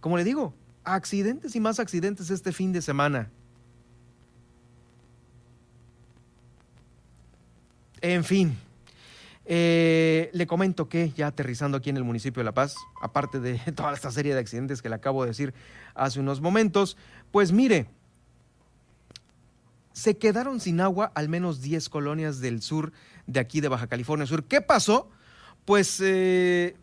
Como 0.01 0.16
le 0.16 0.24
digo, 0.24 0.55
accidentes 0.85 1.57
y 1.57 1.61
más 1.61 1.81
accidentes 1.81 2.31
este 2.31 2.53
fin 2.53 2.72
de 2.72 2.83
semana. 2.83 3.31
En 8.01 8.22
fin, 8.22 8.57
eh, 9.45 10.31
le 10.33 10.47
comento 10.47 10.89
que 10.89 11.11
ya 11.11 11.29
aterrizando 11.29 11.79
aquí 11.79 11.91
en 11.91 11.97
el 11.97 12.05
municipio 12.05 12.41
de 12.41 12.45
La 12.45 12.53
Paz, 12.53 12.76
aparte 13.01 13.41
de 13.41 13.59
toda 13.74 13.93
esta 13.93 14.11
serie 14.12 14.35
de 14.35 14.41
accidentes 14.41 14.83
que 14.83 14.89
le 14.89 14.95
acabo 14.95 15.22
de 15.22 15.31
decir 15.31 15.53
hace 15.95 16.20
unos 16.20 16.41
momentos, 16.41 16.97
pues 17.33 17.51
mire, 17.51 17.87
se 19.99 20.16
quedaron 20.16 20.61
sin 20.61 20.80
agua 20.80 21.11
al 21.16 21.28
menos 21.28 21.61
10 21.61 21.88
colonias 21.88 22.38
del 22.38 22.62
sur 22.62 22.92
de 23.26 23.40
aquí 23.40 23.61
de 23.61 23.66
Baja 23.66 23.88
California 23.88 24.28
Sur. 24.28 24.44
¿Qué 24.44 24.61
pasó? 24.61 25.11
Pues 25.64 26.01
eh, 26.01 26.76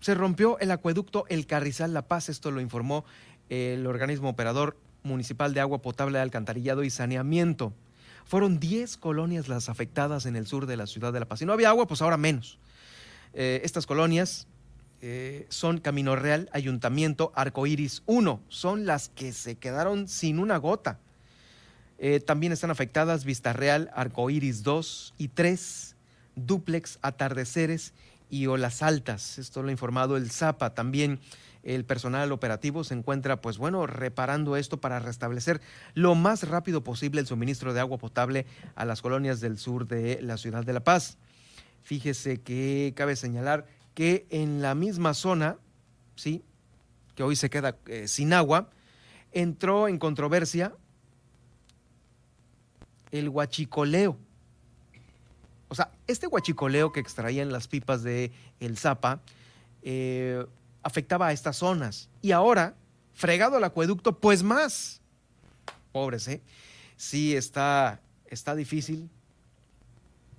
se 0.00 0.14
rompió 0.14 0.58
el 0.58 0.70
acueducto 0.70 1.24
El 1.30 1.46
Carrizal 1.46 1.94
La 1.94 2.06
Paz, 2.06 2.28
esto 2.28 2.50
lo 2.50 2.60
informó 2.60 3.06
el 3.48 3.86
organismo 3.86 4.28
operador 4.28 4.76
municipal 5.02 5.54
de 5.54 5.60
agua 5.60 5.80
potable, 5.80 6.18
alcantarillado 6.18 6.84
y 6.84 6.90
saneamiento. 6.90 7.72
Fueron 8.26 8.60
10 8.60 8.98
colonias 8.98 9.48
las 9.48 9.70
afectadas 9.70 10.26
en 10.26 10.36
el 10.36 10.46
sur 10.46 10.66
de 10.66 10.76
la 10.76 10.86
ciudad 10.86 11.14
de 11.14 11.20
La 11.20 11.26
Paz. 11.26 11.38
Si 11.38 11.46
no 11.46 11.54
había 11.54 11.70
agua, 11.70 11.86
pues 11.86 12.02
ahora 12.02 12.18
menos. 12.18 12.58
Eh, 13.32 13.62
estas 13.64 13.86
colonias 13.86 14.48
eh, 15.02 15.46
son 15.48 15.78
Camino 15.78 16.14
Real, 16.16 16.50
Ayuntamiento, 16.52 17.32
Arcoiris 17.34 18.02
1. 18.06 18.40
Son 18.48 18.86
las 18.86 19.08
que 19.08 19.32
se 19.32 19.56
quedaron 19.56 20.08
sin 20.08 20.38
una 20.38 20.58
gota. 20.58 20.98
Eh, 21.98 22.20
también 22.20 22.52
están 22.52 22.70
afectadas 22.70 23.24
Vista 23.24 23.52
Real, 23.52 23.90
Arcoiris 23.94 24.62
2 24.62 25.14
y 25.18 25.28
3, 25.28 25.96
Duplex, 26.36 26.98
Atardeceres 27.02 27.94
y 28.30 28.46
Olas 28.46 28.82
Altas. 28.82 29.38
Esto 29.38 29.62
lo 29.62 29.68
ha 29.68 29.72
informado 29.72 30.16
el 30.16 30.30
Zapa. 30.30 30.74
También 30.74 31.20
el 31.62 31.84
personal 31.84 32.32
operativo 32.32 32.84
se 32.84 32.94
encuentra, 32.94 33.40
pues 33.40 33.58
bueno, 33.58 33.86
reparando 33.86 34.56
esto 34.56 34.80
para 34.80 34.98
restablecer 34.98 35.60
lo 35.94 36.14
más 36.14 36.48
rápido 36.48 36.82
posible 36.82 37.20
el 37.20 37.26
suministro 37.26 37.74
de 37.74 37.80
agua 37.80 37.98
potable 37.98 38.46
a 38.76 38.84
las 38.84 39.02
colonias 39.02 39.40
del 39.40 39.58
sur 39.58 39.86
de 39.86 40.20
la 40.22 40.36
ciudad 40.36 40.64
de 40.64 40.72
La 40.72 40.80
Paz. 40.80 41.18
Fíjese 41.82 42.40
que 42.40 42.92
cabe 42.96 43.16
señalar 43.16 43.66
que 43.94 44.26
en 44.30 44.62
la 44.62 44.74
misma 44.74 45.14
zona, 45.14 45.56
¿sí? 46.16 46.42
que 47.14 47.22
hoy 47.22 47.36
se 47.36 47.50
queda 47.50 47.76
eh, 47.86 48.08
sin 48.08 48.32
agua, 48.32 48.70
entró 49.32 49.88
en 49.88 49.98
controversia 49.98 50.74
el 53.10 53.28
huachicoleo. 53.28 54.16
O 55.68 55.74
sea, 55.74 55.90
este 56.06 56.26
huachicoleo 56.26 56.92
que 56.92 57.00
extraían 57.00 57.52
las 57.52 57.68
pipas 57.68 58.02
de 58.02 58.32
el 58.58 58.76
Zapa 58.76 59.20
eh, 59.82 60.44
afectaba 60.82 61.28
a 61.28 61.32
estas 61.32 61.56
zonas. 61.56 62.08
Y 62.22 62.32
ahora, 62.32 62.74
fregado 63.14 63.58
el 63.58 63.64
acueducto, 63.64 64.18
pues 64.18 64.42
más. 64.42 65.00
Pobres, 65.92 66.26
¿eh? 66.28 66.40
Sí, 66.96 67.36
está, 67.36 68.00
está 68.26 68.54
difícil 68.54 69.08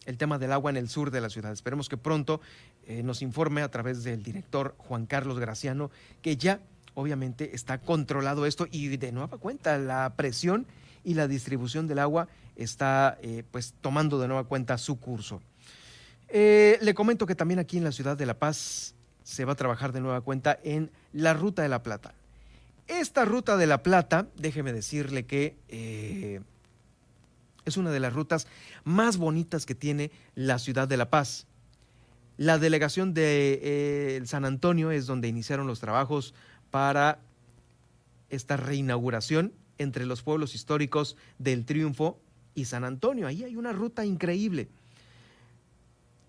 el 0.06 0.18
tema 0.18 0.38
del 0.38 0.52
agua 0.52 0.72
en 0.72 0.78
el 0.78 0.90
sur 0.90 1.12
de 1.12 1.22
la 1.22 1.30
ciudad. 1.30 1.52
Esperemos 1.52 1.90
que 1.90 1.98
pronto 1.98 2.42
eh, 2.88 3.04
nos 3.04 3.22
informe 3.22 3.62
a 3.62 3.70
través 3.70 4.04
del 4.04 4.24
director 4.24 4.76
Juan 4.78 5.06
Carlos 5.06 5.40
Graciano 5.40 5.92
que 6.22 6.38
ya 6.38 6.60
obviamente 6.94 7.56
está 7.56 7.78
controlado 7.78 8.46
esto 8.46 8.68
y 8.70 8.98
de 8.98 9.12
nueva 9.12 9.38
cuenta 9.38 9.78
la 9.78 10.14
presión 10.16 10.66
y 11.04 11.14
la 11.14 11.28
distribución 11.28 11.88
del 11.88 12.00
agua 12.00 12.28
está 12.56 13.18
eh, 13.22 13.44
pues 13.52 13.74
tomando 13.82 14.20
de 14.20 14.28
nueva 14.28 14.44
cuenta 14.44 14.78
su 14.78 15.00
curso. 15.00 15.42
Eh, 16.28 16.80
le 16.82 16.94
comento 16.94 17.26
que 17.26 17.36
también 17.36 17.60
aquí 17.60 17.78
en 17.78 17.84
la 17.84 17.92
ciudad 17.92 18.18
de 18.18 18.26
La 18.26 18.40
Paz 18.40 18.96
se 19.24 19.46
va 19.46 19.54
a 19.54 19.56
trabajar 19.56 19.92
de 19.92 20.02
nueva 20.02 20.22
cuenta 20.22 20.60
en 20.64 20.92
la 21.14 21.34
Ruta 21.34 21.62
de 21.62 21.70
la 21.70 21.84
Plata. 21.84 22.14
Esta 22.88 23.26
Ruta 23.26 23.58
de 23.58 23.68
la 23.68 23.84
Plata, 23.84 24.28
déjeme 24.38 24.74
decirle 24.74 25.26
que 25.26 26.42
es 27.66 27.78
una 27.78 27.92
de 27.92 28.00
las 28.00 28.14
rutas 28.14 28.48
más 28.84 29.18
bonitas 29.18 29.66
que 29.66 29.76
tiene 29.76 30.12
la 30.36 30.60
ciudad 30.60 30.88
de 30.88 30.98
La 30.98 31.10
Paz. 31.10 31.48
La 32.42 32.58
delegación 32.58 33.14
de 33.14 33.60
eh, 33.62 34.22
San 34.26 34.46
Antonio 34.46 34.90
es 34.90 35.06
donde 35.06 35.28
iniciaron 35.28 35.68
los 35.68 35.80
trabajos 35.80 36.34
para 36.72 37.20
esta 38.32 38.58
reinauguración 38.58 39.54
entre 39.78 40.08
los 40.08 40.24
pueblos 40.24 40.56
históricos 40.56 41.18
del 41.38 41.68
Triunfo 41.68 42.20
y 42.56 42.66
San 42.66 42.84
Antonio. 42.84 43.28
Ahí 43.28 43.44
hay 43.44 43.56
una 43.58 43.74
ruta 43.74 44.06
increíble. 44.06 44.70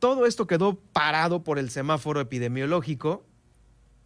Todo 0.01 0.27
esto 0.27 0.47
quedó 0.47 0.75
parado 0.75 1.45
por 1.45 1.59
el 1.59 1.71
semáforo 1.71 2.21
epidemiológico 2.21 3.25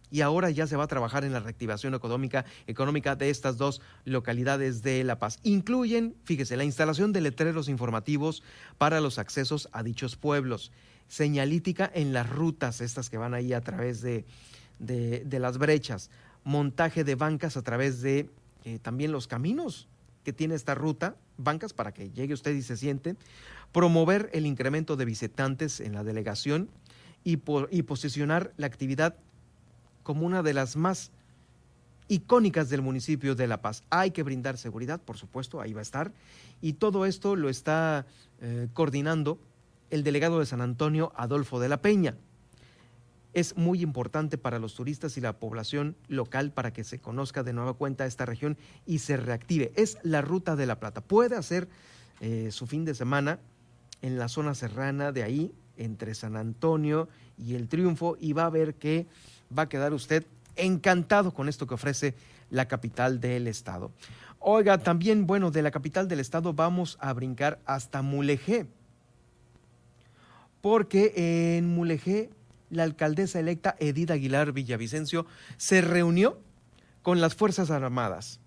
y 0.09 0.21
ahora 0.21 0.49
ya 0.49 0.65
se 0.65 0.77
va 0.77 0.85
a 0.85 0.87
trabajar 0.87 1.25
en 1.25 1.33
la 1.33 1.41
reactivación 1.41 1.93
económica, 1.93 2.45
económica 2.67 3.17
de 3.17 3.29
estas 3.29 3.57
dos 3.57 3.81
localidades 4.05 4.81
de 4.81 5.03
La 5.03 5.19
Paz. 5.19 5.39
Incluyen, 5.43 6.15
fíjese, 6.23 6.55
la 6.55 6.63
instalación 6.63 7.11
de 7.11 7.19
letreros 7.19 7.67
informativos 7.67 8.43
para 8.77 9.01
los 9.01 9.19
accesos 9.19 9.67
a 9.73 9.83
dichos 9.83 10.15
pueblos, 10.15 10.71
señalítica 11.07 11.89
en 11.93 12.13
las 12.13 12.29
rutas 12.29 12.81
estas 12.81 13.09
que 13.09 13.17
van 13.17 13.33
ahí 13.33 13.53
a 13.53 13.61
través 13.61 14.01
de, 14.01 14.25
de, 14.79 15.39
las 15.39 15.57
brechas, 15.57 16.09
montaje 16.43 17.03
de 17.03 17.15
bancas 17.15 17.57
a 17.57 17.61
través 17.61 18.01
de 18.01 18.29
eh, 18.65 18.79
también 18.81 19.11
los 19.11 19.27
caminos 19.27 19.87
que 20.23 20.33
tiene 20.33 20.55
esta 20.55 20.75
ruta, 20.75 21.15
bancas 21.37 21.73
para 21.73 21.93
que 21.93 22.09
llegue 22.11 22.33
usted 22.33 22.53
y 22.53 22.61
se 22.61 22.75
siente, 22.75 23.15
promover 23.71 24.29
el 24.33 24.45
incremento 24.45 24.95
de 24.95 25.05
visitantes 25.05 25.79
en 25.79 25.93
la 25.93 26.03
delegación 26.03 26.69
y, 27.23 27.39
y 27.71 27.81
posicionar 27.83 28.53
la 28.57 28.67
actividad 28.67 29.15
como 30.03 30.25
una 30.25 30.43
de 30.43 30.53
las 30.53 30.75
más 30.75 31.11
icónicas 32.07 32.69
del 32.69 32.81
municipio 32.81 33.35
de 33.35 33.47
La 33.47 33.61
Paz. 33.61 33.83
Hay 33.89 34.11
que 34.11 34.23
brindar 34.23 34.57
seguridad, 34.57 35.01
por 35.01 35.17
supuesto, 35.17 35.61
ahí 35.61 35.73
va 35.73 35.79
a 35.79 35.83
estar. 35.83 36.11
Y 36.61 36.73
todo 36.73 37.05
esto 37.05 37.35
lo 37.35 37.49
está 37.49 38.05
eh, 38.41 38.67
coordinando 38.73 39.39
el 39.89 40.03
delegado 40.03 40.39
de 40.39 40.45
San 40.45 40.61
Antonio, 40.61 41.11
Adolfo 41.15 41.59
de 41.59 41.69
la 41.69 41.81
Peña. 41.81 42.15
Es 43.33 43.55
muy 43.55 43.81
importante 43.81 44.37
para 44.37 44.59
los 44.59 44.73
turistas 44.73 45.17
y 45.17 45.21
la 45.21 45.39
población 45.39 45.95
local 46.07 46.51
para 46.51 46.73
que 46.73 46.83
se 46.83 46.99
conozca 46.99 47.43
de 47.43 47.53
nueva 47.53 47.73
cuenta 47.73 48.05
esta 48.05 48.25
región 48.25 48.57
y 48.85 48.99
se 48.99 49.17
reactive. 49.17 49.71
Es 49.75 49.97
la 50.03 50.21
Ruta 50.21 50.55
de 50.55 50.65
la 50.65 50.79
Plata. 50.79 51.01
Puede 51.01 51.35
hacer 51.35 51.67
eh, 52.19 52.49
su 52.51 52.65
fin 52.65 52.83
de 52.83 52.95
semana 52.95 53.39
en 54.01 54.17
la 54.17 54.27
zona 54.27 54.55
serrana 54.55 55.11
de 55.11 55.23
ahí, 55.23 55.53
entre 55.75 56.15
San 56.15 56.35
Antonio 56.35 57.07
y 57.37 57.53
el 57.53 57.67
Triunfo, 57.67 58.17
y 58.19 58.33
va 58.33 58.45
a 58.45 58.49
ver 58.49 58.75
que 58.75 59.05
va 59.55 59.63
a 59.63 59.69
quedar 59.69 59.93
usted 59.93 60.25
encantado 60.55 61.33
con 61.33 61.47
esto 61.47 61.67
que 61.67 61.75
ofrece 61.75 62.15
la 62.49 62.67
capital 62.67 63.19
del 63.19 63.47
estado. 63.47 63.91
Oiga, 64.39 64.77
también, 64.77 65.27
bueno, 65.27 65.51
de 65.51 65.61
la 65.61 65.71
capital 65.71 66.07
del 66.07 66.19
estado 66.19 66.53
vamos 66.53 66.97
a 67.01 67.13
brincar 67.13 67.59
hasta 67.65 68.01
Mulegé, 68.01 68.67
porque 70.67 71.13
en 71.55 71.73
Mulegé 71.73 72.29
la 72.69 72.83
alcaldesa 72.83 73.39
electa 73.39 73.77
Edith 73.79 74.11
Aguilar 74.11 74.51
Villavicencio 74.51 75.25
se 75.55 75.79
reunió 75.79 76.41
con 77.03 77.21
las 77.21 77.35
Fuerzas 77.35 77.71
Armadas. 77.71 78.41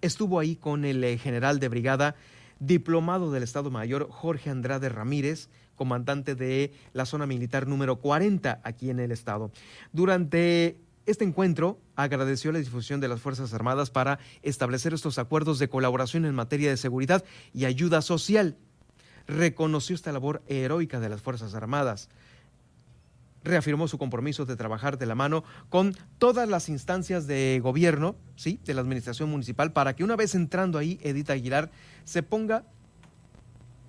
Estuvo 0.00 0.38
ahí 0.38 0.54
con 0.54 0.84
el 0.84 1.02
eh, 1.02 1.18
general 1.18 1.58
de 1.58 1.66
brigada 1.66 2.14
diplomado 2.60 3.32
del 3.32 3.42
Estado 3.42 3.68
Mayor 3.68 4.08
Jorge 4.12 4.48
Andrade 4.48 4.90
Ramírez, 4.90 5.48
comandante 5.74 6.36
de 6.36 6.72
la 6.92 7.04
zona 7.04 7.26
militar 7.26 7.66
número 7.66 7.96
40 7.96 8.60
aquí 8.62 8.88
en 8.88 9.00
el 9.00 9.10
estado. 9.10 9.50
Durante 9.92 10.78
este 11.04 11.24
encuentro 11.24 11.80
agradeció 11.96 12.52
la 12.52 12.60
difusión 12.60 13.00
de 13.00 13.08
las 13.08 13.20
Fuerzas 13.20 13.52
Armadas 13.52 13.90
para 13.90 14.20
establecer 14.42 14.94
estos 14.94 15.18
acuerdos 15.18 15.58
de 15.58 15.68
colaboración 15.68 16.26
en 16.26 16.36
materia 16.36 16.70
de 16.70 16.76
seguridad 16.76 17.24
y 17.52 17.64
ayuda 17.64 18.02
social. 18.02 18.56
Reconoció 19.28 19.94
esta 19.94 20.10
labor 20.10 20.42
heroica 20.48 21.00
de 21.00 21.10
las 21.10 21.20
Fuerzas 21.20 21.54
Armadas. 21.54 22.08
Reafirmó 23.44 23.86
su 23.86 23.98
compromiso 23.98 24.46
de 24.46 24.56
trabajar 24.56 24.98
de 24.98 25.04
la 25.04 25.14
mano 25.14 25.44
con 25.68 25.94
todas 26.16 26.48
las 26.48 26.70
instancias 26.70 27.26
de 27.26 27.60
gobierno, 27.62 28.16
¿sí? 28.36 28.58
de 28.64 28.72
la 28.72 28.80
administración 28.80 29.30
municipal, 29.30 29.72
para 29.72 29.94
que 29.94 30.02
una 30.02 30.16
vez 30.16 30.34
entrando 30.34 30.78
ahí, 30.78 30.98
Edith 31.02 31.30
Aguilar 31.30 31.70
se 32.04 32.22
ponga 32.22 32.64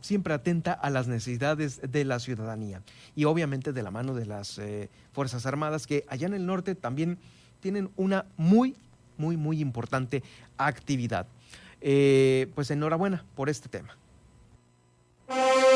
siempre 0.02 0.34
atenta 0.34 0.74
a 0.74 0.90
las 0.90 1.08
necesidades 1.08 1.82
de 1.90 2.06
la 2.06 2.20
ciudadanía 2.20 2.82
y 3.16 3.26
obviamente 3.26 3.74
de 3.74 3.84
la 3.84 3.92
mano 3.92 4.14
de 4.14 4.26
las 4.26 4.58
eh, 4.58 4.90
Fuerzas 5.12 5.46
Armadas 5.46 5.88
que 5.88 6.06
allá 6.08 6.28
en 6.28 6.34
el 6.34 6.46
norte 6.46 6.76
también 6.76 7.18
tienen 7.60 7.90
una 7.96 8.26
muy, 8.38 8.76
muy, 9.18 9.38
muy 9.38 9.60
importante 9.60 10.24
actividad. 10.58 11.28
Eh, 11.82 12.52
pues 12.56 12.72
enhorabuena 12.72 13.26
por 13.36 13.50
este 13.50 13.70
tema. 13.70 13.98
Thank 15.30 15.64
you. 15.64 15.69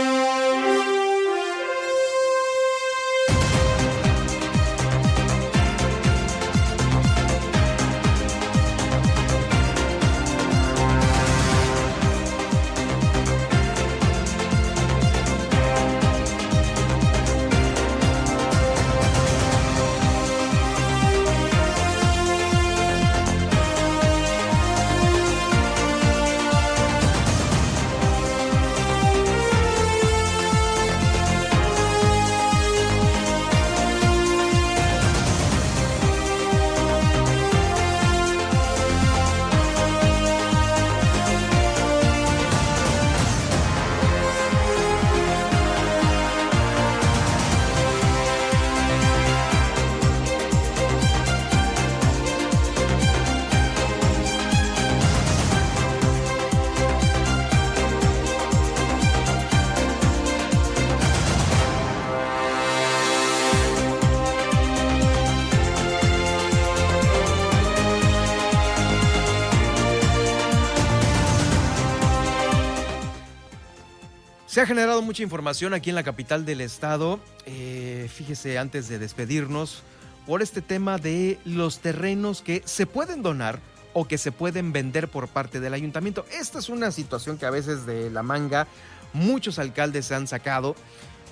Se 74.54 74.62
ha 74.62 74.68
generado 74.68 75.02
mucha 75.02 75.24
información 75.24 75.74
aquí 75.74 75.90
en 75.90 75.96
la 75.96 76.04
capital 76.04 76.46
del 76.46 76.62
estado. 76.62 77.20
Eh, 77.48 78.08
fíjese, 78.14 78.60
antes 78.60 78.88
de 78.88 79.00
despedirnos, 79.00 79.82
por 80.28 80.44
este 80.44 80.62
tema 80.62 81.00
de 81.00 81.40
los 81.44 81.80
terrenos 81.80 82.44
que 82.44 82.62
se 82.64 82.86
pueden 82.86 83.24
donar 83.24 83.60
o 83.94 84.08
que 84.08 84.20
se 84.20 84.32
pueden 84.32 84.72
vender 84.72 85.08
por 85.08 85.28
parte 85.28 85.60
del 85.60 85.74
ayuntamiento. 85.74 86.24
Esta 86.40 86.60
es 86.60 86.70
una 86.70 86.92
situación 86.92 87.40
que 87.40 87.48
a 87.48 87.50
veces 87.50 87.88
de 87.88 88.12
la 88.12 88.22
manga 88.22 88.68
muchos 89.14 89.58
alcaldes 89.58 90.06
se 90.06 90.14
han 90.14 90.28
sacado 90.28 90.76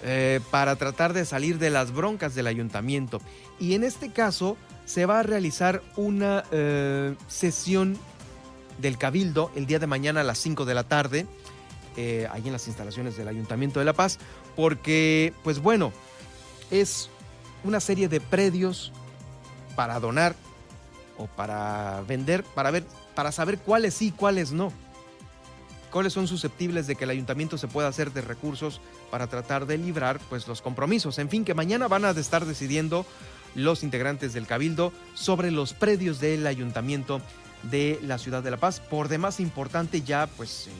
eh, 0.03 0.39
para 0.49 0.75
tratar 0.77 1.13
de 1.13 1.23
salir 1.23 1.59
de 1.59 1.69
las 1.69 1.91
broncas 1.91 2.33
del 2.33 2.47
ayuntamiento. 2.47 3.21
Y 3.59 3.75
en 3.75 3.83
este 3.83 4.11
caso 4.11 4.57
se 4.85 5.05
va 5.05 5.19
a 5.19 5.23
realizar 5.23 5.83
una 5.95 6.43
eh, 6.51 7.13
sesión 7.27 7.99
del 8.79 8.97
Cabildo 8.97 9.51
el 9.55 9.67
día 9.67 9.77
de 9.77 9.85
mañana 9.85 10.21
a 10.21 10.23
las 10.23 10.39
5 10.39 10.65
de 10.65 10.73
la 10.73 10.85
tarde, 10.85 11.27
eh, 11.97 12.27
ahí 12.31 12.43
en 12.45 12.53
las 12.53 12.67
instalaciones 12.67 13.17
del 13.17 13.27
Ayuntamiento 13.27 13.79
de 13.79 13.85
La 13.85 13.93
Paz, 13.93 14.17
porque, 14.55 15.33
pues 15.43 15.59
bueno, 15.59 15.91
es 16.69 17.09
una 17.63 17.79
serie 17.79 18.07
de 18.07 18.21
predios 18.21 18.91
para 19.75 19.99
donar 19.99 20.35
o 21.17 21.27
para 21.27 22.01
vender, 22.07 22.43
para 22.43 22.71
ver, 22.71 22.83
para 23.15 23.31
saber 23.31 23.59
cuáles 23.59 23.93
sí, 23.93 24.11
cuáles 24.11 24.51
no. 24.51 24.71
Cuáles 25.91 26.13
son 26.13 26.27
susceptibles 26.27 26.87
de 26.87 26.95
que 26.95 27.03
el 27.03 27.09
ayuntamiento 27.09 27.57
se 27.57 27.67
pueda 27.67 27.89
hacer 27.89 28.13
de 28.13 28.21
recursos 28.21 28.79
para 29.09 29.27
tratar 29.27 29.65
de 29.65 29.77
librar 29.77 30.19
pues 30.29 30.47
los 30.47 30.61
compromisos. 30.61 31.19
En 31.19 31.29
fin, 31.29 31.43
que 31.43 31.53
mañana 31.53 31.89
van 31.89 32.05
a 32.05 32.11
estar 32.11 32.45
decidiendo 32.45 33.05
los 33.55 33.83
integrantes 33.83 34.31
del 34.31 34.47
Cabildo 34.47 34.93
sobre 35.13 35.51
los 35.51 35.73
predios 35.73 36.21
del 36.21 36.47
ayuntamiento 36.47 37.21
de 37.63 37.99
la 38.03 38.17
ciudad 38.17 38.41
de 38.41 38.51
La 38.51 38.57
Paz. 38.57 38.79
Por 38.79 39.09
demás 39.09 39.41
importante 39.41 40.01
ya, 40.01 40.27
pues 40.37 40.67
eh, 40.67 40.71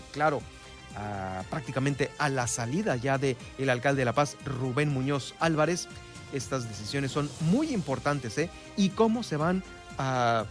prácticamente 1.50 2.12
a 2.18 2.30
la 2.30 2.48
salida 2.48 2.96
ya 2.96 3.18
del 3.18 3.38
el 3.58 3.70
alcalde 3.70 4.02
de 4.02 4.06
La 4.06 4.14
Paz, 4.14 4.38
Rubén 4.46 4.90
Muñoz 4.90 5.36
Álvarez. 5.40 5.88
Estas 6.34 6.68
decisiones 6.68 7.12
son 7.12 7.30
muy 7.42 7.74
importantes, 7.74 8.38
¿eh? 8.38 8.50
Y 8.78 8.90
cómo 8.90 9.24
se 9.24 9.38
van 9.38 9.64
a 9.98 10.46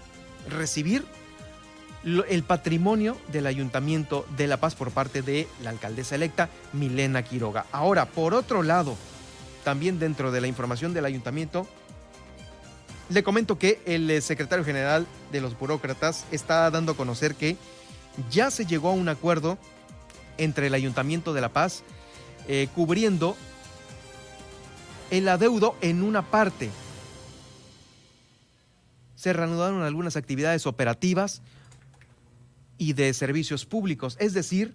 recibir 0.49 1.05
el 2.05 2.43
patrimonio 2.43 3.17
del 3.29 3.47
Ayuntamiento 3.47 4.27
de 4.37 4.47
La 4.47 4.59
Paz 4.59 4.75
por 4.75 4.91
parte 4.91 5.23
de 5.23 5.49
la 5.63 5.71
alcaldesa 5.71 6.15
electa, 6.15 6.49
Milena 6.73 7.23
Quiroga. 7.23 7.67
Ahora, 7.73 8.07
por 8.07 8.35
otro 8.35 8.63
lado, 8.63 8.97
también 9.65 9.99
dentro 9.99 10.33
de 10.33 10.41
la 10.41 10.47
información 10.47 10.95
del 10.95 11.05
Ayuntamiento, 11.05 11.67
le 13.11 13.23
comento 13.23 13.59
que 13.59 13.81
el 13.87 14.11
eh, 14.11 14.21
secretario 14.21 14.65
general 14.65 15.07
de 15.33 15.41
los 15.41 15.59
burócratas 15.59 16.25
está 16.31 16.71
dando 16.71 16.93
a 16.93 16.97
conocer 16.97 17.35
que 17.35 17.57
ya 18.31 18.51
se 18.51 18.67
llegó 18.67 18.91
a 18.91 18.93
un 18.93 19.09
acuerdo 19.09 19.59
entre 20.41 20.67
el 20.67 20.75
Ayuntamiento 20.75 21.33
de 21.33 21.41
La 21.41 21.51
Paz 21.51 21.85
eh, 22.49 22.69
cubriendo 22.75 23.37
el 25.11 25.29
adeudo 25.29 25.77
en 25.83 26.03
una 26.03 26.23
parte. 26.23 26.71
Se 29.15 29.33
reanudaron 29.33 29.83
algunas 29.83 30.17
actividades 30.17 30.67
operativas 30.67 31.43
y 32.79 32.95
de 32.95 33.13
servicios 33.13 33.67
públicos, 33.67 34.17
es 34.19 34.33
decir, 34.33 34.75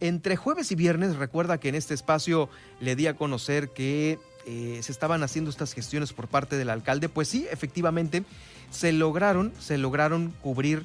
entre 0.00 0.36
jueves 0.36 0.72
y 0.72 0.74
viernes, 0.74 1.16
recuerda 1.16 1.58
que 1.58 1.68
en 1.68 1.74
este 1.74 1.94
espacio 1.94 2.48
le 2.80 2.96
di 2.96 3.06
a 3.06 3.14
conocer 3.14 3.70
que 3.70 4.18
eh, 4.46 4.80
se 4.82 4.92
estaban 4.92 5.22
haciendo 5.22 5.50
estas 5.50 5.74
gestiones 5.74 6.12
por 6.12 6.28
parte 6.28 6.56
del 6.56 6.70
alcalde, 6.70 7.08
pues 7.08 7.28
sí, 7.28 7.46
efectivamente, 7.50 8.24
se 8.70 8.92
lograron, 8.92 9.52
se 9.58 9.78
lograron 9.78 10.32
cubrir 10.42 10.84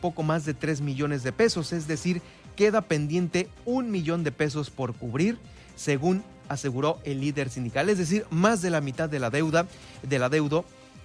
poco 0.00 0.22
más 0.22 0.44
de 0.44 0.54
3 0.54 0.80
millones 0.80 1.22
de 1.22 1.32
pesos, 1.32 1.72
es 1.72 1.86
decir, 1.86 2.20
queda 2.56 2.82
pendiente 2.82 3.48
un 3.64 3.90
millón 3.90 4.24
de 4.24 4.32
pesos 4.32 4.70
por 4.70 4.94
cubrir, 4.94 5.38
según 5.76 6.22
aseguró 6.48 6.98
el 7.04 7.20
líder 7.20 7.50
sindical, 7.50 7.88
es 7.88 7.98
decir, 7.98 8.26
más 8.30 8.62
de 8.62 8.70
la 8.70 8.80
mitad 8.80 9.08
de 9.08 9.18
la 9.18 9.30
deuda, 9.30 9.66
del 10.02 10.22
adeudo 10.22 10.64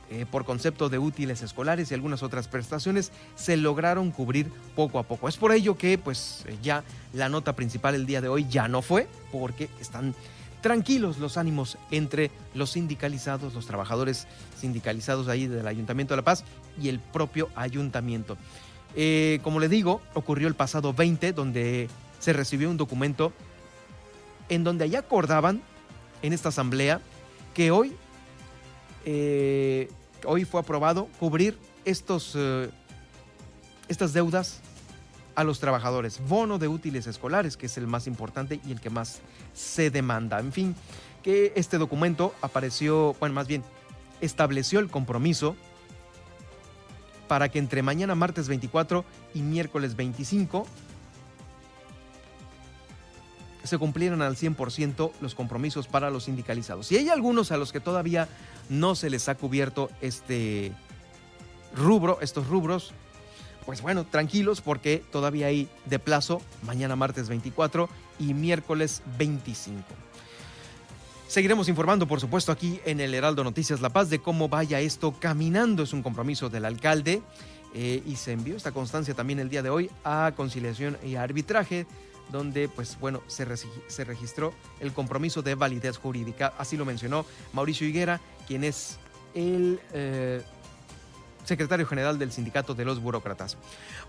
eh, 0.09 0.25
por 0.29 0.45
concepto 0.45 0.87
de 0.87 0.99
útiles 0.99 1.41
escolares 1.41 1.91
y 1.91 1.93
algunas 1.93 2.23
otras 2.23 2.47
prestaciones 2.47 3.11
se 3.35 3.57
lograron 3.57 4.11
cubrir 4.11 4.49
poco 4.73 4.99
a 4.99 5.03
poco. 5.03 5.27
Es 5.27 5.35
por 5.35 5.51
ello 5.51 5.77
que 5.77 5.97
pues 5.97 6.45
eh, 6.47 6.57
ya 6.63 6.85
la 7.13 7.27
nota 7.27 7.57
principal 7.57 7.93
el 7.93 8.05
día 8.05 8.21
de 8.21 8.29
hoy 8.29 8.47
ya 8.49 8.69
no 8.69 8.81
fue 8.81 9.07
porque 9.33 9.69
están 9.81 10.15
tranquilos 10.61 11.17
los 11.17 11.37
ánimos 11.37 11.77
entre 11.91 12.31
los 12.53 12.71
sindicalizados, 12.71 13.53
los 13.53 13.67
trabajadores 13.67 14.27
sindicalizados 14.57 15.27
ahí 15.27 15.47
del 15.47 15.67
Ayuntamiento 15.67 16.13
de 16.13 16.17
La 16.17 16.23
Paz 16.23 16.45
y 16.81 16.87
el 16.87 16.99
propio 16.99 17.49
ayuntamiento. 17.55 18.37
Eh, 18.95 19.39
como 19.43 19.59
le 19.59 19.69
digo, 19.69 20.01
ocurrió 20.13 20.47
el 20.47 20.55
pasado 20.55 20.93
20 20.93 21.33
donde 21.33 21.87
se 22.19 22.33
recibió 22.33 22.69
un 22.69 22.77
documento 22.77 23.31
en 24.49 24.63
donde 24.63 24.85
allá 24.85 24.99
acordaban 24.99 25.61
en 26.21 26.33
esta 26.33 26.49
asamblea 26.49 27.01
que 27.53 27.71
hoy 27.71 27.95
hoy 30.25 30.45
fue 30.45 30.59
aprobado 30.59 31.07
cubrir 31.19 31.57
estos, 31.85 32.33
eh, 32.35 32.69
estas 33.87 34.13
deudas 34.13 34.59
a 35.35 35.43
los 35.43 35.59
trabajadores. 35.59 36.19
Bono 36.27 36.57
de 36.57 36.67
útiles 36.67 37.07
escolares, 37.07 37.57
que 37.57 37.67
es 37.67 37.77
el 37.77 37.87
más 37.87 38.07
importante 38.07 38.59
y 38.65 38.71
el 38.71 38.81
que 38.81 38.89
más 38.89 39.21
se 39.53 39.89
demanda. 39.89 40.39
En 40.39 40.51
fin, 40.51 40.75
que 41.23 41.53
este 41.55 41.77
documento 41.77 42.33
apareció, 42.41 43.15
bueno, 43.19 43.35
más 43.35 43.47
bien, 43.47 43.63
estableció 44.19 44.79
el 44.79 44.89
compromiso 44.89 45.55
para 47.27 47.49
que 47.49 47.59
entre 47.59 47.81
mañana 47.81 48.15
martes 48.15 48.47
24 48.47 49.05
y 49.33 49.41
miércoles 49.41 49.95
25 49.95 50.65
se 53.63 53.77
cumplieran 53.77 54.21
al 54.21 54.35
100% 54.35 55.11
los 55.19 55.35
compromisos 55.35 55.87
para 55.87 56.09
los 56.09 56.23
sindicalizados. 56.23 56.91
Y 56.91 56.97
hay 56.97 57.09
algunos 57.09 57.51
a 57.51 57.57
los 57.57 57.71
que 57.71 57.79
todavía 57.79 58.29
no 58.69 58.95
se 58.95 59.09
les 59.09 59.27
ha 59.29 59.35
cubierto 59.35 59.89
este 60.01 60.71
rubro, 61.75 62.19
estos 62.21 62.47
rubros, 62.47 62.93
pues 63.65 63.81
bueno, 63.81 64.05
tranquilos 64.05 64.61
porque 64.61 65.03
todavía 65.11 65.47
hay 65.47 65.67
de 65.85 65.99
plazo 65.99 66.41
mañana 66.63 66.95
martes 66.95 67.27
24 67.27 67.89
y 68.19 68.33
miércoles 68.33 69.01
25. 69.17 69.83
Seguiremos 71.27 71.67
informando, 71.67 72.07
por 72.07 72.21
supuesto, 72.21 72.53
aquí 72.53 72.79
en 72.85 73.01
el 73.01 73.13
Heraldo 73.13 73.43
Noticias 73.43 73.81
La 73.81 73.89
Paz 73.89 74.09
de 74.09 74.19
cómo 74.19 74.47
vaya 74.47 74.79
esto 74.79 75.13
caminando. 75.19 75.83
Es 75.83 75.91
un 75.91 76.01
compromiso 76.01 76.49
del 76.49 76.63
alcalde 76.63 77.21
eh, 77.73 78.01
y 78.05 78.15
se 78.15 78.31
envió 78.31 78.55
esta 78.55 78.71
constancia 78.71 79.13
también 79.13 79.39
el 79.39 79.49
día 79.49 79.61
de 79.61 79.69
hoy 79.69 79.91
a 80.05 80.31
conciliación 80.37 80.97
y 81.03 81.15
arbitraje 81.15 81.85
donde 82.31 82.69
pues 82.69 82.97
bueno 82.99 83.21
se, 83.27 83.45
se 83.87 84.03
registró 84.05 84.53
el 84.79 84.93
compromiso 84.93 85.41
de 85.41 85.55
validez 85.55 85.97
jurídica. 85.97 86.53
Así 86.57 86.77
lo 86.77 86.85
mencionó 86.85 87.25
Mauricio 87.51 87.85
Higuera, 87.85 88.21
quien 88.47 88.63
es 88.63 88.97
el 89.33 89.81
eh, 89.93 90.41
secretario 91.47 91.85
general 91.85 92.19
del 92.19 92.31
Sindicato 92.31 92.75
de 92.75 92.85
los 92.85 93.01
Burócratas. 93.01 93.57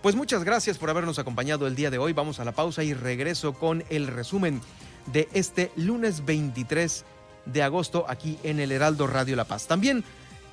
Pues 0.02 0.14
muchas 0.14 0.44
gracias 0.44 0.78
por 0.78 0.90
habernos 0.90 1.18
acompañado 1.18 1.66
el 1.66 1.76
día 1.76 1.90
de 1.90 1.98
hoy. 1.98 2.12
Vamos 2.12 2.40
a 2.40 2.44
la 2.44 2.52
pausa 2.52 2.82
y 2.84 2.94
regreso 2.94 3.54
con 3.54 3.84
el 3.88 4.08
resumen 4.08 4.60
de 5.06 5.28
este 5.32 5.70
lunes 5.76 6.24
23 6.24 7.04
de 7.46 7.62
agosto 7.62 8.04
aquí 8.08 8.38
en 8.42 8.60
el 8.60 8.72
Heraldo 8.72 9.06
Radio 9.06 9.36
La 9.36 9.44
Paz. 9.44 9.66
También 9.66 10.04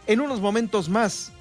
en 0.08 0.22
unos 0.22 0.40
momentos 0.40 0.90
más 0.90 1.32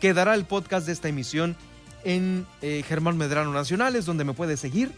quedará 0.00 0.34
el 0.34 0.44
podcast 0.44 0.86
de 0.86 0.92
esta 0.92 1.08
emisión 1.08 1.56
en 2.04 2.46
eh, 2.60 2.84
Germán 2.86 3.16
Medrano 3.16 3.52
Nacionales, 3.52 4.04
donde 4.04 4.24
me 4.24 4.34
puede 4.34 4.56
seguir, 4.56 4.92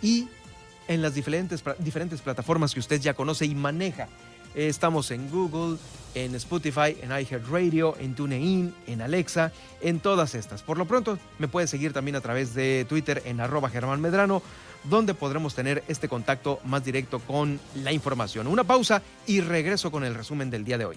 y 0.00 0.28
en 0.88 1.02
las 1.02 1.14
diferentes, 1.14 1.64
diferentes 1.78 2.20
plataformas 2.20 2.74
que 2.74 2.80
usted 2.80 3.00
ya 3.00 3.14
conoce 3.14 3.46
y 3.46 3.54
maneja. 3.54 4.08
Estamos 4.54 5.10
en 5.10 5.30
Google, 5.30 5.78
en 6.14 6.34
Spotify, 6.34 6.96
en 7.00 7.10
iHeartRadio, 7.10 7.96
en 7.98 8.14
TuneIn, 8.14 8.74
en 8.86 9.00
Alexa, 9.00 9.52
en 9.80 10.00
todas 10.00 10.34
estas. 10.34 10.62
Por 10.62 10.78
lo 10.78 10.86
pronto, 10.86 11.18
me 11.38 11.48
puede 11.48 11.66
seguir 11.66 11.92
también 11.92 12.16
a 12.16 12.20
través 12.20 12.54
de 12.54 12.84
Twitter 12.88 13.22
en 13.24 13.40
arroba 13.40 13.70
Germán 13.70 14.00
Medrano, 14.00 14.42
donde 14.84 15.14
podremos 15.14 15.54
tener 15.54 15.82
este 15.88 16.08
contacto 16.08 16.60
más 16.64 16.84
directo 16.84 17.20
con 17.20 17.60
la 17.76 17.92
información. 17.92 18.46
Una 18.46 18.64
pausa 18.64 19.02
y 19.26 19.40
regreso 19.40 19.90
con 19.90 20.04
el 20.04 20.14
resumen 20.14 20.50
del 20.50 20.64
día 20.64 20.78
de 20.78 20.84
hoy. 20.84 20.96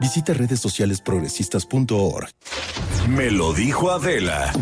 Visita 0.00 0.32
redes 0.32 0.60
sociales 0.60 1.00
progresistas.org. 1.00 2.28
Me 3.08 3.30
lo 3.30 3.52
dijo 3.52 3.90
Adela. 3.90 4.52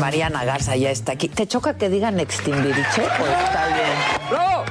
Mariana 0.00 0.44
Garza 0.44 0.74
ya 0.76 0.90
está 0.90 1.12
aquí. 1.12 1.28
¿Te 1.28 1.46
choca 1.46 1.76
que 1.76 1.88
digan 1.88 2.18
extimbiriche 2.18 3.02
o 3.02 3.26
está 3.26 3.66
bien? 3.66 4.30
¡Bravo! 4.30 4.64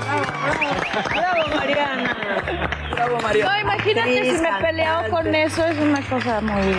¡Bravo, 1.09 1.55
Mariana! 1.55 2.17
¡Bravo, 2.91 3.21
Mariana! 3.21 3.53
No, 3.53 3.61
imagínate 3.61 4.35
si 4.35 4.41
me 4.41 4.49
he 4.49 4.61
peleado 4.61 5.09
con 5.09 5.35
eso, 5.35 5.65
es 5.65 5.77
una 5.77 6.01
cosa 6.09 6.41
muy 6.41 6.73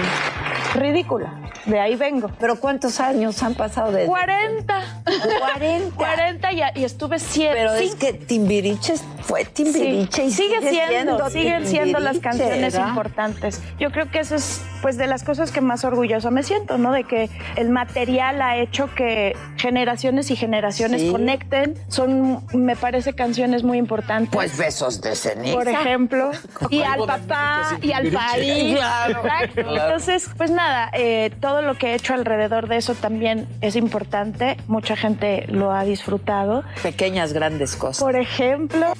ridícula. 0.75 1.35
De 1.67 1.79
ahí 1.79 1.97
vengo. 1.97 2.31
¿Pero 2.39 2.57
cuántos 2.59 3.01
años 3.01 3.43
han 3.43 3.55
pasado 3.55 3.93
de 3.93 4.07
40. 4.07 5.03
40. 5.41 5.97
40 5.97 6.53
y, 6.53 6.61
y 6.77 6.85
estuve 6.85 7.19
siete. 7.19 7.55
Pero 7.55 7.75
es 7.75 7.95
que 7.95 8.13
Timbiriche 8.15 8.95
fue 9.23 9.45
Timbiriche 9.45 10.25
y 10.25 10.31
sigue, 10.31 10.61
siendo, 10.71 11.29
siguen 11.31 11.67
siendo 11.67 11.99
las 12.01 12.19
canciones 12.19 12.73
¿verdad? 12.75 12.89
importantes. 12.89 13.61
Yo 13.79 13.91
creo 13.91 14.11
que 14.11 14.21
eso 14.21 14.35
es 14.37 14.63
pues 14.83 14.97
de 14.97 15.07
las 15.07 15.23
cosas 15.25 15.53
que 15.53 15.61
más 15.61 15.85
orgullosa 15.85 16.31
me 16.31 16.43
siento, 16.43 16.79
¿no? 16.79 16.93
De 16.93 17.05
que 17.05 17.29
el 17.57 17.69
material 17.69 18.41
ha 18.41 18.57
hecho 18.57 18.89
que 18.95 19.37
generaciones 19.57 20.31
y 20.31 20.37
generaciones 20.37 21.03
Sí. 21.03 21.11
conecten. 21.13 21.75
Son, 21.89 22.45
me 22.55 22.77
parece, 22.77 23.13
canciones 23.15 23.63
muy 23.63 23.79
importantes. 23.79 24.31
Pues 24.33 24.57
besos 24.57 25.01
de 25.03 25.15
ceniza. 25.15 25.55
por 25.57 25.69
ejemplo, 25.69 26.31
y 26.71 26.81
al 26.83 27.05
papá 27.07 27.79
y 27.83 27.93
al 27.93 28.11
país. 28.11 28.77
Claro. 28.77 29.23
Entonces, 29.57 30.29
pues 30.37 30.51
nada, 30.61 30.91
eh, 30.93 31.31
todo 31.41 31.63
lo 31.63 31.77
que 31.77 31.89
he 31.89 31.95
hecho 31.95 32.15
alrededor 32.15 32.69
de 32.69 32.77
eso 32.77 32.95
también 32.95 33.49
es 33.61 33.77
importante. 33.77 34.57
Mucha 34.67 34.97
gente 34.97 35.47
lo 35.49 35.73
ha 35.73 35.85
disfrutado. 35.85 36.65
Pequeñas, 36.83 37.33
grandes 37.33 37.77
cosas. 37.77 38.03
Por 38.03 38.17
ejemplo, 38.17 38.93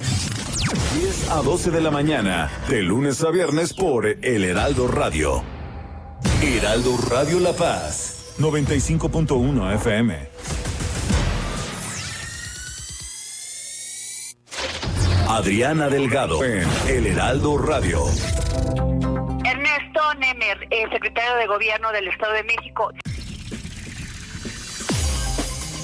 10 0.99 1.29
a 1.29 1.41
12 1.41 1.71
de 1.71 1.81
la 1.81 1.91
mañana, 1.91 2.49
de 2.67 2.81
lunes 2.81 3.23
a 3.23 3.29
viernes 3.29 3.73
por 3.73 4.07
El 4.07 4.43
Heraldo 4.43 4.87
Radio. 4.87 5.43
Heraldo 6.41 6.97
Radio 7.09 7.39
La 7.39 7.53
Paz, 7.53 8.33
95.1 8.39 9.75
FM. 9.75 10.31
Adriana 15.29 15.87
Delgado 15.89 16.43
en 16.43 16.67
El 16.87 17.07
Heraldo 17.07 17.57
Radio. 17.57 18.05
Nemer, 20.55 20.67
eh, 20.71 20.87
secretario 20.91 21.35
de 21.35 21.47
Gobierno 21.47 21.91
del 21.91 22.07
Estado 22.07 22.33
de 22.33 22.43
México. 22.43 22.91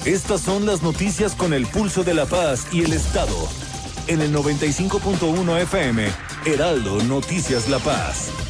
Estas 0.04 0.40
son 0.40 0.64
las 0.64 0.82
noticias 0.82 1.34
con 1.34 1.52
el 1.52 1.66
pulso 1.66 2.04
de 2.04 2.14
la 2.14 2.26
paz 2.26 2.68
y 2.72 2.84
el 2.84 2.92
Estado. 2.92 3.36
En 4.06 4.22
el 4.22 4.32
95.1 4.34 5.58
FM, 5.62 6.08
Heraldo 6.46 7.02
Noticias 7.02 7.68
La 7.68 7.78
Paz. 7.78 8.47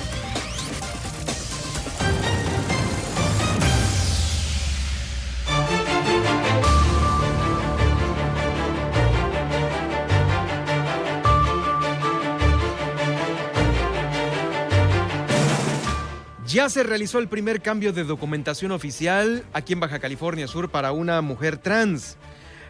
Ya 16.48 16.70
se 16.70 16.82
realizó 16.82 17.18
el 17.18 17.28
primer 17.28 17.60
cambio 17.60 17.92
de 17.92 18.04
documentación 18.04 18.72
oficial 18.72 19.44
aquí 19.52 19.74
en 19.74 19.80
Baja 19.80 19.98
California 19.98 20.48
Sur 20.48 20.70
para 20.70 20.92
una 20.92 21.20
mujer 21.20 21.58
trans. 21.58 22.16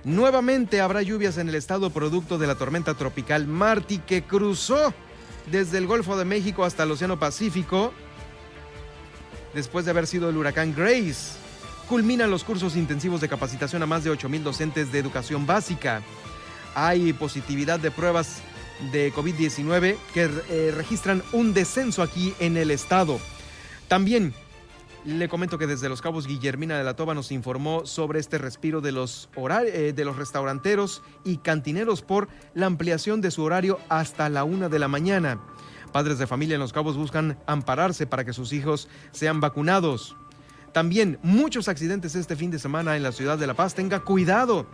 Nuevamente 0.03 0.81
habrá 0.81 1.01
lluvias 1.03 1.39
en 1.39 1.49
el 1.49 1.55
estado 1.55 1.91
producto 1.91 2.39
de 2.39 2.49
la 2.49 2.57
tormenta 2.57 2.95
tropical 2.95 3.47
Marty 3.47 3.99
que 3.99 4.24
cruzó 4.24 4.93
desde 5.47 5.79
el 5.79 5.87
Golfo 5.87 6.16
de 6.16 6.24
México 6.24 6.64
hasta 6.64 6.83
el 6.83 6.91
Océano 6.91 7.20
Pacífico 7.20 7.93
después 9.55 9.85
de 9.85 9.93
haber 9.93 10.09
sido 10.09 10.29
el 10.29 10.37
huracán 10.37 10.74
Grace. 10.74 11.37
Culminan 11.89 12.33
los 12.33 12.43
cursos 12.43 12.74
intensivos 12.74 13.20
de 13.20 13.29
capacitación 13.29 13.85
a 13.85 13.87
más 13.87 14.03
de 14.03 14.11
8 14.11 14.29
mil 14.29 14.43
docentes 14.43 14.91
de 14.91 14.99
educación 14.99 15.47
básica. 15.47 16.03
Hay 16.74 17.12
positividad 17.12 17.79
de 17.79 17.93
pruebas 17.93 18.39
de 18.91 19.12
COVID-19 19.12 19.97
que 20.12 20.24
eh, 20.24 20.72
registran 20.74 21.22
un 21.31 21.55
descenso 21.55 22.03
aquí 22.03 22.35
en 22.41 22.57
el 22.57 22.72
estado. 22.72 23.20
También 23.89 24.34
le 25.05 25.28
comento 25.28 25.57
que 25.57 25.66
desde 25.66 25.89
Los 25.89 26.03
Cabos 26.03 26.26
Guillermina 26.26 26.76
de 26.76 26.84
la 26.84 26.95
Toba 26.95 27.14
nos 27.14 27.32
informó 27.32 27.86
sobre 27.86 28.20
este 28.20 28.36
respiro 28.36 28.80
de 28.80 28.93
los, 28.93 29.30
eh, 29.64 29.93
de 29.97 30.05
los 30.05 30.16
restauranteros 30.16 31.03
y 31.24 31.39
cantineros 31.39 32.03
por 32.03 32.28
la 32.55 32.66
ampliación 32.66 33.20
de 33.20 33.30
su 33.30 33.43
horario 33.43 33.80
hasta 33.89 34.28
la 34.28 34.45
una 34.45 34.68
de 34.68 34.78
la 34.78 34.89
mañana. 34.89 35.41
Padres 35.93 36.18
de 36.18 36.26
familia 36.26 36.55
en 36.55 36.61
Los 36.61 36.74
Cabos 36.74 36.97
buscan 36.97 37.39
ampararse 37.47 38.07
para 38.07 38.24
que 38.24 38.34
sus 38.34 38.53
hijos 38.53 38.89
sean 39.11 39.41
vacunados. 39.41 40.16
También 40.72 41.18
muchos 41.22 41.68
accidentes 41.68 42.14
este 42.14 42.36
fin 42.36 42.51
de 42.51 42.59
semana 42.59 42.97
en 42.97 43.03
la 43.03 43.12
ciudad 43.12 43.39
de 43.39 43.47
La 43.47 43.55
Paz. 43.55 43.74
Tenga 43.74 44.01
cuidado. 44.01 44.66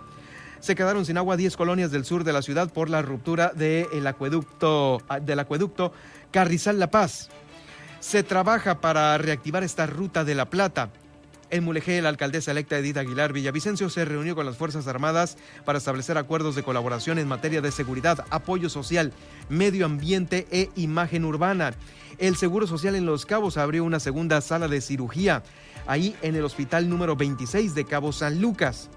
Se 0.59 0.75
quedaron 0.75 1.05
sin 1.05 1.19
agua 1.19 1.37
10 1.37 1.57
colonias 1.57 1.93
del 1.93 2.05
sur 2.05 2.25
de 2.25 2.33
la 2.33 2.43
ciudad 2.43 2.73
por 2.73 2.91
la 2.91 3.03
ruptura 3.03 3.53
acueducto, 4.07 5.01
ah, 5.09 5.21
del 5.21 5.39
acueducto 5.39 5.93
Carrizal 6.33 6.81
La 6.81 6.91
Paz. 6.91 7.31
Se 8.05 8.23
trabaja 8.23 8.83
para 8.83 9.17
reactivar 9.17 9.65
esta 9.65 9.87
ruta 9.87 10.25
de 10.25 10.35
la 10.35 10.51
Plata. 10.51 10.91
En 11.49 11.65
Mulegé, 11.65 12.03
la 12.03 12.11
alcaldesa 12.11 12.51
electa 12.51 12.77
Edith 12.77 12.99
Aguilar 12.99 13.33
Villavicencio 13.33 13.89
se 13.89 14.05
reunió 14.05 14.35
con 14.35 14.45
las 14.45 14.59
Fuerzas 14.59 14.87
Armadas 14.87 15.39
para 15.65 15.79
establecer 15.79 16.19
acuerdos 16.19 16.55
de 16.55 16.63
colaboración 16.63 17.19
en 17.19 17.27
materia 17.27 17.63
de 17.63 17.73
seguridad, 17.73 18.23
apoyo 18.29 18.69
social, 18.69 19.15
medio 19.49 19.87
ambiente 19.87 20.47
e 20.51 20.69
imagen 20.77 21.25
urbana. 21.25 21.73
El 22.19 22.37
Seguro 22.37 22.67
Social 22.67 22.95
en 22.95 23.07
Los 23.07 23.25
Cabos 23.25 23.57
abrió 23.57 23.85
una 23.85 24.01
segunda 24.01 24.43
sala 24.43 24.69
de 24.69 24.83
cirugía, 24.83 25.43
ahí 25.87 26.15
en 26.21 26.37
el 26.37 26.45
hospital 26.45 26.91
número 26.91 27.17
26 27.17 27.75
de 27.75 27.87
Cabo 27.87 28.13
San 28.13 28.39
Lucas. 28.39 28.91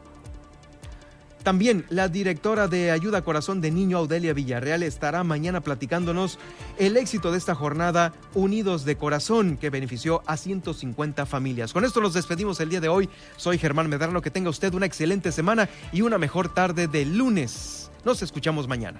También 1.47 1.85
la 1.87 2.09
directora 2.09 2.67
de 2.67 2.91
Ayuda 2.91 3.21
Corazón 3.21 3.61
de 3.61 3.71
Niño, 3.71 3.99
Audelia 3.99 4.33
Villarreal, 4.33 4.83
estará 4.83 5.23
mañana 5.23 5.61
platicándonos 5.61 6.39
el 6.77 6.97
éxito 6.97 7.31
de 7.31 7.37
esta 7.37 7.55
jornada 7.55 8.11
Unidos 8.33 8.83
de 8.83 8.97
Corazón, 8.97 9.55
que 9.55 9.69
benefició 9.69 10.23
a 10.25 10.35
150 10.35 11.25
familias. 11.25 11.71
Con 11.71 11.85
esto 11.85 12.01
nos 12.01 12.13
despedimos 12.13 12.59
el 12.59 12.67
día 12.67 12.81
de 12.81 12.89
hoy. 12.89 13.09
Soy 13.37 13.57
Germán 13.57 13.87
Medrano. 13.87 14.21
Que 14.21 14.29
tenga 14.29 14.49
usted 14.49 14.73
una 14.73 14.87
excelente 14.87 15.31
semana 15.31 15.69
y 15.93 16.01
una 16.01 16.17
mejor 16.17 16.53
tarde 16.53 16.89
de 16.89 17.05
lunes. 17.05 17.91
Nos 18.03 18.21
escuchamos 18.21 18.67
mañana. 18.67 18.99